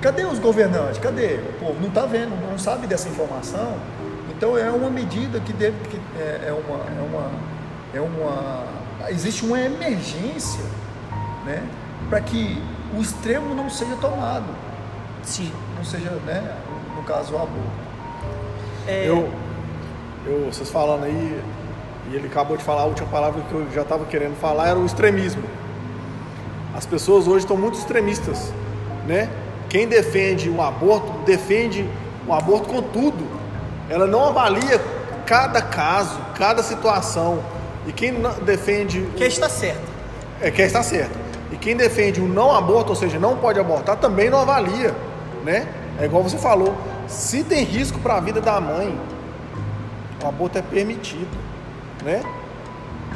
cadê 0.00 0.24
os 0.24 0.38
governantes? 0.38 0.98
Cadê? 0.98 1.36
O 1.36 1.52
povo 1.60 1.80
não 1.80 1.88
está 1.88 2.06
vendo, 2.06 2.30
não 2.48 2.58
sabe 2.58 2.86
dessa 2.86 3.08
informação. 3.08 3.76
Então 4.42 4.58
é 4.58 4.68
uma 4.70 4.90
medida 4.90 5.38
que 5.38 5.52
deve 5.52 5.76
que 5.88 5.96
é, 6.18 6.48
é, 6.48 6.52
uma 6.52 6.78
é 6.78 7.00
uma 7.00 7.30
é 7.94 8.00
uma 8.00 8.64
existe 9.08 9.44
uma 9.44 9.60
emergência, 9.60 10.64
né, 11.46 11.62
para 12.08 12.20
que 12.20 12.60
o 12.96 13.00
extremo 13.00 13.54
não 13.54 13.70
seja 13.70 13.94
tomado. 13.96 14.46
Sim. 15.22 15.52
Não 15.76 15.84
seja, 15.84 16.10
né, 16.26 16.56
no 16.96 17.02
caso 17.04 17.34
o 17.34 17.36
aborto. 17.36 17.70
É... 18.88 19.08
Eu, 19.08 19.32
eu 20.26 20.46
vocês 20.52 20.68
falando 20.70 21.04
aí 21.04 21.40
e 22.10 22.16
ele 22.16 22.26
acabou 22.26 22.56
de 22.56 22.64
falar 22.64 22.82
a 22.82 22.86
última 22.86 23.08
palavra 23.08 23.42
que 23.42 23.54
eu 23.54 23.66
já 23.72 23.82
estava 23.82 24.04
querendo 24.04 24.36
falar 24.36 24.68
era 24.68 24.78
o 24.78 24.86
extremismo. 24.86 25.42
As 26.74 26.86
pessoas 26.86 27.26
hoje 27.26 27.44
estão 27.44 27.56
muito 27.56 27.78
extremistas, 27.78 28.52
né? 29.06 29.28
Quem 29.68 29.86
defende 29.86 30.50
o 30.50 30.60
aborto 30.60 31.12
defende 31.24 31.88
o 32.26 32.32
aborto 32.32 32.68
com 32.68 32.82
tudo 32.82 33.42
ela 33.92 34.06
não 34.06 34.24
avalia 34.24 34.80
cada 35.26 35.60
caso, 35.60 36.18
cada 36.34 36.62
situação. 36.62 37.42
E 37.86 37.92
quem 37.92 38.14
defende. 38.42 39.06
Quem 39.16 39.26
está 39.26 39.50
certo. 39.50 39.82
É 40.40 40.50
quem 40.50 40.64
está 40.64 40.82
certo. 40.82 41.18
E 41.50 41.56
quem 41.56 41.76
defende 41.76 42.18
o 42.18 42.26
não 42.26 42.50
aborto, 42.52 42.90
ou 42.90 42.96
seja, 42.96 43.18
não 43.18 43.36
pode 43.36 43.60
abortar, 43.60 43.96
também 43.96 44.30
não 44.30 44.40
avalia. 44.40 44.94
Né? 45.44 45.68
É 46.00 46.06
igual 46.06 46.22
você 46.22 46.38
falou. 46.38 46.74
Se 47.06 47.44
tem 47.44 47.64
risco 47.64 47.98
para 47.98 48.16
a 48.16 48.20
vida 48.20 48.40
da 48.40 48.58
mãe, 48.60 48.98
o 50.24 50.26
aborto 50.26 50.58
é 50.58 50.62
permitido. 50.62 51.28
Né? 52.04 52.22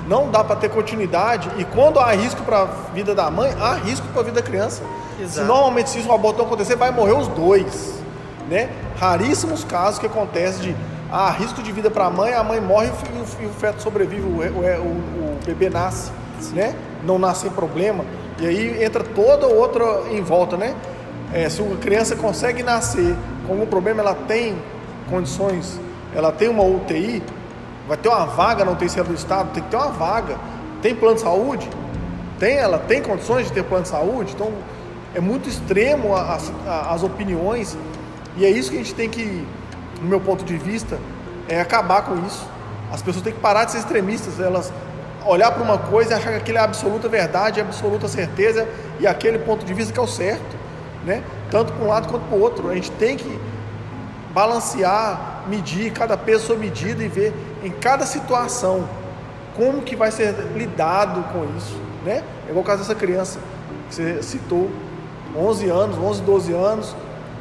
Não 0.07 0.31
dá 0.31 0.45
para 0.45 0.57
ter 0.57 0.69
continuidade. 0.69 1.51
E 1.59 1.65
quando 1.65 1.99
há 1.99 2.13
risco 2.13 2.43
para 2.43 2.63
a 2.63 2.65
vida 2.95 3.15
da 3.15 3.31
mãe, 3.31 3.55
há 3.61 3.75
risco 3.75 4.07
para 4.09 4.21
a 4.21 4.25
vida 4.25 4.41
da 4.41 4.47
criança. 4.47 4.83
Exato. 5.19 5.33
Se 5.33 5.41
normalmente 5.43 5.91
se 5.91 6.01
o 6.07 6.13
aborto 6.13 6.39
não 6.39 6.47
acontecer, 6.47 6.77
vai 6.77 6.91
morrer 6.91 7.15
os 7.15 7.29
dois 7.29 7.97
né? 8.49 8.71
Raríssimos 8.97 9.65
casos 9.65 9.99
que 9.99 10.07
acontece 10.07 10.61
de 10.61 10.77
ah, 11.11 11.31
risco 11.31 11.63
de 11.63 11.71
vida 11.73 11.91
para 11.91 12.07
a 12.07 12.11
mãe, 12.11 12.35
a 12.35 12.43
mãe 12.43 12.61
morre 12.61 12.89
e 13.41 13.47
o, 13.47 13.51
feto 13.51 13.83
sobrevive, 13.83 14.23
o, 14.23 14.41
o, 14.41 14.41
o, 14.41 15.39
bebê 15.45 15.69
nasce, 15.69 16.11
né? 16.53 16.75
Não 17.05 17.19
nasce 17.19 17.43
sem 17.43 17.51
problema. 17.51 18.05
E 18.39 18.47
aí 18.47 18.85
entra 18.85 19.05
toda 19.05 19.47
outra 19.47 20.03
em 20.11 20.21
volta, 20.21 20.57
né? 20.57 20.75
É, 21.33 21.49
se 21.49 21.61
a 21.63 21.77
criança 21.77 22.17
consegue 22.17 22.63
nascer 22.63 23.15
com 23.47 23.55
algum 23.55 23.67
problema, 23.67 24.01
ela 24.01 24.15
tem 24.15 24.57
condições, 25.09 25.79
ela 26.15 26.33
tem 26.33 26.49
uma 26.49 26.63
UTI, 26.63 27.23
vai 27.87 27.97
ter 27.97 28.09
uma 28.09 28.27
vaga 28.27 28.65
na 28.65 28.73
UTI 28.73 29.03
do 29.03 29.15
Estado, 29.15 29.51
tem 29.53 29.63
que 29.63 29.71
ter 29.71 29.77
uma 29.77 29.91
vaga. 29.91 30.37
Tem 30.83 30.95
plano 30.95 31.17
de 31.17 31.23
saúde? 31.23 31.69
Tem, 32.39 32.57
ela 32.57 32.79
tem 32.79 33.03
condições 33.03 33.47
de 33.47 33.53
ter 33.53 33.65
plano 33.65 33.85
de 33.85 33.89
saúde? 33.89 34.33
Então 34.35 34.53
é 35.15 35.21
muito 35.21 35.49
extremo 35.49 36.15
as, 36.15 36.53
as 36.67 37.03
opiniões 37.03 37.77
e 38.37 38.45
é 38.45 38.51
isso 38.51 38.71
que 38.71 38.77
a 38.77 38.81
gente 38.81 38.95
tem 38.95 39.09
que, 39.09 39.47
no 40.01 40.09
meu 40.09 40.21
ponto 40.21 40.45
de 40.45 40.59
vista, 40.59 40.99
é 41.49 41.61
acabar 41.61 42.03
com 42.03 42.15
isso. 42.27 42.47
As 42.93 43.01
pessoas 43.01 43.25
têm 43.25 43.33
que 43.33 43.41
parar 43.41 43.65
de 43.65 43.73
ser 43.73 43.79
extremistas, 43.79 44.39
elas 44.39 44.73
olhar 45.25 45.51
para 45.51 45.63
uma 45.63 45.79
coisa 45.79 46.13
e 46.13 46.15
achar 46.15 46.31
que 46.31 46.37
aquilo 46.37 46.59
é 46.59 46.61
absoluta 46.61 47.09
verdade, 47.09 47.61
absoluta 47.61 48.07
certeza 48.07 48.69
e 49.01 49.07
aquele 49.07 49.39
ponto 49.41 49.65
de 49.65 49.75
vista 49.75 49.93
que 49.93 49.99
é 49.99 50.03
o 50.03 50.07
certo, 50.07 50.57
né? 51.05 51.23
Tanto 51.51 51.73
para 51.73 51.85
um 51.85 51.89
lado 51.89 52.09
quanto 52.09 52.25
para 52.27 52.37
o 52.37 52.41
outro. 52.41 52.69
A 52.69 52.75
gente 52.75 52.91
tem 52.93 53.17
que 53.17 53.41
balancear, 54.33 55.36
medir 55.49 55.93
cada 55.93 56.17
peso 56.17 56.57
medida 56.57 57.03
e 57.03 57.09
ver 57.09 57.35
em 57.63 57.71
cada 57.71 58.07
situação 58.07 58.89
como 59.57 59.83
que 59.83 59.97
vai 59.97 60.11
ser 60.11 60.35
lidado 60.55 61.23
com 61.33 61.45
isso, 61.57 61.81
né? 62.05 62.23
É 62.47 62.51
igual 62.51 62.63
o 62.63 62.67
caso 62.67 62.83
dessa 62.83 62.95
criança 62.95 63.41
que 63.89 63.95
você 63.95 64.23
citou, 64.23 64.71
11 65.35 65.69
anos, 65.69 65.99
11, 65.99 66.23
12 66.23 66.53
anos, 66.53 66.97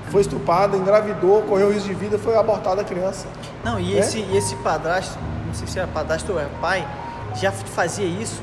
foi 0.09 0.21
estuprada, 0.21 0.77
engravidou, 0.77 1.41
correu 1.43 1.71
risco 1.71 1.89
de 1.89 1.93
vida, 1.93 2.17
foi 2.17 2.37
abortada 2.37 2.81
a 2.81 2.83
criança. 2.83 3.27
Não, 3.63 3.79
e, 3.79 3.95
é? 3.95 3.99
esse, 3.99 4.21
esse 4.33 4.55
padrasto, 4.57 5.17
não 5.45 5.53
sei 5.53 5.67
se 5.67 5.77
era 5.77 5.87
padrasto 5.87 6.31
ou 6.31 6.39
era 6.39 6.49
pai, 6.61 6.87
já 7.35 7.51
fazia 7.51 8.05
isso 8.05 8.41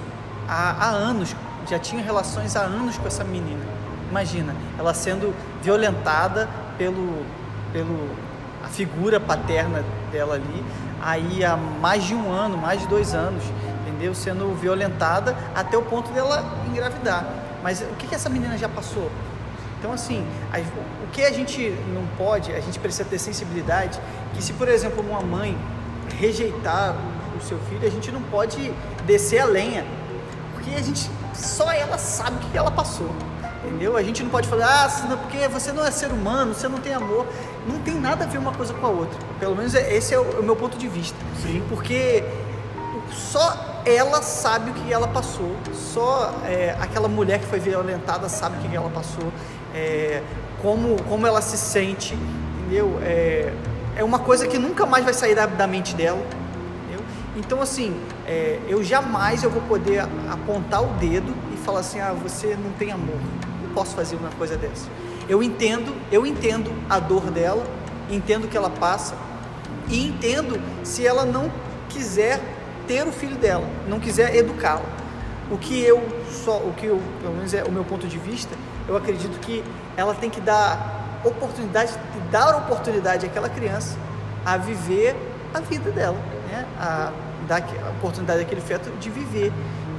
há, 0.49 0.87
há 0.87 0.89
anos, 0.91 1.35
já 1.69 1.79
tinha 1.79 2.03
relações 2.03 2.57
há 2.57 2.61
anos 2.61 2.99
com 2.99 3.07
essa 3.07 3.25
menina. 3.25 3.63
Imagina, 4.11 4.55
ela 4.79 4.93
sendo 4.93 5.35
violentada 5.63 6.49
pelo, 6.77 7.25
pelo 7.73 8.11
figura 8.73 9.21
paterna 9.21 9.85
dela 10.11 10.35
ali, 10.35 10.65
aí 11.01 11.45
há 11.45 11.57
mais 11.57 12.05
de 12.05 12.15
um 12.15 12.31
ano, 12.31 12.57
mais 12.57 12.81
de 12.81 12.89
dois 12.89 13.15
anos, 13.15 13.45
entendeu? 13.87 14.15
Sendo 14.15 14.55
violentada 14.55 15.37
até 15.55 15.77
o 15.77 15.83
ponto 15.83 16.11
dela 16.13 16.45
engravidar. 16.69 17.27
Mas 17.63 17.81
o 17.81 17.95
que, 17.97 18.07
que 18.09 18.15
essa 18.15 18.29
menina 18.29 18.59
já 18.59 18.69
passou? 18.69 19.11
Então, 19.79 19.93
assim, 19.93 20.25
o 21.05 21.11
que 21.11 21.23
a 21.23 21.33
gente 21.33 21.71
não 21.93 22.07
pode, 22.17 22.53
a 22.53 22.61
gente 22.61 22.79
precisa 22.79 23.05
ter 23.05 23.19
sensibilidade, 23.19 23.99
que 24.33 24.43
se, 24.43 24.53
por 24.53 24.69
exemplo, 24.69 25.03
uma 25.03 25.21
mãe 25.21 25.59
rejeitar 26.19 26.95
o 27.37 27.43
seu 27.43 27.59
filho, 27.69 27.87
a 27.87 27.91
gente 27.91 28.11
não 28.11 28.23
pode 28.23 28.73
descer 29.07 29.41
a 29.41 29.45
lenha, 29.45 29.85
porque 30.55 30.71
a 30.71 30.83
gente, 30.83 31.11
só 31.35 31.73
ela 31.73 31.99
sabe 31.99 32.37
o 32.37 32.51
que 32.51 32.57
ela 32.57 32.71
passou. 32.71 33.11
Entendeu? 33.65 33.97
A 33.97 34.03
gente 34.03 34.23
não 34.23 34.31
pode 34.31 34.49
falar, 34.49 34.87
ah, 34.87 35.17
porque 35.17 35.47
você 35.49 35.73
não 35.73 35.85
é 35.85 35.91
ser 35.91 36.11
humano, 36.11 36.53
você 36.55 36.69
não 36.69 36.79
tem 36.79 36.93
amor. 36.95 37.27
Não 37.67 37.79
tem 37.79 37.95
nada 37.95 38.25
a 38.25 38.27
ver 38.27 38.39
uma 38.39 38.53
coisa 38.53 38.75
com 38.75 38.87
a 38.87 38.91
outra. 38.91 39.19
Pelo 39.39 39.55
menos 39.55 39.75
é- 39.75 39.95
esse 39.95 40.13
é 40.15 40.19
o, 40.19 40.41
o 40.41 40.43
meu 40.43 40.57
ponto 40.57 40.77
de 40.77 40.89
vista. 40.89 41.17
Sim. 41.41 41.63
Porque 41.69 42.25
só 43.13 43.83
ela 43.85 44.21
sabe 44.23 44.71
o 44.71 44.75
que 44.75 44.93
ela 44.93 45.07
passou. 45.09 45.55
Só 45.73 46.35
é, 46.45 46.77
aquela 46.81 47.09
mulher 47.09 47.39
que 47.39 47.47
foi 47.47 47.61
violentada 47.61 48.29
sabe 48.29 48.57
o 48.59 48.69
que 48.69 48.77
ela 48.77 48.91
passou. 48.91 49.33
é, 49.75 50.23
como, 50.61 51.03
como 51.05 51.27
ela 51.27 51.41
se 51.41 51.57
sente. 51.57 52.15
Entendeu? 52.61 52.99
É, 53.03 53.53
é 53.97 54.05
uma 54.05 54.19
coisa 54.19 54.47
que 54.47 54.59
nunca 54.59 54.87
mais 54.87 55.05
vai 55.05 55.15
sair 55.15 55.35
da, 55.35 55.47
da 55.47 55.67
mente 55.67 55.95
dela. 55.95 56.21
entendeu? 56.87 57.05
Então, 57.37 57.61
assim, 57.61 58.01
é, 58.27 58.59
eu 58.69 58.83
jamais 58.83 59.43
eu 59.43 59.51
vou 59.51 59.63
poder 59.63 60.01
apontar 60.31 60.83
o 60.83 60.89
dedo 60.95 61.35
e 61.53 61.57
falar 61.57 61.81
assim, 61.81 62.01
ah, 62.01 62.13
você 62.13 62.57
não 62.63 62.71
tem 62.73 62.93
amor. 62.93 63.17
Posso 63.75 63.95
fazer 63.95 64.17
uma 64.17 64.31
coisa 64.31 64.57
dessa. 64.57 64.89
Eu 65.29 65.43
entendo, 65.43 65.95
eu 66.11 66.27
entendo 66.27 66.73
a 66.89 66.99
dor 66.99 67.31
dela, 67.31 67.65
entendo 68.11 68.49
que 68.49 68.57
ela 68.57 68.71
passa 68.71 69.15
e 69.89 70.07
entendo 70.09 70.61
se 70.85 71.07
ela 71.07 71.25
não 71.25 71.51
quiser 71.89 72.41
ter 72.87 73.07
o 73.07 73.13
filho 73.13 73.37
dela, 73.37 73.67
não 73.89 74.01
quiser 74.01 74.35
educá-la. 74.35 74.85
O 75.51 75.59
que 75.59 75.81
eu 75.83 76.03
só, 76.31 76.57
o 76.59 76.73
que 76.77 76.87
eu, 76.87 77.01
pelo 77.21 77.35
menos 77.35 77.53
é 77.55 77.63
o 77.63 77.71
meu 77.71 77.85
ponto 77.85 78.07
de 78.07 78.19
vista, 78.19 78.55
eu 78.89 78.97
acredito 78.97 79.39
que 79.41 79.63
ela 79.97 80.15
tem 80.15 80.31
que 80.31 80.41
dar 80.41 81.21
oportunidade, 81.25 81.93
dar 82.31 82.57
oportunidade 82.57 83.27
àquela 83.27 83.49
criança 83.49 83.97
a 84.45 84.57
viver 84.57 85.15
a 85.55 85.61
vida 85.61 85.91
dela, 85.91 86.19
né? 86.51 86.67
A 86.79 87.13
dar 87.47 87.63
a 87.63 87.91
oportunidade 87.91 88.41
àquele 88.43 88.61
feto 88.61 88.91
de 88.99 89.11
viver, 89.11 89.53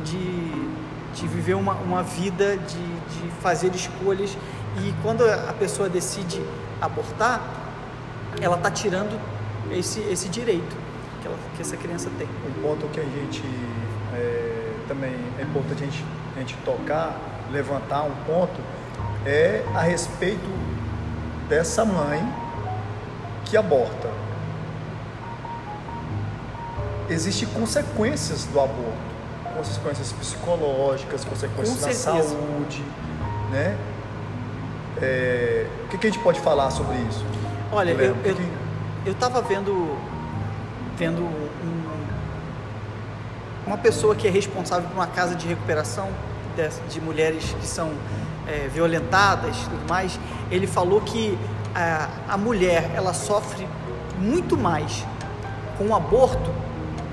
de, 0.03 0.67
de 1.13 1.27
viver 1.27 1.53
uma, 1.55 1.73
uma 1.73 2.03
vida, 2.03 2.57
de, 2.57 2.75
de 2.77 3.31
fazer 3.41 3.73
escolhas. 3.75 4.37
E 4.77 4.93
quando 5.03 5.23
a 5.23 5.53
pessoa 5.53 5.87
decide 5.87 6.41
abortar, 6.81 7.41
ela 8.41 8.57
está 8.57 8.71
tirando 8.71 9.19
esse, 9.71 9.99
esse 10.01 10.27
direito 10.29 10.75
que, 11.21 11.27
ela- 11.27 11.37
que 11.55 11.61
essa 11.61 11.77
criança 11.77 12.09
tem. 12.17 12.27
Um 12.47 12.61
ponto 12.61 12.87
que 12.87 12.99
a 12.99 13.03
gente 13.03 13.43
é, 14.13 14.73
também 14.87 15.13
é 15.39 15.43
importante 15.43 15.83
a 15.83 15.85
gente, 15.85 16.05
a 16.35 16.39
gente 16.39 16.55
tocar, 16.65 17.15
levantar 17.51 18.03
um 18.03 18.15
ponto, 18.25 18.59
é 19.25 19.63
a 19.75 19.81
respeito 19.81 20.49
dessa 21.47 21.85
mãe 21.85 22.21
que 23.45 23.55
aborta. 23.55 24.09
Existem 27.09 27.47
consequências 27.49 28.45
do 28.45 28.59
aborto, 28.59 28.92
consequências 29.67 30.11
psicológicas, 30.11 31.23
consequências 31.25 31.81
na 31.81 31.87
saúde, 31.93 32.83
né? 33.51 33.77
É, 35.01 35.65
o 35.85 35.87
que, 35.89 35.97
que 35.97 36.07
a 36.07 36.09
gente 36.11 36.21
pode 36.21 36.39
falar 36.39 36.69
sobre 36.71 36.95
isso? 37.09 37.25
Olha, 37.71 37.91
eu, 37.91 38.15
eu, 38.23 38.35
que- 38.35 38.51
eu 39.05 39.15
tava 39.15 39.41
vendo, 39.41 39.97
vendo 40.97 41.21
um- 41.23 41.83
uma 43.65 43.77
pessoa 43.77 44.13
que 44.15 44.27
é 44.27 44.31
responsável 44.31 44.87
por 44.89 44.95
uma 44.95 45.07
casa 45.07 45.35
de 45.35 45.47
recuperação 45.47 46.09
de, 46.55 46.93
de 46.93 47.01
mulheres 47.01 47.55
que 47.59 47.65
são 47.65 47.91
é, 48.47 48.67
violentadas 48.67 49.55
e 49.55 49.63
tudo 49.69 49.87
mais. 49.89 50.19
Ele 50.51 50.67
falou 50.67 50.99
que 51.01 51.37
a, 51.73 52.09
a 52.29 52.37
mulher 52.37 52.91
ela 52.93 53.13
sofre 53.13 53.67
muito 54.19 54.57
mais 54.57 55.05
com 55.77 55.85
o 55.87 55.95
aborto 55.95 56.51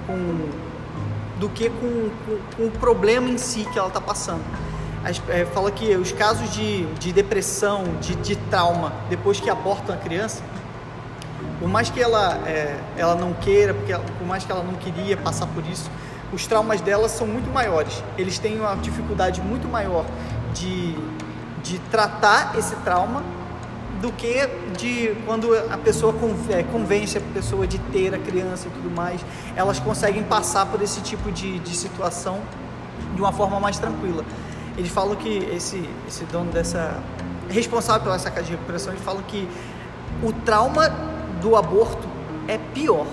com, 0.07 0.48
do 1.41 1.49
que 1.49 1.68
com, 1.70 2.11
com- 2.26 2.38
com 2.57 2.66
o 2.66 2.70
problema 2.70 3.28
em 3.28 3.38
si 3.38 3.66
que 3.72 3.78
ela 3.78 3.88
está 3.88 4.01
passando. 4.01 4.43
As- 5.05 5.20
é, 5.28 5.45
fala 5.47 5.70
que 5.70 5.97
os 5.97 6.12
casos 6.12 6.53
de, 6.53 6.84
de 7.01 7.12
depressão, 7.12 7.82
de, 8.01 8.14
de 8.16 8.36
trauma, 8.36 8.93
depois 9.09 9.41
que 9.41 9.49
abortam 9.51 9.95
a 9.95 9.99
criança, 9.99 10.43
por 11.59 11.68
mais 11.68 11.91
que 11.91 12.01
ela, 12.01 12.38
é, 12.47 12.78
ela 12.97 13.14
não 13.14 13.32
queira, 13.32 13.72
porque 13.74 13.93
ela- 13.93 14.05
por 14.18 14.26
mais 14.26 14.45
que 14.45 14.53
ela 14.53 14.62
não 14.62 14.74
queria 14.74 15.16
passar 15.16 15.47
por 15.49 15.64
isso, 15.66 15.91
os 16.32 16.47
traumas 16.47 16.80
dela 16.80 17.09
são 17.09 17.26
muito 17.26 17.51
maiores. 17.51 18.05
Eles 18.16 18.38
têm 18.38 18.61
uma 18.61 18.76
dificuldade 18.76 19.41
muito 19.41 19.66
maior 19.66 20.05
de, 20.55 20.95
de 21.62 21.78
tratar 21.91 22.57
esse 22.59 22.76
trauma 22.76 23.22
do 24.01 24.11
que 24.12 24.48
de 24.78 25.14
quando 25.26 25.55
a 25.70 25.76
pessoa 25.76 26.14
é, 26.48 26.62
convence 26.62 27.18
a 27.18 27.20
pessoa 27.34 27.66
de 27.66 27.78
ter 27.78 28.14
a 28.14 28.18
criança 28.18 28.68
e 28.68 28.70
tudo 28.70 28.90
mais. 28.94 29.20
Elas 29.55 29.78
conseguem 29.78 30.22
passar 30.22 30.66
por 30.66 30.80
esse 30.82 31.01
tipo 31.03 31.30
de, 31.30 31.59
de 31.59 31.76
situação 31.76 32.40
de 33.14 33.20
uma 33.20 33.32
forma 33.32 33.61
mais 33.61 33.78
tranquila. 33.78 34.24
Eles 34.76 34.90
falam 34.90 35.16
que 35.16 35.28
esse, 35.55 35.88
esse 36.09 36.24
dono 36.24 36.51
dessa. 36.51 36.98
responsável 37.51 38.03
pela 38.03 38.14
essa 38.16 38.30
casa 38.30 38.46
de 38.46 38.53
recuperação, 38.53 38.92
eles 38.92 39.05
falam 39.05 39.22
que 39.22 39.46
o 40.22 40.32
trauma 40.32 40.88
do 41.42 41.57
aborto 41.57 42.09
é 42.48 42.59
pior 42.72 43.07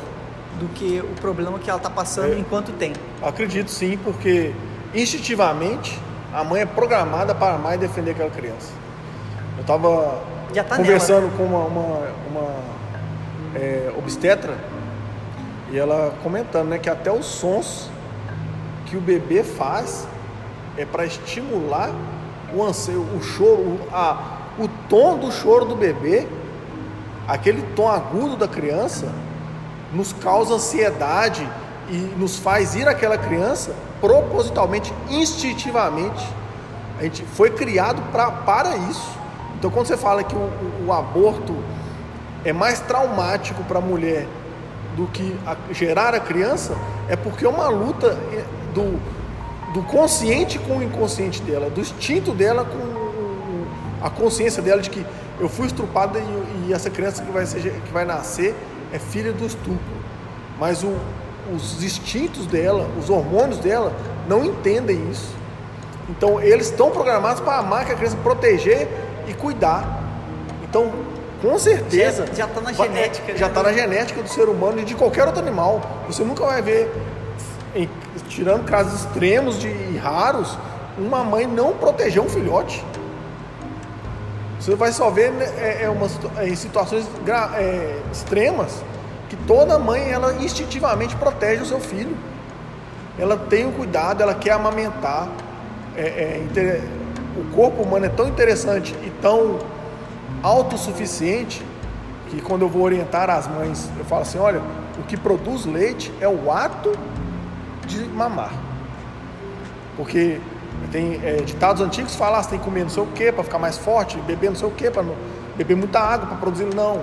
do 0.59 0.67
que 0.69 1.01
o 1.01 1.19
problema 1.21 1.59
que 1.59 1.69
ela 1.69 1.77
está 1.77 1.89
passando 1.89 2.33
É. 2.33 2.39
enquanto 2.39 2.71
tem. 2.77 2.93
Acredito 3.21 3.69
sim, 3.69 3.97
porque 3.97 4.53
instintivamente 4.93 5.99
a 6.33 6.43
mãe 6.43 6.61
é 6.61 6.65
programada 6.65 7.33
para 7.35 7.55
amar 7.55 7.75
e 7.75 7.77
defender 7.77 8.11
aquela 8.11 8.29
criança. 8.29 8.71
Eu 9.57 9.61
estava 9.61 10.21
Já 10.53 10.63
tá 10.63 10.77
conversando 10.77 11.25
nela, 11.25 11.37
com 11.37 11.43
uma, 11.43 11.65
uma, 11.65 12.07
uma, 12.29 12.49
é, 13.55 13.91
obstetra 13.97 14.57
e 15.71 15.77
ela 15.77 16.13
comentando 16.23 16.69
né, 16.69 16.77
que 16.77 16.89
até 16.89 17.11
os 17.11 17.25
sons 17.25 17.89
que 18.85 18.95
o 18.95 19.01
bebê 19.01 19.43
faz 19.43 20.07
é 20.77 20.85
para 20.85 21.05
estimular 21.05 21.91
o 22.53 22.63
anseio, 22.63 23.01
o 23.01 23.21
choro, 23.21 23.61
o, 23.61 23.79
a, 23.91 24.37
o 24.57 24.67
tom 24.87 25.17
do 25.17 25.31
choro 25.31 25.65
do 25.65 25.75
bebê, 25.75 26.27
aquele 27.27 27.61
tom 27.75 27.89
agudo 27.89 28.37
da 28.37 28.47
criança, 28.47 29.11
nos 29.93 30.13
causa 30.13 30.55
ansiedade 30.55 31.47
e 31.89 31.97
nos 32.17 32.37
faz 32.37 32.75
ir 32.75 32.87
àquela 32.87 33.17
criança 33.17 33.73
propositalmente, 33.99 34.93
instintivamente. 35.09 36.25
A 36.99 37.03
gente 37.03 37.23
foi 37.23 37.51
criado 37.51 38.01
pra, 38.11 38.31
para 38.31 38.75
isso. 38.77 39.16
Então, 39.57 39.69
quando 39.71 39.87
você 39.87 39.97
fala 39.97 40.23
que 40.23 40.35
o, 40.35 40.49
o- 40.87 40.93
aborto 40.93 41.55
é 42.45 42.53
mais 42.53 42.79
traumático 42.79 43.63
para 43.63 43.79
a 43.79 43.81
mulher 43.81 44.25
do 44.95 45.07
que 45.07 45.35
a- 45.45 45.55
gerar 45.73 46.13
a 46.13 46.19
criança, 46.19 46.75
é 47.09 47.15
porque 47.15 47.45
é 47.45 47.49
uma 47.49 47.67
luta 47.67 48.17
eh, 48.33 48.43
do, 48.73 48.99
do 49.73 49.81
consciente 49.83 50.59
com 50.59 50.77
o 50.77 50.83
inconsciente 50.83 51.41
dela, 51.41 51.69
do 51.69 51.81
instinto 51.81 52.31
dela 52.33 52.65
com 52.65 52.97
a 54.05 54.09
consciência 54.11 54.61
dela 54.61 54.81
de 54.81 54.89
que 54.91 55.03
eu 55.39 55.49
fui 55.49 55.65
estrupada 55.67 56.19
e, 56.19 56.67
e 56.69 56.73
essa 56.73 56.89
criança 56.89 57.23
que 57.23 57.31
vai, 57.31 57.45
ser, 57.45 57.61
que 57.85 57.91
vai 57.91 58.05
nascer 58.05 58.55
é 58.93 58.99
filha 58.99 59.31
do 59.33 59.45
estupro. 59.45 59.97
Mas 60.59 60.83
o- 60.83 60.95
os 61.53 61.81
instintos 61.83 62.45
dela, 62.45 62.87
os 62.99 63.09
hormônios 63.09 63.57
dela, 63.59 63.91
não 64.27 64.43
entendem 64.45 65.09
isso. 65.09 65.33
Então 66.09 66.39
eles 66.41 66.67
estão 66.69 66.91
programados 66.91 67.39
para 67.41 67.57
amar 67.57 67.85
que 67.85 67.91
a 67.91 67.95
criança, 67.95 68.17
proteger 68.23 68.87
e 69.27 69.33
cuidar. 69.33 70.03
Então, 70.63 70.91
com 71.41 71.57
certeza. 71.59 72.25
Já- 72.27 72.33
já 72.33 72.47
tá 72.47 72.61
na 72.61 72.71
vai- 72.71 72.87
genética, 72.87 73.31
né? 73.33 73.37
Já 73.37 73.47
está 73.47 73.63
na 73.63 73.71
genética 73.73 74.21
do 74.23 74.29
ser 74.29 74.49
humano 74.49 74.79
e 74.79 74.85
de 74.85 74.95
qualquer 74.95 75.25
outro 75.25 75.41
animal. 75.41 75.81
Você 76.07 76.23
nunca 76.23 76.45
vai 76.45 76.61
ver, 76.61 76.91
em- 77.75 77.89
tirando 78.27 78.63
casos 78.65 79.01
extremos 79.01 79.59
de, 79.59 79.67
e 79.67 79.97
raros, 80.01 80.57
uma 80.97 81.23
mãe 81.23 81.45
não 81.45 81.73
proteger 81.73 82.21
um 82.21 82.29
filhote. 82.29 82.83
Você 84.59 84.75
vai 84.75 84.91
só 84.91 85.09
ver 85.09 85.31
né, 85.31 85.45
é, 85.57 85.83
é 85.83 85.89
é, 86.37 86.47
em 86.47 86.55
situações 86.55 87.05
gra- 87.23 87.51
é, 87.55 87.99
extremas 88.11 88.83
que 89.29 89.35
toda 89.35 89.77
mãe 89.77 90.09
ela 90.11 90.33
instintivamente 90.41 91.15
protege 91.15 91.61
o 91.61 91.65
seu 91.65 91.79
filho. 91.79 92.17
Ela 93.19 93.37
tem 93.37 93.67
o 93.67 93.71
cuidado, 93.71 94.21
ela 94.21 94.33
quer 94.33 94.51
amamentar. 94.51 95.27
É- 95.95 96.01
é 96.01 96.41
O 97.37 97.55
corpo 97.55 97.83
humano 97.83 98.05
é 98.05 98.09
tão 98.09 98.27
interessante 98.27 98.95
e 99.03 99.09
tão 99.21 99.59
autossuficiente 100.41 101.63
que 102.29 102.41
quando 102.41 102.63
eu 102.63 102.69
vou 102.69 102.81
orientar 102.81 103.29
as 103.29 103.47
mães, 103.47 103.89
eu 103.97 104.03
falo 104.05 104.23
assim, 104.23 104.39
olha, 104.39 104.61
o 104.97 105.03
que 105.03 105.15
produz 105.15 105.65
leite 105.65 106.11
é 106.19 106.27
o 106.27 106.51
ato 106.51 106.91
de 107.85 107.99
mamar. 108.05 108.51
Porque 109.95 110.39
tem 110.91 111.19
é, 111.23 111.37
ditados 111.37 111.81
antigos 111.81 112.11
que 112.11 112.17
falam, 112.17 112.39
ah, 112.39 112.43
você 112.43 112.49
tem 112.49 112.59
que 112.59 112.65
comer 112.65 112.83
não 112.83 112.89
sei 112.89 113.03
o 113.03 113.07
que 113.07 113.31
para 113.31 113.43
ficar 113.43 113.59
mais 113.59 113.77
forte, 113.77 114.17
beber 114.19 114.49
não 114.49 114.57
sei 114.57 114.67
o 114.67 114.71
que 114.71 114.89
para 114.89 115.03
beber 115.55 115.75
muita 115.75 115.99
água 115.99 116.27
para 116.27 116.37
produzir. 116.37 116.65
Não. 116.73 117.01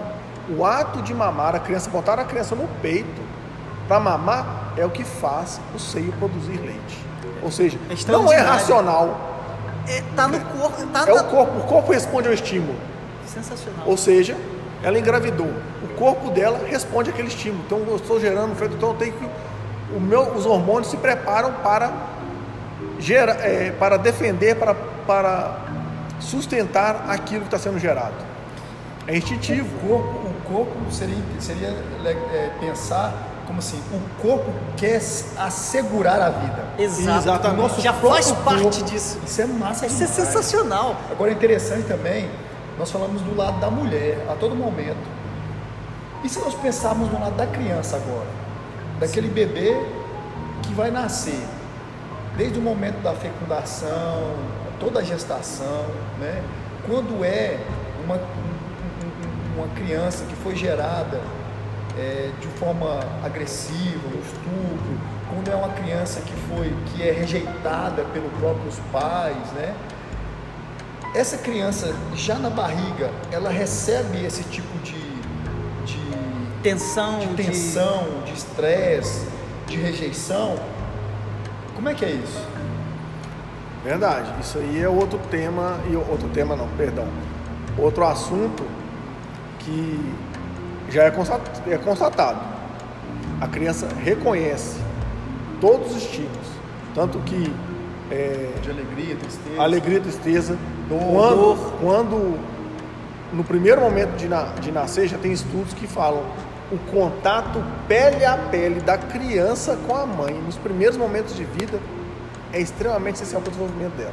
O 0.49 0.65
ato 0.65 1.01
de 1.01 1.15
mamar, 1.15 1.55
a 1.55 1.59
criança, 1.59 1.89
botar 1.91 2.19
a 2.19 2.25
criança 2.25 2.55
no 2.55 2.69
peito 2.83 3.23
para 3.89 3.99
mamar 3.99 4.73
é 4.77 4.85
o 4.85 4.91
que 4.91 5.05
faz 5.05 5.61
o 5.75 5.79
seio 5.79 6.13
produzir 6.19 6.59
leite. 6.61 7.05
Ou 7.43 7.51
seja, 7.51 7.79
É 7.91 8.13
não 8.13 8.33
é 8.33 8.39
racional. 8.39 9.34
É, 9.89 10.03
tá 10.17 10.29
no 10.29 10.41
corpo. 10.41 10.87
Tá 10.93 11.05
É 11.09 11.15
na- 11.15 11.23
o 11.23 11.25
corpo, 11.29 11.59
o 11.59 11.63
corpo 11.65 11.93
responde 11.93 12.29
ao 12.29 12.35
estímulo. 12.35 12.77
Sensacional. 13.27 13.87
Ou 13.87 13.97
seja, 13.97 14.37
ela 14.83 14.99
engravidou. 14.99 15.51
O 15.83 15.89
corpo 15.97 16.31
dela 16.31 16.61
responde 16.67 17.11
àquele 17.11 17.29
estímulo. 17.29 17.63
Então 17.67 17.79
eu 17.87 17.97
estou 17.97 18.21
gerando 18.21 18.55
feto, 18.57 18.75
então 18.75 18.91
eu 18.91 18.95
tenho 18.97 19.13
que. 19.13 19.29
O 19.97 20.01
meu, 20.01 20.23
os 20.33 20.47
hormônios 20.47 20.91
se 20.91 20.97
preparam 20.97 21.53
para, 21.63 21.93
gera, 22.99 23.33
é, 23.33 23.71
para 23.79 23.97
defender, 23.97 24.57
para, 24.57 24.75
para 25.07 25.59
sustentar 26.21 27.05
aquilo 27.09 27.43
que 27.43 27.47
está 27.49 27.59
sendo 27.59 27.79
gerado. 27.79 28.15
É 29.07 29.17
instintivo. 29.17 29.69
O 29.77 29.89
corpo, 29.89 30.29
o 30.29 30.35
corpo 30.53 30.91
seria, 30.91 31.17
seria 31.39 31.69
é, 31.69 32.51
pensar 32.61 33.13
como 33.47 33.59
assim, 33.59 33.81
o 33.93 34.23
corpo 34.23 34.51
quer 34.77 34.97
assegurar 35.39 36.21
a 36.21 36.31
vida. 36.31 36.65
Exato. 36.79 37.49
O 37.49 37.53
nosso 37.53 37.81
Já 37.81 37.93
faz 37.93 38.31
parte 38.33 38.63
corpo- 38.63 38.83
disso. 38.85 39.19
Isso 39.25 39.43
é 39.43 39.47
massa 39.47 39.87
Isso 39.87 40.03
é 40.03 40.07
demais. 40.07 40.27
sensacional. 40.29 40.97
Agora 41.11 41.31
é 41.31 41.35
interessante 41.35 41.87
também, 41.87 42.29
nós 42.79 42.91
falamos 42.91 43.21
do 43.23 43.37
lado 43.37 43.59
da 43.61 43.71
mulher 43.71 44.25
a 44.31 44.35
todo 44.35 44.55
momento. 44.55 44.97
E 46.23 46.29
se 46.29 46.39
nós 46.39 46.55
pensarmos 46.55 47.11
no 47.13 47.21
lado 47.21 47.37
da 47.37 47.47
criança 47.47 47.97
agora? 47.97 48.27
Daquele 48.99 49.29
bebê 49.29 49.79
que 50.63 50.73
vai 50.73 50.91
nascer, 50.91 51.39
desde 52.37 52.59
o 52.59 52.63
momento 52.63 53.03
da 53.03 53.13
fecundação, 53.13 54.33
toda 54.81 55.01
a 55.01 55.03
gestação, 55.03 55.85
né? 56.19 56.43
Quando 56.87 57.25
é 57.25 57.59
uma, 58.05 58.15
um- 58.17 58.19
um- 58.19 59.59
uma 59.65 59.69
criança 59.75 60.25
que 60.25 60.35
foi 60.37 60.57
gerada 60.57 61.21
é, 61.99 62.31
de 62.41 62.49
forma 62.59 63.01
agressiva, 63.25 64.07
um 64.07 64.21
estupro, 64.21 64.99
quando 65.29 65.51
é 65.51 65.55
uma 65.55 65.71
criança 65.71 66.21
que 66.21 66.33
foi 66.49 66.75
que 66.87 67.03
é 67.03 67.13
rejeitada 67.13 68.05
pelos 68.13 68.33
próprios 68.39 68.79
pais, 68.93 69.53
né? 69.53 69.75
Essa 71.15 71.39
criança 71.39 71.95
já 72.15 72.37
na 72.37 72.51
barriga, 72.51 73.11
ela 73.31 73.49
recebe 73.51 74.25
esse 74.25 74.43
tipo 74.45 74.77
de, 74.79 74.99
de, 75.85 76.01
Tensão, 76.63 77.21
de 77.21 77.29
tensão, 77.35 78.07
de 78.25 78.33
estresse, 78.33 79.29
de 79.67 79.77
rejeição. 79.77 80.57
Como 81.77 81.89
é 81.89 81.95
que 81.95 82.05
é 82.05 82.11
isso? 82.11 82.43
Verdade. 83.85 84.33
Isso 84.41 84.59
aí 84.59 84.83
é 84.83 84.89
outro 84.89 85.21
tema, 85.31 85.79
e 85.89 85.95
outro 85.95 86.29
tema 86.31 86.57
não, 86.57 86.69
perdão. 86.71 87.07
Outro 87.79 88.05
assunto 88.07 88.65
que 89.59 90.01
já 90.91 91.05
é 91.05 91.13
é 91.69 91.79
constatado. 91.79 92.39
A 93.41 93.49
criança 93.49 93.89
reconhece 94.03 94.79
todos 95.61 95.91
os 95.91 96.03
estímulos. 96.03 96.47
Tanto 96.95 97.19
que 97.21 97.53
é, 98.11 98.51
De 98.63 98.71
alegria, 98.71 99.17
tristeza. 99.17 99.61
alegria, 99.63 100.01
tristeza, 100.01 100.59
Dor, 100.89 100.99
quando, 101.01 101.37
dor. 101.37 101.73
quando 101.81 102.39
no 103.33 103.43
primeiro 103.43 103.81
momento 103.81 104.17
de, 104.17 104.29
na- 104.29 104.53
de 104.61 104.71
nascer, 104.71 105.09
já 105.09 105.19
tem 105.19 105.33
estudos 105.33 105.73
que 105.75 105.87
falam 105.87 106.23
o 106.71 106.79
contato 106.91 107.63
pele 107.89 108.25
a 108.25 108.37
pele 108.37 108.81
da 108.81 108.97
criança 108.97 109.77
com 109.87 109.95
a 109.97 110.07
mãe 110.07 110.35
nos 110.35 110.57
primeiros 110.57 110.97
momentos 110.97 111.35
de 111.35 111.45
vida 111.45 111.79
é 112.53 112.61
extremamente 112.61 113.17
essencial 113.17 113.43
para 113.43 113.49
o 113.49 113.53
desenvolvimento 113.53 113.97
dela. 113.97 114.13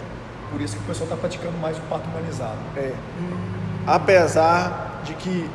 Por 0.52 0.60
isso 0.60 0.76
que 0.76 0.82
o 0.82 0.86
pessoal 0.86 1.06
está 1.06 1.16
praticando 1.16 1.58
mais 1.60 1.78
o 1.78 1.82
parto 1.82 2.10
humanizado. 2.10 2.58
É. 2.76 2.92
Apesar 3.86 5.02
de 5.04 5.14
que 5.16 5.50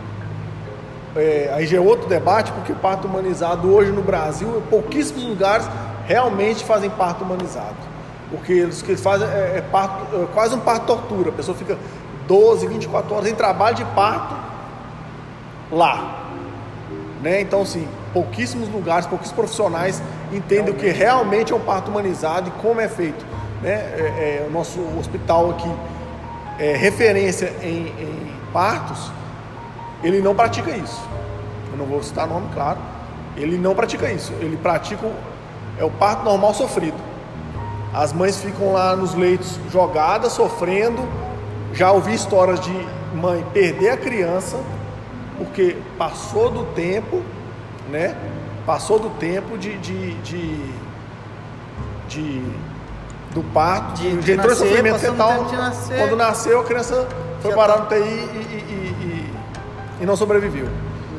é, 1.16 1.50
aí 1.54 1.66
já 1.66 1.78
é 1.78 1.80
outro 1.80 2.08
debate, 2.08 2.52
porque 2.52 2.72
o 2.72 2.76
parto 2.76 3.08
humanizado 3.08 3.72
hoje 3.72 3.90
no 3.90 4.02
Brasil, 4.02 4.62
pouquíssimos 4.68 5.24
lugares 5.24 5.68
realmente 6.06 6.64
fazem 6.64 6.90
parto 6.90 7.24
humanizado. 7.24 7.74
Porque 8.30 8.52
eles 8.52 8.82
que 8.82 8.90
eles 8.92 9.00
fazem 9.00 9.26
é, 9.28 9.58
é 9.58 9.60
parto, 9.60 10.14
é 10.14 10.26
quase 10.34 10.54
um 10.54 10.60
parto 10.60 10.86
tortura. 10.86 11.30
A 11.30 11.32
pessoa 11.32 11.56
fica 11.56 11.78
12, 12.26 12.66
24 12.66 13.14
horas 13.14 13.28
em 13.28 13.34
trabalho 13.34 13.76
de 13.76 13.84
parto 13.86 14.34
lá. 15.70 16.24
Né? 17.22 17.40
Então, 17.40 17.62
assim, 17.62 17.86
pouquíssimos 18.12 18.68
lugares, 18.68 19.06
pouquíssimos 19.06 19.36
profissionais 19.36 20.02
entendem 20.32 20.72
o 20.72 20.76
que 20.76 20.88
realmente 20.88 21.52
é 21.52 21.56
um 21.56 21.60
parto 21.60 21.90
humanizado 21.90 22.48
e 22.48 22.62
como 22.62 22.80
é 22.80 22.88
feito. 22.88 23.24
Né? 23.62 23.72
É, 23.72 24.42
é, 24.42 24.46
o 24.48 24.52
nosso 24.52 24.80
hospital 24.98 25.50
aqui, 25.50 25.70
é, 26.58 26.76
referência 26.76 27.52
em, 27.62 27.86
em 27.86 28.32
partos, 28.52 29.10
ele 30.06 30.20
não 30.20 30.34
pratica 30.34 30.70
isso. 30.70 31.00
Eu 31.72 31.78
não 31.78 31.86
vou 31.86 32.02
citar 32.02 32.26
nome, 32.26 32.48
claro. 32.54 32.78
Ele 33.36 33.58
não 33.58 33.74
pratica 33.74 34.10
isso. 34.10 34.32
Ele 34.40 34.56
pratica 34.56 35.04
o, 35.04 35.12
é 35.78 35.84
o 35.84 35.90
parto 35.90 36.24
normal 36.24 36.54
sofrido. 36.54 36.96
As 37.92 38.12
mães 38.12 38.36
ficam 38.40 38.72
lá 38.72 38.94
nos 38.94 39.14
leitos 39.14 39.58
jogadas, 39.70 40.32
sofrendo. 40.32 41.06
Já 41.72 41.90
ouvi 41.92 42.14
histórias 42.14 42.60
de 42.60 42.72
mãe 43.14 43.44
perder 43.52 43.90
a 43.90 43.96
criança 43.96 44.56
porque 45.38 45.76
passou 45.98 46.50
do 46.50 46.64
tempo, 46.74 47.22
né? 47.90 48.16
Passou 48.64 48.98
do 48.98 49.10
tempo 49.10 49.58
de, 49.58 49.76
de, 49.78 50.14
de, 50.22 50.72
de- 52.08 52.52
do 53.34 53.42
parto, 53.52 54.00
De- 54.00 54.16
de, 54.16 54.22
de 54.22 54.36
nascer, 54.36 54.54
sofrimento 54.56 54.98
fetal. 54.98 55.44
nascer. 55.52 55.98
Quando 55.98 56.16
nasceu, 56.16 56.60
a 56.60 56.64
criança 56.64 57.06
foi 57.40 57.54
parar 57.54 57.74
tá. 57.74 57.80
no 57.82 57.86
TI 57.88 57.96
e, 57.96 58.02
e- 58.02 58.64
e- 58.70 58.95
e- 60.00 60.06
não 60.06 60.16
sobreviveu. 60.16 60.68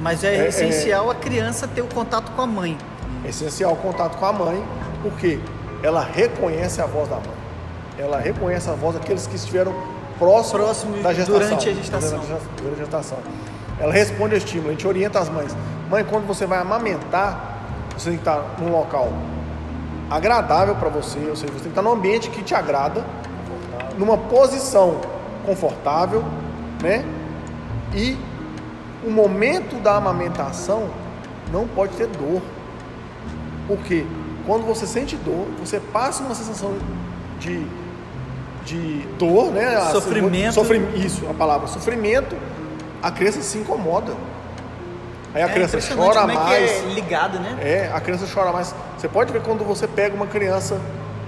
Mas 0.02 0.24
é, 0.24 0.36
É, 0.46 0.48
essencial 0.50 1.10
a 1.10 1.16
criança 1.16 1.68
ter 1.68 1.82
o 1.82 1.88
contato 1.88 2.32
com 2.34 2.42
a 2.42 2.48
mãe. 2.48 2.78
É 3.26 3.30
essencial 3.30 3.74
o 3.74 3.76
contato 3.76 4.18
com 4.18 4.26
a 4.26 4.34
mãe, 4.34 4.64
porque 5.02 5.40
ela 5.84 6.02
reconhece 6.04 6.82
a 6.82 6.86
voz 6.86 7.10
da 7.10 7.16
mãe. 7.16 7.38
Ela 7.98 8.20
reconhece 8.20 8.70
a 8.70 8.74
voz 8.74 8.96
daqueles 8.96 9.26
que 9.26 9.36
estiveram 9.36 9.74
próximos 10.20 10.64
Próximo 10.66 10.98
da 11.04 11.14
gestação. 11.14 11.40
durante 11.40 11.70
a 11.70 11.74
gestação. 11.74 12.10
Durante 12.20 12.32
a- 12.32 12.62
durante 12.62 12.74
a 12.80 12.84
gestação. 12.84 13.18
Ela 13.80 13.94
responde 13.94 14.34
ao 14.34 14.38
estímulo, 14.38 14.70
a 14.70 14.72
gente 14.72 14.88
orienta 14.88 15.20
as 15.20 15.30
mães. 15.30 15.56
Mãe, 15.90 16.04
quando 16.04 16.26
você 16.28 16.46
vai 16.46 16.60
amamentar, 16.60 17.58
você 17.98 18.10
tem 18.10 18.18
que 18.20 18.22
estar 18.28 18.56
num 18.60 18.72
local 18.72 19.12
agradável 20.10 20.76
para 20.76 20.90
você, 20.90 21.20
ou 21.30 21.36
seja, 21.36 21.52
você 21.54 21.60
tem 21.60 21.62
que 21.64 21.68
estar 21.70 21.82
num 21.82 21.92
ambiente 21.92 22.30
que 22.30 22.42
te 22.44 22.56
agrada, 22.56 23.04
numa 23.98 24.18
posição 24.18 25.00
confortável, 25.46 26.24
né? 26.82 27.04
E 27.94 28.18
o 29.08 29.12
momento 29.12 29.82
da 29.82 29.96
amamentação 29.96 30.90
não 31.52 31.68
pode 31.68 31.96
ter 31.96 32.08
dor. 32.08 32.42
Porque 33.68 34.06
quando 34.46 34.66
você 34.66 34.86
sente 34.86 35.16
dor, 35.16 35.48
você 35.60 35.80
passa 35.80 36.24
uma 36.24 36.36
sensação 36.36 36.74
de, 37.40 37.66
de 38.66 39.08
dor, 39.18 39.52
né? 39.52 39.80
Sofrimento. 39.92 40.54
Sofri, 40.54 40.82
isso, 40.96 41.28
a 41.30 41.34
palavra 41.34 41.68
sofrimento, 41.68 42.36
a 43.02 43.12
criança 43.12 43.42
se 43.42 43.58
incomoda. 43.58 44.14
Aí 45.34 45.42
a 45.42 45.48
é 45.48 45.50
criança 45.50 45.80
chora 45.96 46.22
como 46.22 46.34
mais. 46.34 46.72
É, 46.72 46.80
que 46.82 46.86
é 46.86 46.94
ligado, 46.94 47.40
né? 47.40 47.58
É, 47.62 47.92
a 47.94 48.00
criança 48.00 48.26
chora 48.34 48.52
mais. 48.52 48.74
Você 48.98 49.08
pode 49.08 49.32
ver 49.32 49.42
quando 49.42 49.64
você 49.64 49.88
pega 49.88 50.16
uma 50.16 50.28
criança, 50.28 50.80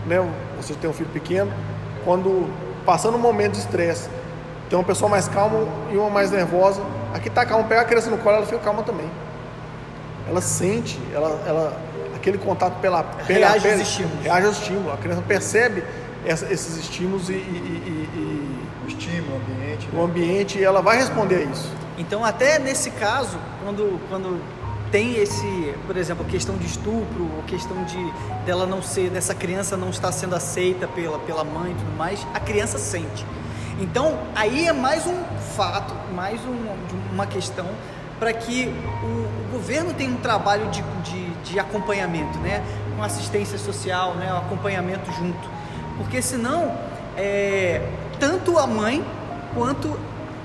né? 0.05 0.25
Você 0.57 0.73
tem 0.73 0.89
um 0.89 0.93
filho 0.93 1.09
pequeno, 1.09 1.51
quando 2.03 2.49
passando 2.85 3.15
um 3.15 3.19
momento 3.19 3.53
de 3.53 3.59
estresse, 3.59 4.09
tem 4.69 4.77
uma 4.77 4.85
pessoa 4.85 5.09
mais 5.09 5.27
calma 5.27 5.67
e 5.91 5.97
uma 5.97 6.09
mais 6.09 6.31
nervosa. 6.31 6.81
Aqui 7.13 7.29
tá 7.29 7.45
calma, 7.45 7.67
pega 7.67 7.81
a 7.81 7.85
criança 7.85 8.09
no 8.09 8.17
colo, 8.17 8.37
ela 8.37 8.45
fica 8.45 8.59
calma 8.59 8.83
também. 8.83 9.09
Ela 10.27 10.41
sente, 10.41 10.99
ela, 11.13 11.41
ela 11.47 11.81
aquele 12.15 12.37
contato 12.37 12.79
pela 12.81 13.01
pele, 13.03 13.43
a 13.43 13.49
Reage 13.49 13.55
aos 13.55 13.63
pele, 13.63 13.81
estímulos. 13.83 14.23
reage 14.23 14.45
aos 14.47 14.57
estímulos. 14.59 14.93
A 14.93 14.97
criança 14.97 15.21
percebe 15.27 15.83
essa- 16.25 16.51
esses 16.51 16.77
estímulos 16.77 17.29
e, 17.29 17.33
e- 17.33 17.35
e- 17.35 18.09
e- 18.15 18.59
O 18.85 18.87
estímulo, 18.87 19.33
o 19.33 19.37
ambiente. 19.37 19.87
né? 19.87 19.99
o 19.99 20.03
ambiente 20.03 20.57
e 20.59 20.63
ela 20.63 20.81
vai 20.81 20.97
responder 20.97 21.35
a 21.35 21.41
isso. 21.41 21.71
Então, 21.97 22.23
até 22.23 22.59
nesse 22.59 22.91
caso, 22.91 23.37
quando, 23.63 23.99
quando 24.09 24.39
tem 24.91 25.15
esse, 25.17 25.73
por 25.87 25.95
exemplo, 25.97 26.25
questão 26.25 26.57
de 26.57 26.65
estupro, 26.65 27.23
ou 27.37 27.43
questão 27.47 27.83
de 27.85 28.13
dela 28.45 28.65
não 28.65 28.81
ser, 28.81 29.09
dessa 29.09 29.33
criança 29.35 29.75
não 29.77 29.89
estar 29.89 30.11
sendo 30.11 30.35
aceita 30.35 30.87
pela, 30.87 31.19
pela 31.19 31.43
mãe 31.43 31.71
e 31.71 31.75
tudo 31.75 31.95
mais, 31.97 32.25
a 32.33 32.39
criança 32.39 32.77
sente. 32.77 33.25
Então, 33.79 34.17
aí 34.35 34.67
é 34.67 34.73
mais 34.73 35.05
um 35.07 35.15
fato, 35.59 35.93
mais 36.15 36.39
um- 36.45 37.13
uma 37.13 37.27
questão 37.27 37.65
para 38.17 38.31
que 38.31 38.73
o, 39.03 39.05
o 39.05 39.51
governo 39.51 39.93
tenha 39.93 40.09
um 40.09 40.15
trabalho 40.15 40.69
de, 40.69 40.81
de, 41.03 41.29
de 41.43 41.59
acompanhamento, 41.59 42.37
né? 42.39 42.63
Com 42.95 43.03
assistência 43.03 43.57
social, 43.57 44.13
né? 44.15 44.33
O 44.33 44.37
acompanhamento 44.37 45.11
junto. 45.11 45.49
Porque 45.97 46.21
senão, 46.21 46.71
é, 47.17 47.81
tanto 48.21 48.57
a 48.57 48.65
mãe 48.65 49.05
quanto 49.53 49.99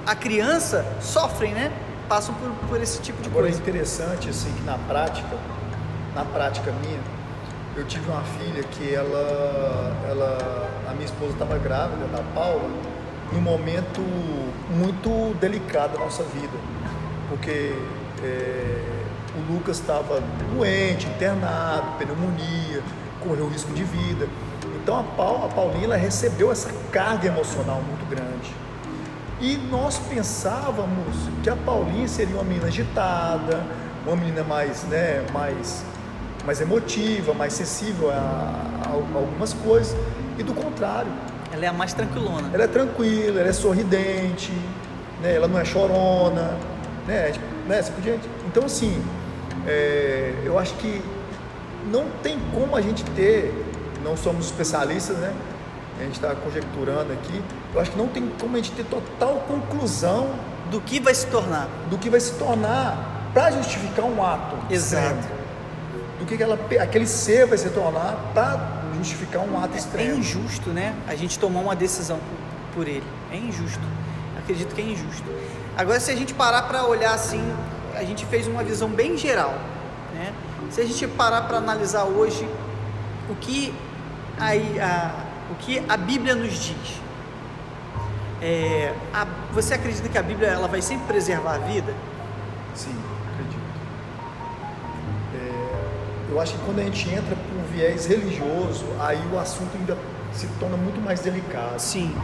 a 0.04 0.16
criança 0.16 0.84
sofrem, 1.00 1.52
né? 1.54 1.70
Passam 2.08 2.34
por, 2.34 2.50
por 2.68 2.82
esse 2.82 3.00
tipo 3.00 3.22
de 3.22 3.28
Agora 3.28 3.46
é 3.46 3.50
coisa. 3.50 3.62
interessante 3.62 4.28
assim 4.28 4.52
que 4.52 4.62
na 4.64 4.76
prática, 4.78 5.36
na 6.12 6.24
prática 6.24 6.72
minha, 6.84 6.98
eu 7.76 7.84
tive 7.84 8.10
uma 8.10 8.22
filha 8.22 8.64
que 8.64 8.92
ela, 8.92 9.92
ela 10.10 10.68
a 10.90 10.92
minha 10.92 11.04
esposa 11.06 11.34
estava 11.34 11.56
grávida 11.58 12.04
da 12.08 12.22
Paula, 12.34 12.68
num 13.34 13.40
momento 13.40 14.00
muito 14.70 15.34
delicado 15.40 15.94
da 15.94 15.98
nossa 15.98 16.22
vida, 16.22 16.56
porque 17.28 17.74
é, 18.22 18.84
o 19.36 19.52
Lucas 19.52 19.78
estava 19.78 20.22
doente, 20.54 21.06
internado, 21.06 21.98
pneumonia, 21.98 22.80
correu 23.20 23.48
risco 23.48 23.72
de 23.72 23.82
vida. 23.82 24.28
Então 24.82 25.00
a, 25.00 25.02
Paul, 25.02 25.44
a 25.44 25.48
Paulinha 25.48 25.84
ela 25.84 25.96
recebeu 25.96 26.52
essa 26.52 26.70
carga 26.92 27.26
emocional 27.26 27.82
muito 27.82 28.08
grande. 28.08 28.54
E 29.40 29.56
nós 29.56 29.98
pensávamos 29.98 31.28
que 31.42 31.50
a 31.50 31.56
Paulinha 31.56 32.06
seria 32.06 32.36
uma 32.36 32.44
menina 32.44 32.68
agitada, 32.68 33.64
uma 34.06 34.14
menina 34.14 34.44
mais, 34.44 34.84
né, 34.84 35.24
mais, 35.32 35.84
mais 36.46 36.60
emotiva, 36.60 37.34
mais 37.34 37.52
sensível 37.52 38.10
a, 38.10 38.14
a 38.86 38.90
algumas 38.90 39.52
coisas. 39.52 39.96
E 40.38 40.42
do 40.42 40.54
contrário. 40.54 41.12
Ela 41.54 41.66
é 41.66 41.68
a 41.68 41.72
mais 41.72 41.94
tranquilona. 41.94 42.50
Ela 42.52 42.64
é 42.64 42.66
tranquila, 42.66 43.38
ela 43.38 43.48
é 43.48 43.52
sorridente, 43.52 44.50
né, 45.22 45.36
ela 45.36 45.46
não 45.46 45.58
é 45.58 45.64
chorona, 45.64 46.58
né, 47.06 47.32
né, 47.68 47.78
assim 47.78 47.92
por 47.92 48.02
diante. 48.02 48.28
Então 48.48 48.64
assim, 48.64 49.00
é, 49.64 50.34
eu 50.44 50.58
acho 50.58 50.74
que 50.74 51.00
não 51.92 52.06
tem 52.24 52.40
como 52.52 52.74
a 52.74 52.80
gente 52.80 53.04
ter, 53.12 53.54
não 54.02 54.16
somos 54.16 54.46
especialistas, 54.46 55.16
né? 55.18 55.32
A 56.00 56.02
gente 56.02 56.14
está 56.14 56.34
conjecturando 56.34 57.12
aqui. 57.12 57.40
Eu 57.72 57.80
acho 57.80 57.92
que 57.92 57.98
não 57.98 58.08
tem 58.08 58.28
como 58.40 58.56
a 58.56 58.58
gente 58.58 58.72
ter 58.72 58.84
total 58.86 59.44
conclusão 59.46 60.30
do 60.72 60.80
que 60.80 60.98
vai 60.98 61.14
se 61.14 61.26
tornar, 61.28 61.68
do 61.88 61.96
que 61.96 62.10
vai 62.10 62.18
se 62.18 62.32
tornar 62.32 63.30
para 63.32 63.52
justificar 63.52 64.04
um 64.04 64.24
ato. 64.24 64.56
Exato. 64.72 65.04
Extremo. 65.04 65.44
Do 66.18 66.26
que 66.26 66.34
aquela, 66.34 66.58
aquele 66.82 67.06
ser 67.06 67.46
vai 67.46 67.58
se 67.58 67.68
tornar 67.70 68.16
para 68.34 68.73
justificar 69.04 69.42
um 69.42 69.62
ato 69.62 69.74
é, 69.74 69.78
extremo. 69.78 70.10
É 70.10 70.16
injusto, 70.16 70.70
né? 70.70 70.94
A 71.06 71.14
gente 71.14 71.38
tomar 71.38 71.60
uma 71.60 71.76
decisão 71.76 72.18
por, 72.18 72.74
por 72.74 72.88
ele. 72.88 73.06
É 73.30 73.36
injusto. 73.36 73.82
Acredito 74.38 74.74
que 74.74 74.80
é 74.80 74.84
injusto. 74.84 75.24
Agora, 75.76 76.00
se 76.00 76.10
a 76.10 76.16
gente 76.16 76.34
parar 76.34 76.62
para 76.62 76.84
olhar 76.84 77.14
assim, 77.14 77.42
a 77.94 78.02
gente 78.04 78.24
fez 78.26 78.46
uma 78.46 78.62
visão 78.62 78.88
bem 78.88 79.16
geral, 79.16 79.54
né? 80.14 80.32
Se 80.70 80.80
a 80.80 80.86
gente 80.86 81.06
parar 81.08 81.42
para 81.42 81.58
analisar 81.58 82.04
hoje 82.04 82.48
o 83.28 83.34
que 83.36 83.72
a, 84.38 84.50
a, 84.50 85.14
o 85.50 85.54
que 85.56 85.82
a 85.88 85.96
Bíblia 85.96 86.34
nos 86.34 86.52
diz, 86.52 87.00
é, 88.42 88.92
a, 89.12 89.26
você 89.52 89.74
acredita 89.74 90.08
que 90.08 90.18
a 90.18 90.22
Bíblia 90.22 90.48
ela 90.48 90.68
vai 90.68 90.82
sempre 90.82 91.06
preservar 91.06 91.54
a 91.54 91.58
vida? 91.58 91.94
Sim, 92.74 92.94
acredito. 93.32 93.62
É, 95.34 96.32
eu 96.32 96.40
acho 96.40 96.54
que 96.54 96.64
quando 96.64 96.80
a 96.80 96.82
gente 96.82 97.08
entra 97.08 97.36
viés 97.74 98.06
religioso, 98.06 98.84
aí 99.00 99.20
o 99.32 99.38
assunto 99.38 99.76
ainda 99.76 99.96
se 100.32 100.46
torna 100.60 100.76
muito 100.76 101.00
mais 101.00 101.20
delicado. 101.20 101.78
Sim. 101.78 102.14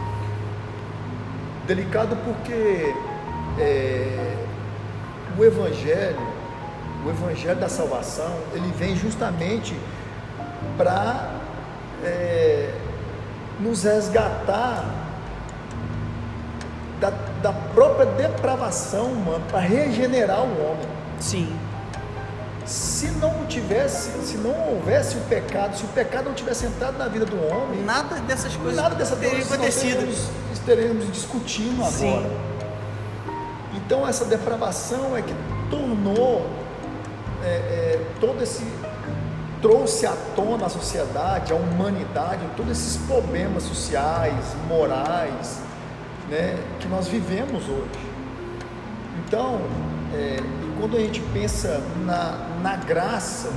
Delicado 1.67 2.17
porque 2.23 2.93
é, 3.59 4.35
o 5.37 5.43
Evangelho, 5.43 6.19
o 7.05 7.09
Evangelho 7.09 7.59
da 7.59 7.69
salvação, 7.69 8.33
ele 8.53 8.71
vem 8.77 8.95
justamente 8.95 9.77
para 10.77 11.31
é, 12.03 12.73
nos 13.59 13.83
resgatar 13.83 14.85
da, 16.99 17.11
da 17.41 17.53
própria 17.73 18.05
depravação 18.05 19.05
humana, 19.05 19.43
para 19.49 19.59
regenerar 19.59 20.41
o 20.41 20.71
homem. 20.71 20.87
Sim. 21.19 21.55
Se 22.65 23.07
não 23.07 23.45
tivesse, 23.47 24.11
se 24.23 24.37
não 24.37 24.55
houvesse 24.69 25.17
o 25.17 25.21
pecado, 25.21 25.75
se 25.75 25.83
o 25.83 25.87
pecado 25.89 26.25
não 26.25 26.33
tivesse 26.33 26.65
entrado 26.65 26.97
na 26.97 27.07
vida 27.07 27.25
do 27.25 27.35
homem, 27.47 27.83
nada 27.83 28.15
dessas 28.21 28.55
coisas 28.55 28.75
nada 28.75 28.95
dessas 28.95 29.17
teria 29.19 29.43
acontecido. 29.43 30.07
Estaremos 30.53 31.11
discutindo 31.11 31.83
agora. 31.83 31.91
Sim. 31.91 32.31
Então 33.73 34.07
essa 34.07 34.25
depravação 34.25 35.17
é 35.17 35.21
que 35.21 35.33
tornou 35.69 36.47
é, 37.43 37.47
é, 37.47 38.05
todo 38.19 38.41
esse 38.43 38.63
trouxe 39.61 40.07
à 40.07 40.13
tona 40.35 40.65
a 40.65 40.69
sociedade, 40.69 41.53
a 41.53 41.55
humanidade, 41.55 42.41
todos 42.57 42.71
esses 42.71 42.97
problemas 43.05 43.63
sociais, 43.63 44.55
morais, 44.67 45.61
né, 46.29 46.57
que 46.79 46.87
nós 46.87 47.07
vivemos 47.07 47.63
hoje. 47.69 48.11
Então, 49.19 49.61
é, 50.13 50.37
quando 50.81 50.97
a 50.97 50.99
gente 50.99 51.21
pensa 51.31 51.79
na, 52.07 52.39
na 52.63 52.75
graça, 52.75 53.51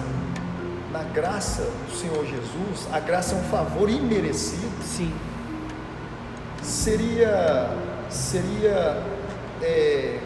na 0.92 1.02
graça 1.04 1.62
do 1.62 1.96
Senhor 1.96 2.22
Jesus, 2.22 2.86
a 2.92 3.00
graça 3.00 3.34
é 3.34 3.38
um 3.38 3.44
favor 3.44 3.88
imerecido. 3.88 4.70
Sim. 4.82 5.10
Seria, 6.62 7.70
seria, 8.10 9.02
é, 9.62 10.20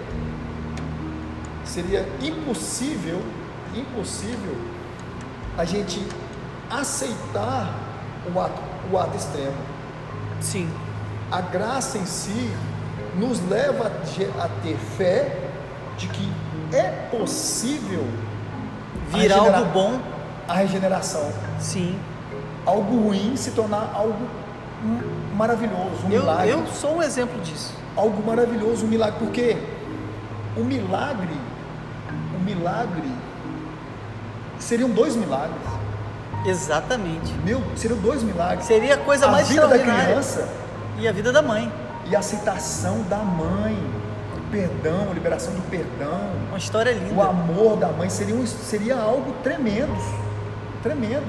seria 1.65 2.05
impossível, 2.21 3.23
impossível 3.73 4.57
a 5.57 5.65
gente 5.65 6.05
aceitar 6.69 7.79
o 8.35 8.41
ato, 8.41 8.61
o 8.91 8.99
ato 8.99 9.17
extremo. 9.17 9.57
Sim. 10.41 10.69
A 11.31 11.41
graça 11.41 11.97
em 11.97 12.07
si 12.07 12.51
nos 13.15 13.41
leva 13.49 13.87
a 13.87 14.49
ter 14.65 14.77
fé 14.97 15.49
de 15.97 16.09
que 16.09 16.48
é 16.73 17.09
possível 17.11 18.05
vir 19.11 19.33
algo 19.33 19.65
bom, 19.67 20.01
a 20.47 20.55
regeneração. 20.55 21.31
Sim. 21.59 21.99
Algo 22.67 23.09
ruim 23.09 23.37
se 23.37 23.53
tornar 23.53 23.91
algo 23.95 24.29
maravilhoso, 25.35 26.07
um 26.07 26.11
eu, 26.11 26.21
milagre. 26.21 26.51
Eu 26.51 26.67
sou 26.69 26.97
um 26.97 27.03
exemplo 27.03 27.41
disso. 27.41 27.75
Algo 27.97 28.23
maravilhoso, 28.25 28.85
um 28.85 28.89
milagre, 28.89 29.19
porque 29.19 29.57
o 30.57 30.65
milagre, 30.65 31.37
o 32.37 32.45
milagre 32.45 33.11
seriam 34.59 34.91
dois 34.91 35.17
milagres. 35.17 35.57
Exatamente. 36.47 37.33
Meu, 37.45 37.63
seriam 37.77 37.99
dois 38.01 38.23
milagres. 38.23 38.67
Seria 38.67 38.95
a 38.95 38.99
coisa 38.99 39.27
a 39.27 39.31
mais 39.31 39.49
vida 39.49 39.67
da 39.67 39.79
criança 39.79 40.49
e 40.99 41.09
a 41.09 41.13
vida 41.13 41.33
da 41.33 41.43
mãe. 41.43 41.73
E 42.07 42.17
a 42.17 42.21
aceitação 42.21 43.03
da 43.03 43.19
mãe, 43.19 43.77
perdão, 44.51 45.09
a 45.11 45.15
liberação 45.15 45.53
do 45.55 45.63
perdão. 45.71 46.31
Uma 46.49 46.59
história 46.59 46.93
linda. 46.93 47.15
O 47.15 47.23
amor 47.23 47.77
da 47.77 47.89
mãe 47.89 48.09
seria, 48.09 48.35
um, 48.35 48.47
seria 48.47 48.97
algo 48.97 49.33
tremendo, 49.43 49.97
tremendo. 50.83 51.27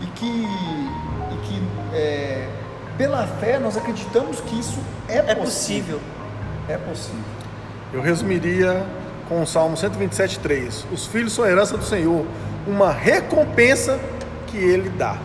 E 0.00 0.06
que, 0.06 0.26
e 0.26 1.36
que 1.46 1.62
é, 1.94 2.48
pela 2.96 3.26
fé 3.26 3.58
nós 3.58 3.76
acreditamos 3.76 4.40
que 4.40 4.58
isso 4.58 4.78
é, 5.08 5.18
é 5.18 5.34
possível. 5.34 5.98
possível. 5.98 6.00
É 6.68 6.76
possível. 6.78 7.24
Eu 7.92 8.00
resumiria 8.00 8.84
com 9.28 9.42
o 9.42 9.46
Salmo 9.46 9.76
127,3: 9.76 10.84
Os 10.92 11.06
filhos 11.06 11.32
são 11.32 11.46
herança 11.46 11.76
do 11.76 11.84
Senhor, 11.84 12.26
uma 12.66 12.90
recompensa 12.90 13.98
que 14.46 14.56
Ele 14.56 14.88
dá. 14.90 15.16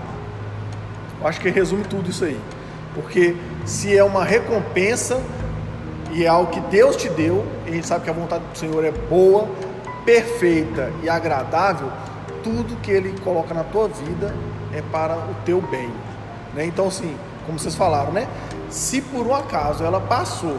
Eu 1.20 1.28
acho 1.28 1.40
que 1.40 1.50
resume 1.50 1.84
tudo 1.84 2.10
isso 2.10 2.24
aí. 2.24 2.40
Porque 2.96 3.36
se 3.66 3.96
é 3.96 4.04
uma 4.04 4.24
recompensa 4.24 5.22
e 6.12 6.26
é 6.26 6.28
algo 6.28 6.51
que 6.51 6.60
Deus 6.62 6.95
te 6.95 7.10
deu, 7.10 7.45
e 7.66 7.70
a 7.70 7.74
gente 7.74 7.88
sabe 7.88 8.03
que 8.03 8.10
a 8.10 8.14
vontade 8.14 8.43
do 8.43 8.57
Senhor 8.57 8.84
é 8.84 8.91
boa, 8.91 9.47
perfeita 10.05 10.91
e 11.03 11.10
agradável, 11.10 11.91
tudo 12.43 12.76
que 12.82 12.91
Ele 12.91 13.14
coloca 13.24 13.53
na 13.53 13.64
tua 13.64 13.88
vida 13.88 14.34
é 14.74 14.82
para 14.82 15.16
o 15.16 15.36
teu 15.45 15.62
bem. 15.62 15.91
Né? 16.53 16.66
Então, 16.66 16.88
assim, 16.88 17.16
como 17.45 17.60
vocês 17.60 17.76
falaram, 17.76 18.12
né? 18.12 18.28
Se 18.70 19.01
por 19.01 19.26
um 19.26 19.34
acaso 19.34 19.84
ela 19.84 19.99
passou 19.99 20.57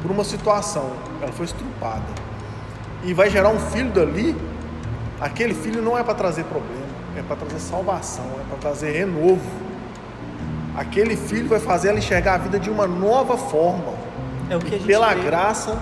por 0.00 0.10
uma 0.10 0.24
situação, 0.24 0.92
ela 1.20 1.32
foi 1.32 1.46
estrupada 1.46 2.02
e 3.04 3.12
vai 3.12 3.28
gerar 3.28 3.48
um 3.48 3.58
filho 3.58 3.90
dali, 3.90 4.36
aquele 5.20 5.54
filho 5.54 5.82
não 5.82 5.98
é 5.98 6.04
para 6.04 6.14
trazer 6.14 6.44
problema, 6.44 6.86
é 7.16 7.22
para 7.22 7.36
trazer 7.36 7.58
salvação, 7.58 8.24
é 8.40 8.44
para 8.48 8.58
trazer 8.58 8.92
renovo. 8.92 9.40
Aquele 10.76 11.16
filho 11.16 11.48
vai 11.48 11.58
fazer 11.58 11.88
ela 11.88 11.98
enxergar 11.98 12.34
a 12.34 12.38
vida 12.38 12.58
de 12.58 12.70
uma 12.70 12.86
nova 12.86 13.36
forma. 13.36 13.92
É 14.52 14.56
o 14.56 14.60
que 14.60 14.74
a 14.74 14.78
gente 14.78 14.86
pela 14.86 15.14
vê. 15.14 15.22
graça 15.22 15.78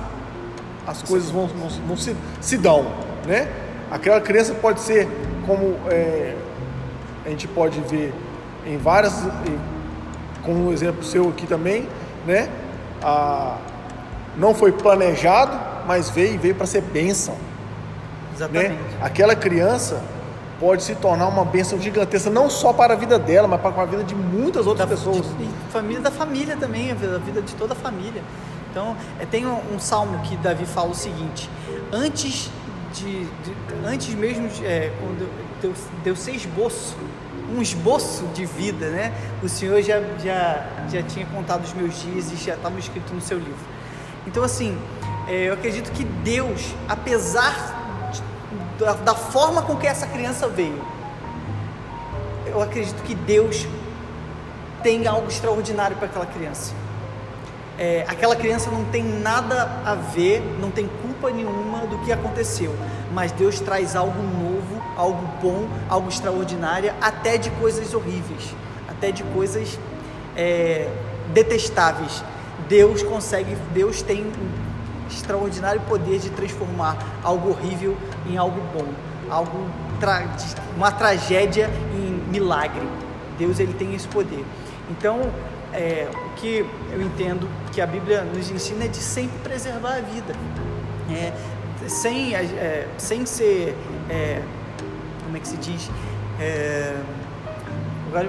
as 0.87 1.03
coisas 1.03 1.29
vão, 1.29 1.49
vão, 1.49 1.68
vão 1.89 1.97
se, 1.97 2.16
se 2.41 2.57
dão, 2.57 2.87
né? 3.27 3.49
Aquela 3.91 4.21
criança 4.21 4.55
pode 4.55 4.81
ser 4.81 5.09
como 5.45 5.77
é, 5.89 6.37
a 7.27 7.29
gente 7.29 7.49
pode 7.49 7.81
ver 7.81 8.14
em 8.64 8.77
várias, 8.77 9.25
como 10.45 10.68
um 10.68 10.73
exemplo 10.73 11.03
seu 11.03 11.29
aqui 11.31 11.49
também, 11.49 11.89
né? 12.25 12.49
A, 13.03 13.57
não 14.37 14.55
foi 14.55 14.71
planejado, 14.71 15.59
mas 15.87 16.09
veio 16.09 16.35
e 16.35 16.39
veio 16.39 16.55
para 16.55 16.66
ser 16.66 16.83
bênção. 16.83 17.35
Exatamente. 18.33 18.68
Né? 18.68 18.79
Aquela 19.03 19.35
criança 19.35 20.01
pode 20.61 20.85
se 20.85 20.95
tornar 20.95 21.27
uma 21.27 21.45
bênção 21.45 21.81
gigantesca, 21.81 22.31
não 22.31 22.49
só 22.49 22.73
para 22.73 22.95
a 22.95 22.97
vida 22.97 23.18
dela, 23.18 23.49
mas 23.49 23.61
para 23.61 23.83
a 23.83 23.87
vida 23.87 24.05
de 24.05 24.14
muitas 24.14 24.66
outras 24.66 24.89
da, 24.89 24.95
pessoas. 24.95 25.27
De, 25.37 25.47
de 25.47 25.51
família 25.73 26.01
da 26.01 26.11
família 26.11 26.57
também, 26.57 26.93
a 26.93 26.95
vida, 26.95 27.16
a 27.16 27.18
vida 27.18 27.43
de 27.43 27.55
toda 27.55 27.73
a 27.73 27.77
família. 27.77 28.23
Então, 28.71 28.97
é, 29.18 29.27
tem 29.27 29.47
um, 29.47 29.75
um, 29.75 29.79
salmo 29.81 30.21
que 30.21 30.37
Davi 30.37 30.64
fala 30.64 30.91
o 30.91 30.95
seguinte: 30.95 31.51
antes 31.93 32.51
de, 32.95 33.25
de 33.25 33.55
antes 33.85 34.14
mesmo 34.14 34.49
de, 34.49 34.64
é, 34.64 34.93
quando 35.01 35.29
deu, 35.61 35.75
deu 36.05 36.16
ser 36.16 36.33
esboço, 36.33 36.97
um 37.55 37.61
esboço 37.61 38.25
de 38.35 38.47
vida, 38.47 38.89
né? 38.91 39.12
O 39.43 39.49
Senhor 39.49 39.83
já, 39.83 40.01
já, 40.23 40.66
já 40.91 41.03
tinha 41.03 41.27
contado 41.27 41.64
os 41.64 41.73
meus 41.73 42.01
dias 42.01 42.31
e 42.33 42.37
já 42.37 42.55
estava 42.55 42.79
escrito 42.79 43.12
no 43.12 43.21
seu 43.21 43.39
livro. 43.39 43.81
Então, 44.27 44.45
assim, 44.45 44.79
é, 45.27 45.49
eu 45.49 45.55
acredito 45.55 45.91
que 45.91 46.05
Deus, 46.05 46.75
apesar 46.89 48.11
de, 48.12 48.85
da, 48.85 48.93
da, 48.93 49.14
forma 49.14 49.62
com 49.62 49.77
que 49.77 49.87
essa 49.87 50.07
criança 50.07 50.47
veio, 50.47 50.81
eu 52.47 52.62
acredito 52.62 53.03
que 53.03 53.14
Deus 53.14 53.66
tem 54.83 55.07
algo 55.07 55.29
extraordinário 55.29 55.97
para 55.97 56.07
aquela 56.07 56.27
criança. 56.27 56.80
É, 57.81 58.05
aquela 58.07 58.37
criança 58.37 58.70
não 58.70 58.85
tem 58.85 59.03
nada 59.03 59.81
a 59.87 59.95
ver, 59.95 60.43
não 60.61 60.70
tem 60.70 60.87
culpa 60.87 61.31
nenhuma 61.31 61.87
do 61.87 61.97
que 62.01 62.12
aconteceu, 62.12 62.76
mas 63.11 63.33
Deus 63.33 63.59
traz 63.59 63.97
algo 63.97 64.22
novo, 64.22 64.83
algo 64.99 65.26
bom, 65.41 65.66
algo 65.89 66.11
extraordinário, 66.11 66.93
até 67.01 67.39
de 67.39 67.49
coisas 67.53 67.95
horríveis, 67.95 68.55
até 68.87 69.11
de 69.11 69.22
coisas 69.22 69.78
é, 70.37 70.91
detestáveis. 71.33 72.22
Deus 72.68 73.03
consegue, 73.03 73.57
Deus 73.72 74.03
tem 74.03 74.24
um 74.26 75.09
extraordinário 75.09 75.81
poder 75.89 76.18
de 76.18 76.28
transformar 76.28 76.99
algo 77.24 77.49
horrível 77.49 77.97
em 78.28 78.37
algo 78.37 78.61
bom, 78.74 78.89
algo 79.31 79.70
tra 79.99 80.22
uma 80.76 80.93
tragédia 80.93 81.70
em 81.95 82.31
milagre. 82.31 82.87
Deus 83.39 83.59
ele 83.59 83.72
tem 83.72 83.95
esse 83.95 84.07
poder. 84.07 84.45
Então, 84.91 85.31
é, 85.72 86.09
o 86.12 86.35
que 86.35 86.66
eu 86.93 87.01
entendo 87.01 87.49
que 87.73 87.81
a 87.81 87.87
Bíblia 87.87 88.23
nos 88.23 88.51
ensina 88.51 88.85
é 88.85 88.89
de 88.89 88.99
sempre 88.99 89.39
preservar 89.43 89.97
a 89.97 90.01
vida, 90.01 90.35
é, 91.11 91.33
sem, 91.89 92.35
é, 92.35 92.87
sem 92.99 93.25
ser, 93.25 93.77
é, 94.09 94.43
como 95.25 95.37
é 95.37 95.41
que 95.41 95.49
se 95.49 95.57
diz? 95.57 95.91
É, 96.41 96.97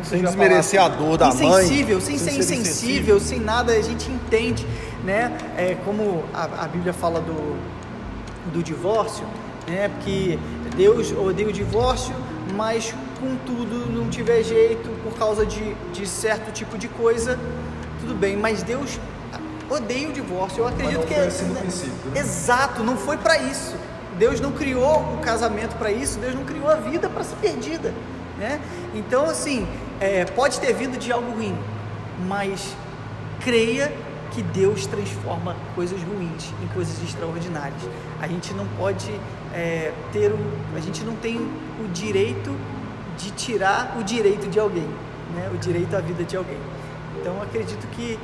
sem 0.04 0.22
desmerecer 0.22 0.80
a 0.80 0.88
dor 0.88 1.18
da 1.18 1.30
insensível, 1.30 1.50
mãe. 1.50 1.64
Insensível, 1.66 2.02
sem 2.02 2.18
ser 2.18 2.38
insensível, 2.38 3.20
sem 3.20 3.40
nada, 3.40 3.74
a 3.74 3.82
gente 3.82 4.12
entende, 4.12 4.66
né? 5.04 5.36
É, 5.58 5.76
como 5.84 6.24
a, 6.34 6.66
a 6.66 6.68
Bíblia 6.68 6.94
fala 6.94 7.20
do, 7.20 7.58
do 8.54 8.62
divórcio, 8.62 9.26
né? 9.68 9.90
Porque 9.90 10.38
Deus 10.76 11.12
odeia 11.12 11.50
o 11.50 11.54
divórcio, 11.54 12.14
mas 12.56 12.94
contudo 13.20 13.92
não 13.92 14.10
tiver 14.10 14.44
jeito 14.44 14.90
por 15.04 15.18
causa 15.18 15.46
de, 15.46 15.74
de 15.94 16.08
certo 16.08 16.52
tipo 16.52 16.78
de 16.78 16.88
coisa, 16.88 17.40
tudo 18.02 18.14
bem, 18.14 18.38
mas 18.38 18.62
Deus 18.62 19.00
odeia 19.72 20.10
o 20.10 20.12
divórcio. 20.12 20.60
Eu 20.60 20.68
acredito 20.68 21.06
que 21.08 21.14
é 21.14 21.26
assim 21.26 21.46
no 21.46 21.56
princípio. 21.56 22.12
Né? 22.12 22.20
Exato, 22.20 22.84
não 22.84 22.98
foi 22.98 23.18
para 23.18 23.38
isso. 23.38 23.76
Deus 24.18 24.40
não 24.40 24.52
criou 24.52 25.00
o 25.16 25.20
casamento 25.22 25.76
para 25.78 25.92
isso, 25.92 26.20
Deus 26.20 26.36
não 26.36 26.44
criou 26.44 26.68
a 26.70 26.76
vida 26.76 27.10
para 27.10 27.24
ser 27.24 27.36
perdida, 27.38 27.94
né? 28.38 28.60
Então 28.94 29.26
assim, 29.26 29.66
é, 30.00 30.26
pode 30.26 30.60
ter 30.60 30.74
vindo 30.74 31.00
de 31.00 31.12
algo 31.12 31.32
ruim, 31.32 31.58
mas 32.28 32.76
creia 33.40 33.92
que 34.32 34.44
Deus 34.44 34.86
transforma 34.86 35.56
coisas 35.76 36.00
ruins 36.04 36.54
em 36.62 36.68
coisas 36.68 37.02
extraordinárias. 37.02 37.82
A 38.22 38.28
gente 38.28 38.54
não 38.54 38.68
pode 38.78 39.10
é, 39.54 39.92
ter 40.12 40.32
o, 40.32 40.40
a 40.76 40.80
gente 40.80 41.04
não 41.04 41.16
tem 41.16 41.38
o 41.38 41.88
direito 41.92 42.56
de 43.18 43.32
tirar 43.32 43.98
o 44.00 44.04
direito 44.04 44.50
de 44.50 44.60
alguém, 44.60 44.90
né? 45.34 45.50
O 45.54 45.58
direito 45.58 45.96
à 45.96 46.02
vida 46.02 46.24
de 46.24 46.36
alguém. 46.36 46.60
Então 47.18 47.42
acredito 47.42 47.88
que 47.96 48.20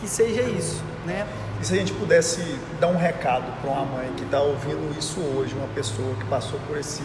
que 0.00 0.08
seja 0.08 0.42
isso, 0.42 0.82
né? 1.04 1.26
E 1.60 1.64
se 1.64 1.74
a 1.74 1.76
gente 1.76 1.92
pudesse 1.92 2.58
dar 2.80 2.88
um 2.88 2.96
recado 2.96 3.44
para 3.60 3.70
uma 3.70 3.84
mãe 3.84 4.12
que 4.16 4.24
está 4.24 4.40
ouvindo 4.40 4.96
isso 4.98 5.20
hoje, 5.20 5.54
uma 5.54 5.68
pessoa 5.68 6.14
que 6.16 6.24
passou 6.24 6.58
por 6.66 6.78
esse 6.78 7.02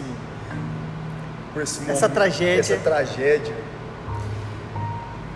por 1.52 1.62
esse 1.62 1.80
momento, 1.80 1.96
essa 1.96 2.08
tragédia, 2.08 2.60
essa 2.60 2.76
tragédia, 2.76 3.56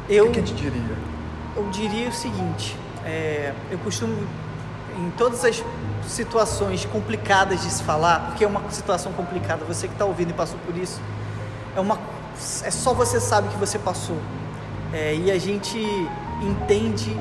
eu, 0.08 0.26
o 0.26 0.30
que 0.30 0.40
a 0.40 0.42
gente 0.42 0.54
diria? 0.54 0.96
Eu 1.56 1.68
diria 1.70 2.08
o 2.08 2.12
seguinte: 2.12 2.76
é, 3.04 3.52
eu 3.70 3.78
costumo, 3.78 4.14
em 4.98 5.10
todas 5.12 5.44
as 5.44 5.64
situações 6.06 6.84
complicadas 6.84 7.62
de 7.62 7.70
se 7.70 7.82
falar, 7.82 8.26
porque 8.26 8.44
é 8.44 8.46
uma 8.46 8.68
situação 8.70 9.12
complicada, 9.12 9.64
você 9.64 9.86
que 9.86 9.94
está 9.94 10.04
ouvindo 10.04 10.30
e 10.30 10.32
passou 10.32 10.58
por 10.66 10.76
isso, 10.76 11.00
é, 11.76 11.80
uma, 11.80 11.98
é 12.64 12.70
só 12.70 12.92
você 12.92 13.20
sabe 13.20 13.48
que 13.48 13.56
você 13.56 13.78
passou. 13.78 14.18
É, 14.92 15.14
e 15.14 15.30
a 15.30 15.38
gente 15.38 15.78
entende, 16.42 17.16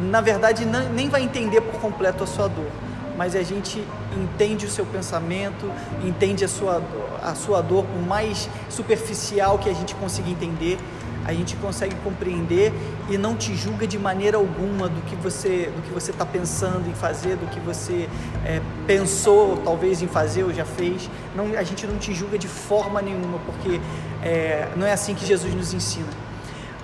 na 0.00 0.20
verdade, 0.20 0.64
nem 0.64 1.08
vai 1.08 1.22
entender 1.22 1.60
por 1.60 1.80
completo 1.80 2.24
a 2.24 2.26
sua 2.26 2.48
dor, 2.48 2.70
mas 3.16 3.36
a 3.36 3.42
gente 3.42 3.84
entende 4.16 4.64
o 4.66 4.70
seu 4.70 4.86
pensamento, 4.86 5.70
entende 6.04 6.44
a 6.44 6.48
sua, 6.48 6.82
a 7.22 7.34
sua 7.34 7.60
dor, 7.60 7.84
por 7.84 8.02
mais 8.06 8.48
superficial 8.68 9.58
que 9.58 9.68
a 9.68 9.74
gente 9.74 9.94
consiga 9.94 10.30
entender 10.30 10.78
a 11.24 11.32
gente 11.32 11.54
consegue 11.56 11.94
compreender 12.02 12.72
e 13.08 13.18
não 13.18 13.36
te 13.36 13.54
julga 13.54 13.86
de 13.86 13.98
maneira 13.98 14.36
alguma 14.36 14.88
do 14.88 15.00
que 15.02 15.14
você 15.16 15.70
do 15.74 15.82
que 15.82 15.90
você 15.92 16.10
está 16.10 16.24
pensando 16.24 16.88
em 16.88 16.94
fazer, 16.94 17.36
do 17.36 17.46
que 17.46 17.60
você 17.60 18.08
é, 18.44 18.60
pensou 18.86 19.58
talvez 19.58 20.02
em 20.02 20.08
fazer 20.08 20.44
ou 20.44 20.52
já 20.52 20.64
fez. 20.64 21.10
Não, 21.36 21.46
a 21.56 21.62
gente 21.62 21.86
não 21.86 21.98
te 21.98 22.14
julga 22.14 22.38
de 22.38 22.48
forma 22.48 23.02
nenhuma, 23.02 23.38
porque 23.46 23.80
é, 24.22 24.68
não 24.76 24.86
é 24.86 24.92
assim 24.92 25.14
que 25.14 25.26
Jesus 25.26 25.54
nos 25.54 25.74
ensina. 25.74 26.08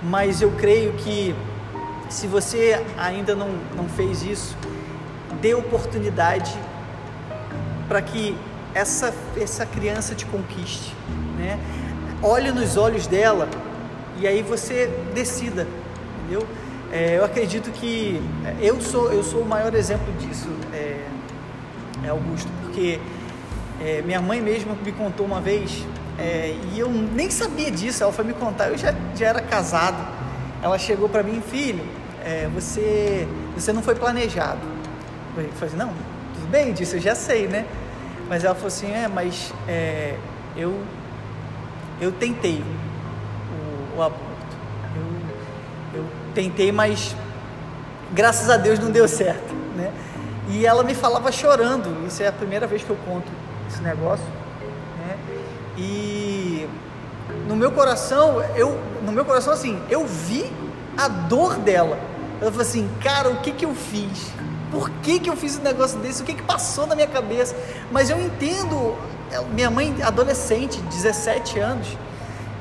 Mas 0.03 0.41
eu 0.41 0.51
creio 0.51 0.93
que 0.93 1.35
se 2.09 2.27
você 2.27 2.83
ainda 2.97 3.35
não, 3.35 3.49
não 3.75 3.87
fez 3.89 4.23
isso, 4.23 4.55
dê 5.41 5.53
oportunidade 5.53 6.57
para 7.87 8.01
que 8.01 8.37
essa, 8.73 9.13
essa 9.39 9.65
criança 9.65 10.15
te 10.15 10.25
conquiste. 10.25 10.93
Né? 11.37 11.59
Olhe 12.21 12.51
nos 12.51 12.77
olhos 12.77 13.07
dela 13.07 13.47
e 14.19 14.27
aí 14.27 14.41
você 14.41 14.89
decida, 15.13 15.67
entendeu? 16.19 16.47
É, 16.91 17.17
eu 17.17 17.25
acredito 17.25 17.69
que 17.71 18.21
é, 18.45 18.55
eu 18.61 18.81
sou, 18.81 19.11
eu 19.11 19.23
sou 19.23 19.41
o 19.41 19.45
maior 19.45 19.73
exemplo 19.75 20.11
disso, 20.13 20.47
é, 20.73 21.05
é 22.03 22.09
Augusto, 22.09 22.49
porque 22.61 22.99
é, 23.81 24.01
minha 24.03 24.21
mãe 24.21 24.41
mesmo 24.41 24.75
me 24.83 24.91
contou 24.91 25.25
uma 25.25 25.41
vez, 25.41 25.85
é, 26.17 26.55
e 26.73 26.79
eu 26.79 26.89
nem 26.89 27.29
sabia 27.29 27.69
disso, 27.69 28.03
ela 28.03 28.11
foi 28.11 28.23
me 28.23 28.33
contar, 28.33 28.69
eu 28.69 28.77
já, 28.77 28.93
já 29.15 29.27
era 29.27 29.41
casado. 29.41 30.17
Ela 30.61 30.79
chegou 30.79 31.07
para 31.07 31.21
mim, 31.21 31.41
filho, 31.41 31.83
é, 32.27 32.49
você, 32.53 33.25
você 33.55 33.71
não 33.71 33.81
foi 33.81 33.95
planejado. 33.95 34.59
Eu 35.37 35.49
falei 35.53 35.75
não, 35.75 35.93
tudo 36.33 36.47
bem, 36.49 36.73
disso 36.73 36.97
eu 36.97 36.99
já 36.99 37.15
sei, 37.15 37.47
né? 37.47 37.65
Mas 38.27 38.43
ela 38.43 38.53
falou 38.53 38.67
assim, 38.67 38.91
é, 38.91 39.07
mas 39.07 39.53
eu, 40.57 40.77
eu 42.01 42.11
tentei, 42.11 42.61
o 43.95 44.01
aborto. 44.01 44.27
Eu, 45.93 45.99
eu 45.99 46.05
tentei, 46.35 46.69
mas 46.69 47.15
graças 48.11 48.49
a 48.49 48.57
Deus 48.57 48.77
não 48.77 48.91
deu 48.91 49.07
certo, 49.07 49.53
né? 49.77 49.93
E 50.49 50.65
ela 50.65 50.83
me 50.83 50.93
falava 50.93 51.31
chorando, 51.31 52.05
isso 52.05 52.21
é 52.21 52.27
a 52.27 52.33
primeira 52.33 52.67
vez 52.67 52.83
que 52.83 52.89
eu 52.89 52.97
conto 53.05 53.31
esse 53.69 53.81
negócio, 53.81 54.25
né? 54.99 55.17
E 55.77 56.67
no 57.47 57.55
meu 57.55 57.71
coração, 57.71 58.43
eu, 58.53 58.77
no 59.01 59.13
meu 59.13 59.23
coração 59.23 59.53
assim, 59.53 59.81
eu 59.89 60.05
vi 60.05 60.51
a 60.97 61.07
dor 61.07 61.55
dela. 61.59 62.16
Eu 62.41 62.51
falei 62.51 62.67
assim, 62.67 62.89
cara, 63.01 63.29
o 63.29 63.37
que 63.37 63.51
que 63.51 63.65
eu 63.65 63.73
fiz? 63.73 64.31
Por 64.71 64.89
que 65.01 65.19
que 65.19 65.29
eu 65.29 65.35
fiz 65.35 65.57
um 65.57 65.63
negócio 65.63 65.97
desse? 65.99 66.21
O 66.21 66.25
que 66.25 66.33
que 66.33 66.43
passou 66.43 66.85
na 66.85 66.93
minha 66.93 67.07
cabeça? 67.07 67.55
Mas 67.91 68.09
eu 68.09 68.19
entendo, 68.19 68.95
minha 69.53 69.71
mãe 69.71 69.95
adolescente, 70.03 70.79
17 70.81 71.59
anos, 71.59 71.87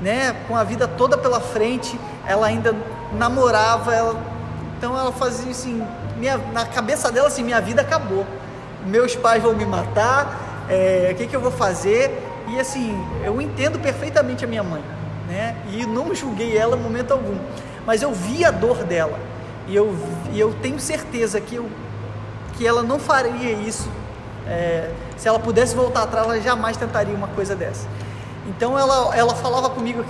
né, 0.01 0.37
com 0.47 0.57
a 0.57 0.65
vida 0.65 0.87
toda 0.87 1.17
pela 1.17 1.41
frente, 1.41 1.99
ela 2.27 2.47
ainda 2.47 2.75
namorava, 3.13 3.95
ela, 3.95 4.21
então 4.77 4.97
ela 4.97 5.13
fazia 5.13 5.51
assim, 5.51 5.83
minha, 6.17 6.37
na 6.53 6.67
cabeça 6.67 7.11
dela 7.11 7.29
assim, 7.29 7.43
minha 7.43 7.61
vida 7.61 7.83
acabou, 7.83 8.27
meus 8.85 9.17
pais 9.17 9.43
vão 9.43 9.55
me 9.55 9.65
matar, 9.65 10.67
é, 10.69 11.11
o 11.13 11.17
que, 11.17 11.27
que 11.27 11.37
eu 11.37 11.41
vou 11.41 11.51
fazer? 11.51 12.23
E 12.49 12.61
assim, 12.61 13.03
eu 13.25 13.41
entendo 13.41 13.79
perfeitamente 13.79 14.45
a 14.45 14.49
minha 14.49 14.63
mãe, 14.63 14.83
né, 15.29 15.57
e 15.73 15.87
não 15.87 16.15
julguei 16.15 16.57
ela 16.57 16.77
em 16.77 16.81
momento 16.81 17.13
algum, 17.13 17.39
mas 17.87 18.03
eu 18.03 18.13
vi 18.13 18.45
a 18.45 18.51
dor 18.51 18.85
dela, 18.85 19.19
e 19.67 19.75
eu, 19.75 19.95
e 20.33 20.39
eu 20.39 20.55
tenho 20.63 20.79
certeza 20.79 21.41
que, 21.41 21.57
eu, 21.57 21.69
que 22.57 22.67
ela 22.67 22.83
não 22.83 22.99
faria 22.99 23.53
isso, 23.53 23.89
é, 24.47 24.93
se 25.17 25.27
ela 25.27 25.39
pudesse 25.39 25.75
voltar 25.75 26.03
atrás, 26.03 26.27
ela 26.27 26.41
jamais 26.41 26.77
tentaria 26.77 27.15
uma 27.15 27.29
coisa 27.29 27.55
dessa. 27.57 27.89
Então 28.49 28.79
ela, 28.79 29.17
ela 29.17 29.35
falava 29.35 29.71
comigo, 29.71 30.05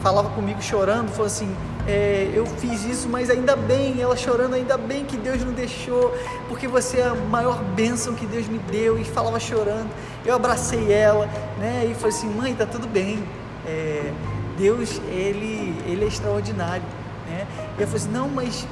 falava 0.00 0.28
comigo 0.30 0.62
chorando, 0.62 1.08
falou 1.10 1.26
assim, 1.26 1.54
é, 1.88 2.30
eu 2.32 2.46
fiz 2.46 2.84
isso, 2.84 3.08
mas 3.08 3.30
ainda 3.30 3.56
bem, 3.56 4.00
ela 4.00 4.16
chorando, 4.16 4.54
ainda 4.54 4.78
bem 4.78 5.04
que 5.04 5.16
Deus 5.16 5.42
não 5.42 5.52
deixou, 5.52 6.14
porque 6.48 6.68
você 6.68 6.98
é 6.98 7.08
a 7.08 7.14
maior 7.14 7.62
bênção 7.74 8.14
que 8.14 8.26
Deus 8.26 8.46
me 8.46 8.58
deu, 8.58 8.98
e 8.98 9.04
falava 9.04 9.40
chorando. 9.40 9.88
Eu 10.24 10.34
abracei 10.34 10.92
ela, 10.92 11.28
né, 11.58 11.88
e 11.90 11.94
falei 11.94 12.16
assim, 12.16 12.28
mãe, 12.28 12.54
tá 12.54 12.66
tudo 12.66 12.86
bem, 12.86 13.24
é, 13.66 14.12
Deus, 14.56 15.00
ele, 15.08 15.74
ele 15.86 16.04
é 16.04 16.08
extraordinário, 16.08 16.82
né. 17.28 17.46
E 17.78 17.82
eu 17.82 17.86
falei 17.86 18.02
assim, 18.02 18.12
não, 18.12 18.28
mas, 18.28 18.66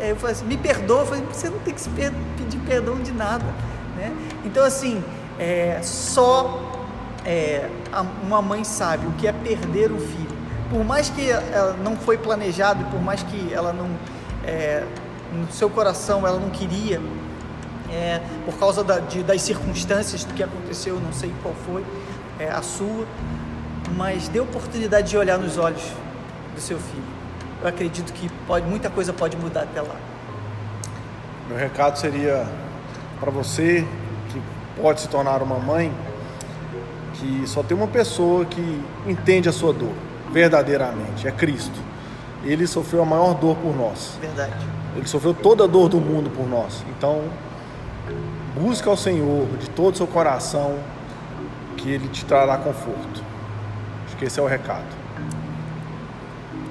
é, 0.00 0.10
eu 0.10 0.16
falei 0.16 0.34
assim, 0.34 0.44
me 0.44 0.56
perdoa, 0.56 1.04
falei, 1.04 1.24
você 1.32 1.48
não 1.48 1.58
tem 1.60 1.74
que 1.74 1.82
pedir 2.36 2.58
perdão 2.66 2.98
de 3.00 3.12
nada, 3.12 3.44
né. 3.96 4.12
Então 4.44 4.64
assim, 4.64 5.02
é, 5.38 5.80
só 5.82 6.68
é, 7.24 7.68
uma 8.22 8.40
mãe 8.42 8.64
sabe 8.64 9.06
o 9.06 9.12
que 9.12 9.26
é 9.26 9.32
perder 9.32 9.92
o 9.92 9.98
filho. 9.98 10.38
Por 10.70 10.84
mais 10.84 11.08
que 11.08 11.30
ela 11.30 11.74
não 11.82 11.96
foi 11.96 12.18
planejado, 12.18 12.84
por 12.86 13.00
mais 13.00 13.22
que 13.22 13.52
ela 13.52 13.72
não, 13.72 13.88
é, 14.44 14.84
no 15.32 15.50
seu 15.50 15.70
coração 15.70 16.26
ela 16.26 16.38
não 16.38 16.50
queria, 16.50 17.00
é, 17.90 18.20
por 18.44 18.58
causa 18.58 18.84
da, 18.84 18.98
de, 18.98 19.22
das 19.22 19.42
circunstâncias 19.42 20.24
do 20.24 20.34
que 20.34 20.42
aconteceu, 20.42 21.00
não 21.00 21.12
sei 21.12 21.32
qual 21.42 21.54
foi 21.66 21.84
é, 22.38 22.50
a 22.50 22.62
sua, 22.62 23.06
mas 23.96 24.28
dê 24.28 24.40
oportunidade 24.40 25.10
de 25.10 25.16
olhar 25.16 25.38
nos 25.38 25.56
olhos 25.56 25.82
do 26.54 26.60
seu 26.60 26.78
filho. 26.78 27.17
Eu 27.60 27.68
acredito 27.68 28.12
que 28.12 28.28
pode, 28.46 28.66
muita 28.66 28.88
coisa 28.88 29.12
pode 29.12 29.36
mudar 29.36 29.62
até 29.62 29.80
lá. 29.80 29.96
Meu 31.48 31.56
recado 31.56 31.98
seria 31.98 32.46
para 33.18 33.30
você 33.30 33.86
que 34.28 34.42
pode 34.80 35.00
se 35.00 35.08
tornar 35.08 35.42
uma 35.42 35.58
mãe, 35.58 35.92
que 37.14 37.46
só 37.46 37.62
tem 37.62 37.76
uma 37.76 37.88
pessoa 37.88 38.44
que 38.44 38.84
entende 39.06 39.48
a 39.48 39.52
sua 39.52 39.72
dor 39.72 39.92
verdadeiramente, 40.30 41.26
é 41.26 41.30
Cristo. 41.30 41.78
Ele 42.44 42.66
sofreu 42.66 43.02
a 43.02 43.04
maior 43.04 43.34
dor 43.34 43.56
por 43.56 43.76
nós. 43.76 44.16
Verdade. 44.20 44.54
Ele 44.96 45.06
sofreu 45.06 45.34
toda 45.34 45.64
a 45.64 45.66
dor 45.66 45.88
do 45.88 45.98
mundo 45.98 46.30
por 46.30 46.48
nós. 46.48 46.84
Então, 46.96 47.24
busca 48.54 48.88
ao 48.88 48.96
Senhor 48.96 49.46
de 49.58 49.68
todo 49.70 49.94
o 49.94 49.96
seu 49.96 50.06
coração, 50.06 50.78
que 51.76 51.90
Ele 51.90 52.08
te 52.08 52.24
trará 52.24 52.56
conforto. 52.56 53.22
Acho 54.06 54.16
que 54.16 54.24
esse 54.24 54.38
é 54.38 54.42
o 54.42 54.46
recado. 54.46 54.86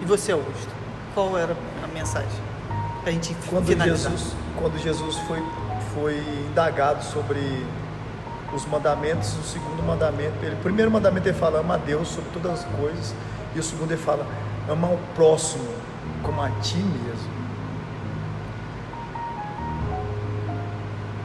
E 0.01 0.05
você, 0.05 0.31
Augusto? 0.31 0.76
Qual 1.17 1.35
era 1.35 1.57
a 1.83 1.87
mensagem? 1.87 2.29
Para 3.01 3.09
a 3.09 3.11
gente 3.11 3.35
Quando 3.49 3.65
finalizar. 3.65 4.11
Jesus, 4.11 4.35
quando 4.55 4.77
Jesus 4.77 5.15
foi, 5.27 5.43
foi 5.95 6.19
indagado 6.47 7.03
sobre 7.03 7.65
os 8.53 8.63
mandamentos, 8.67 9.35
o 9.35 9.41
segundo 9.41 9.81
mandamento, 9.81 10.35
ele, 10.43 10.53
o 10.53 10.59
primeiro 10.59 10.91
mandamento 10.91 11.27
ele 11.27 11.35
fala 11.35 11.61
ama 11.61 11.73
a 11.73 11.77
Deus 11.77 12.09
sobre 12.09 12.29
todas 12.29 12.59
as 12.59 12.65
coisas, 12.65 13.15
e 13.55 13.59
o 13.59 13.63
segundo 13.63 13.93
ele 13.93 13.99
fala 13.99 14.27
ama 14.69 14.89
o 14.89 14.99
próximo 15.15 15.67
como 16.21 16.39
a 16.39 16.51
ti 16.61 16.77
mesmo. 16.77 17.31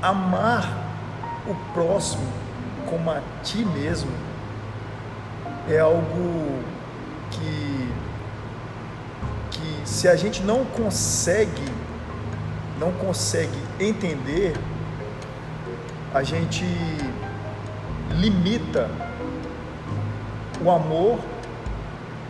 Amar 0.01 0.73
o 1.47 1.55
próximo 1.75 2.33
como 2.89 3.11
a 3.11 3.21
ti 3.43 3.63
mesmo 3.63 4.11
é 5.69 5.79
algo 5.81 6.63
que 7.31 7.92
que 9.53 9.89
se 9.89 10.09
a 10.09 10.17
gente 10.17 10.43
não 10.43 10.65
consegue 10.65 11.65
não 12.83 12.91
consegue 12.93 13.57
entender, 13.79 14.55
a 16.13 16.25
gente 16.25 16.65
limita 18.11 18.91
o 20.61 20.69
amor 20.69 21.21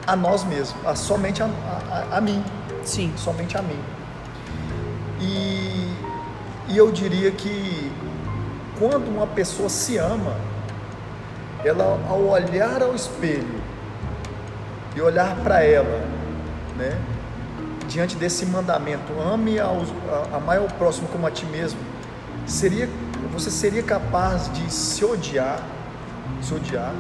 a 0.07 0.15
nós 0.15 0.45
mesmos, 0.45 0.75
a 0.87 0.95
somente 0.95 1.43
a, 1.43 1.47
a, 1.47 2.19
a 2.19 2.21
mim, 2.21 2.45
Sim. 2.85 3.15
somente 3.17 3.57
a 3.57 3.63
mim. 3.63 3.79
E, 5.21 5.95
e 6.69 6.77
eu 6.77 6.93
diria 6.93 7.31
que 7.31 7.91
quando 8.79 9.09
uma 9.09 9.27
pessoa 9.27 9.71
se 9.71 9.97
ama, 9.97 10.37
ela 11.65 11.99
ao 12.11 12.27
olhar 12.27 12.83
ao 12.83 12.95
espelho 12.95 13.63
e 14.95 15.01
olhar 15.01 15.35
para 15.37 15.63
ela, 15.63 16.05
né, 16.83 16.99
diante 17.89 18.17
desse 18.17 18.45
mandamento, 18.47 19.13
ame 19.21 19.59
a, 19.59 19.67
ao 19.67 20.69
próximo 20.79 21.09
como 21.09 21.27
a 21.27 21.31
ti 21.31 21.47
mesmo, 21.47 21.79
seria 22.47 22.89
você 23.33 23.51
seria 23.51 23.83
capaz 23.83 24.53
de 24.53 24.71
se 24.71 25.05
odiar, 25.05 25.63
se 26.43 26.53
odiar 26.53 26.93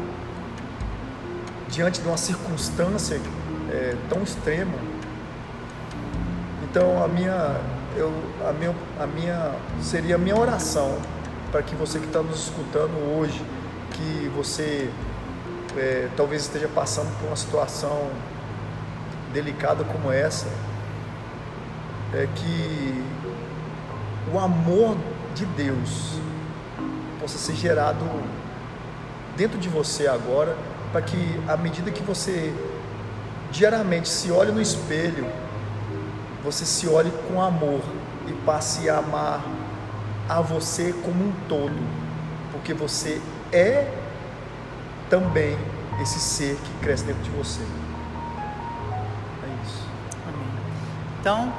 diante 1.68 2.00
de 2.00 2.08
uma 2.08 2.16
circunstância 2.16 3.20
é, 3.70 3.96
tão 4.08 4.22
extrema. 4.22 4.74
Então 6.62 7.04
a 7.04 7.08
minha, 7.08 7.60
eu, 7.96 8.10
a 8.48 8.52
minha, 8.52 8.74
a 8.98 9.06
minha 9.06 9.52
seria 9.82 10.14
a 10.14 10.18
minha 10.18 10.36
oração 10.36 10.96
para 11.50 11.62
que 11.62 11.74
você 11.74 11.98
que 11.98 12.06
está 12.06 12.22
nos 12.22 12.44
escutando 12.44 12.94
hoje, 13.14 13.44
que 13.90 14.30
você 14.34 14.90
é, 15.76 16.08
talvez 16.16 16.42
esteja 16.42 16.68
passando 16.68 17.14
por 17.18 17.26
uma 17.26 17.36
situação 17.36 18.08
delicada 19.32 19.84
como 19.84 20.12
essa, 20.12 20.46
é 22.14 22.28
que 22.34 23.04
o 24.32 24.38
amor 24.38 24.96
de 25.34 25.46
Deus 25.46 26.18
possa 27.20 27.38
ser 27.38 27.54
gerado 27.54 28.04
dentro 29.36 29.58
de 29.58 29.68
você 29.68 30.06
agora, 30.06 30.56
para 30.90 31.00
que 31.00 31.40
à 31.48 31.56
medida 31.56 31.90
que 31.90 32.02
você 32.02 32.52
diariamente 33.50 34.08
se 34.08 34.30
olhe 34.30 34.52
no 34.52 34.60
espelho, 34.60 35.26
você 36.42 36.64
se 36.64 36.88
olhe 36.88 37.10
com 37.28 37.40
amor 37.40 37.80
e 38.26 38.32
passe 38.44 38.90
a 38.90 38.98
amar 38.98 39.44
a 40.28 40.40
você 40.40 40.92
como 41.04 41.24
um 41.24 41.32
todo, 41.48 41.76
porque 42.52 42.74
você 42.74 43.20
é 43.52 43.90
também 45.08 45.56
esse 46.00 46.18
ser 46.18 46.56
que 46.56 46.84
cresce 46.84 47.04
dentro 47.04 47.22
de 47.22 47.30
você. 47.30 47.60
Então, 51.22 51.52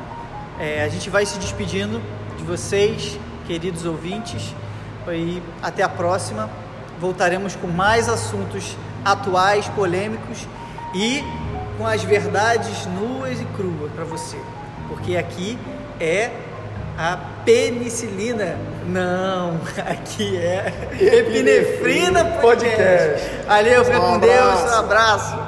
é, 0.59 0.84
a 0.84 0.89
gente 0.89 1.09
vai 1.09 1.26
se 1.26 1.39
despedindo 1.39 2.01
de 2.38 2.43
vocês, 2.43 3.18
queridos 3.47 3.86
ouvintes, 3.86 4.53
e 5.07 5.41
até 5.61 5.82
a 5.84 5.88
próxima. 5.88 6.49
Voltaremos 6.99 7.55
com 7.55 7.68
mais 7.68 8.09
assuntos 8.09 8.76
atuais, 9.05 9.66
polêmicos 9.70 10.45
e 10.93 11.24
com 11.78 11.88
as 11.88 12.03
verdades 12.03 12.86
nuas 12.88 13.39
e 13.39 13.45
cruas 13.55 13.89
para 13.93 14.03
você, 14.03 14.38
porque 14.89 15.16
aqui 15.16 15.57
é 15.97 16.30
a 16.97 17.18
penicilina. 17.45 18.57
Não, 18.86 19.61
aqui 19.89 20.36
é 20.36 20.74
epinefrina 20.99 22.26
podcast. 22.41 23.30
Valeu, 23.47 23.86
fica 23.86 23.97
com 23.97 24.20
Deus, 24.20 24.61
um 24.61 24.80
abraço. 24.80 25.43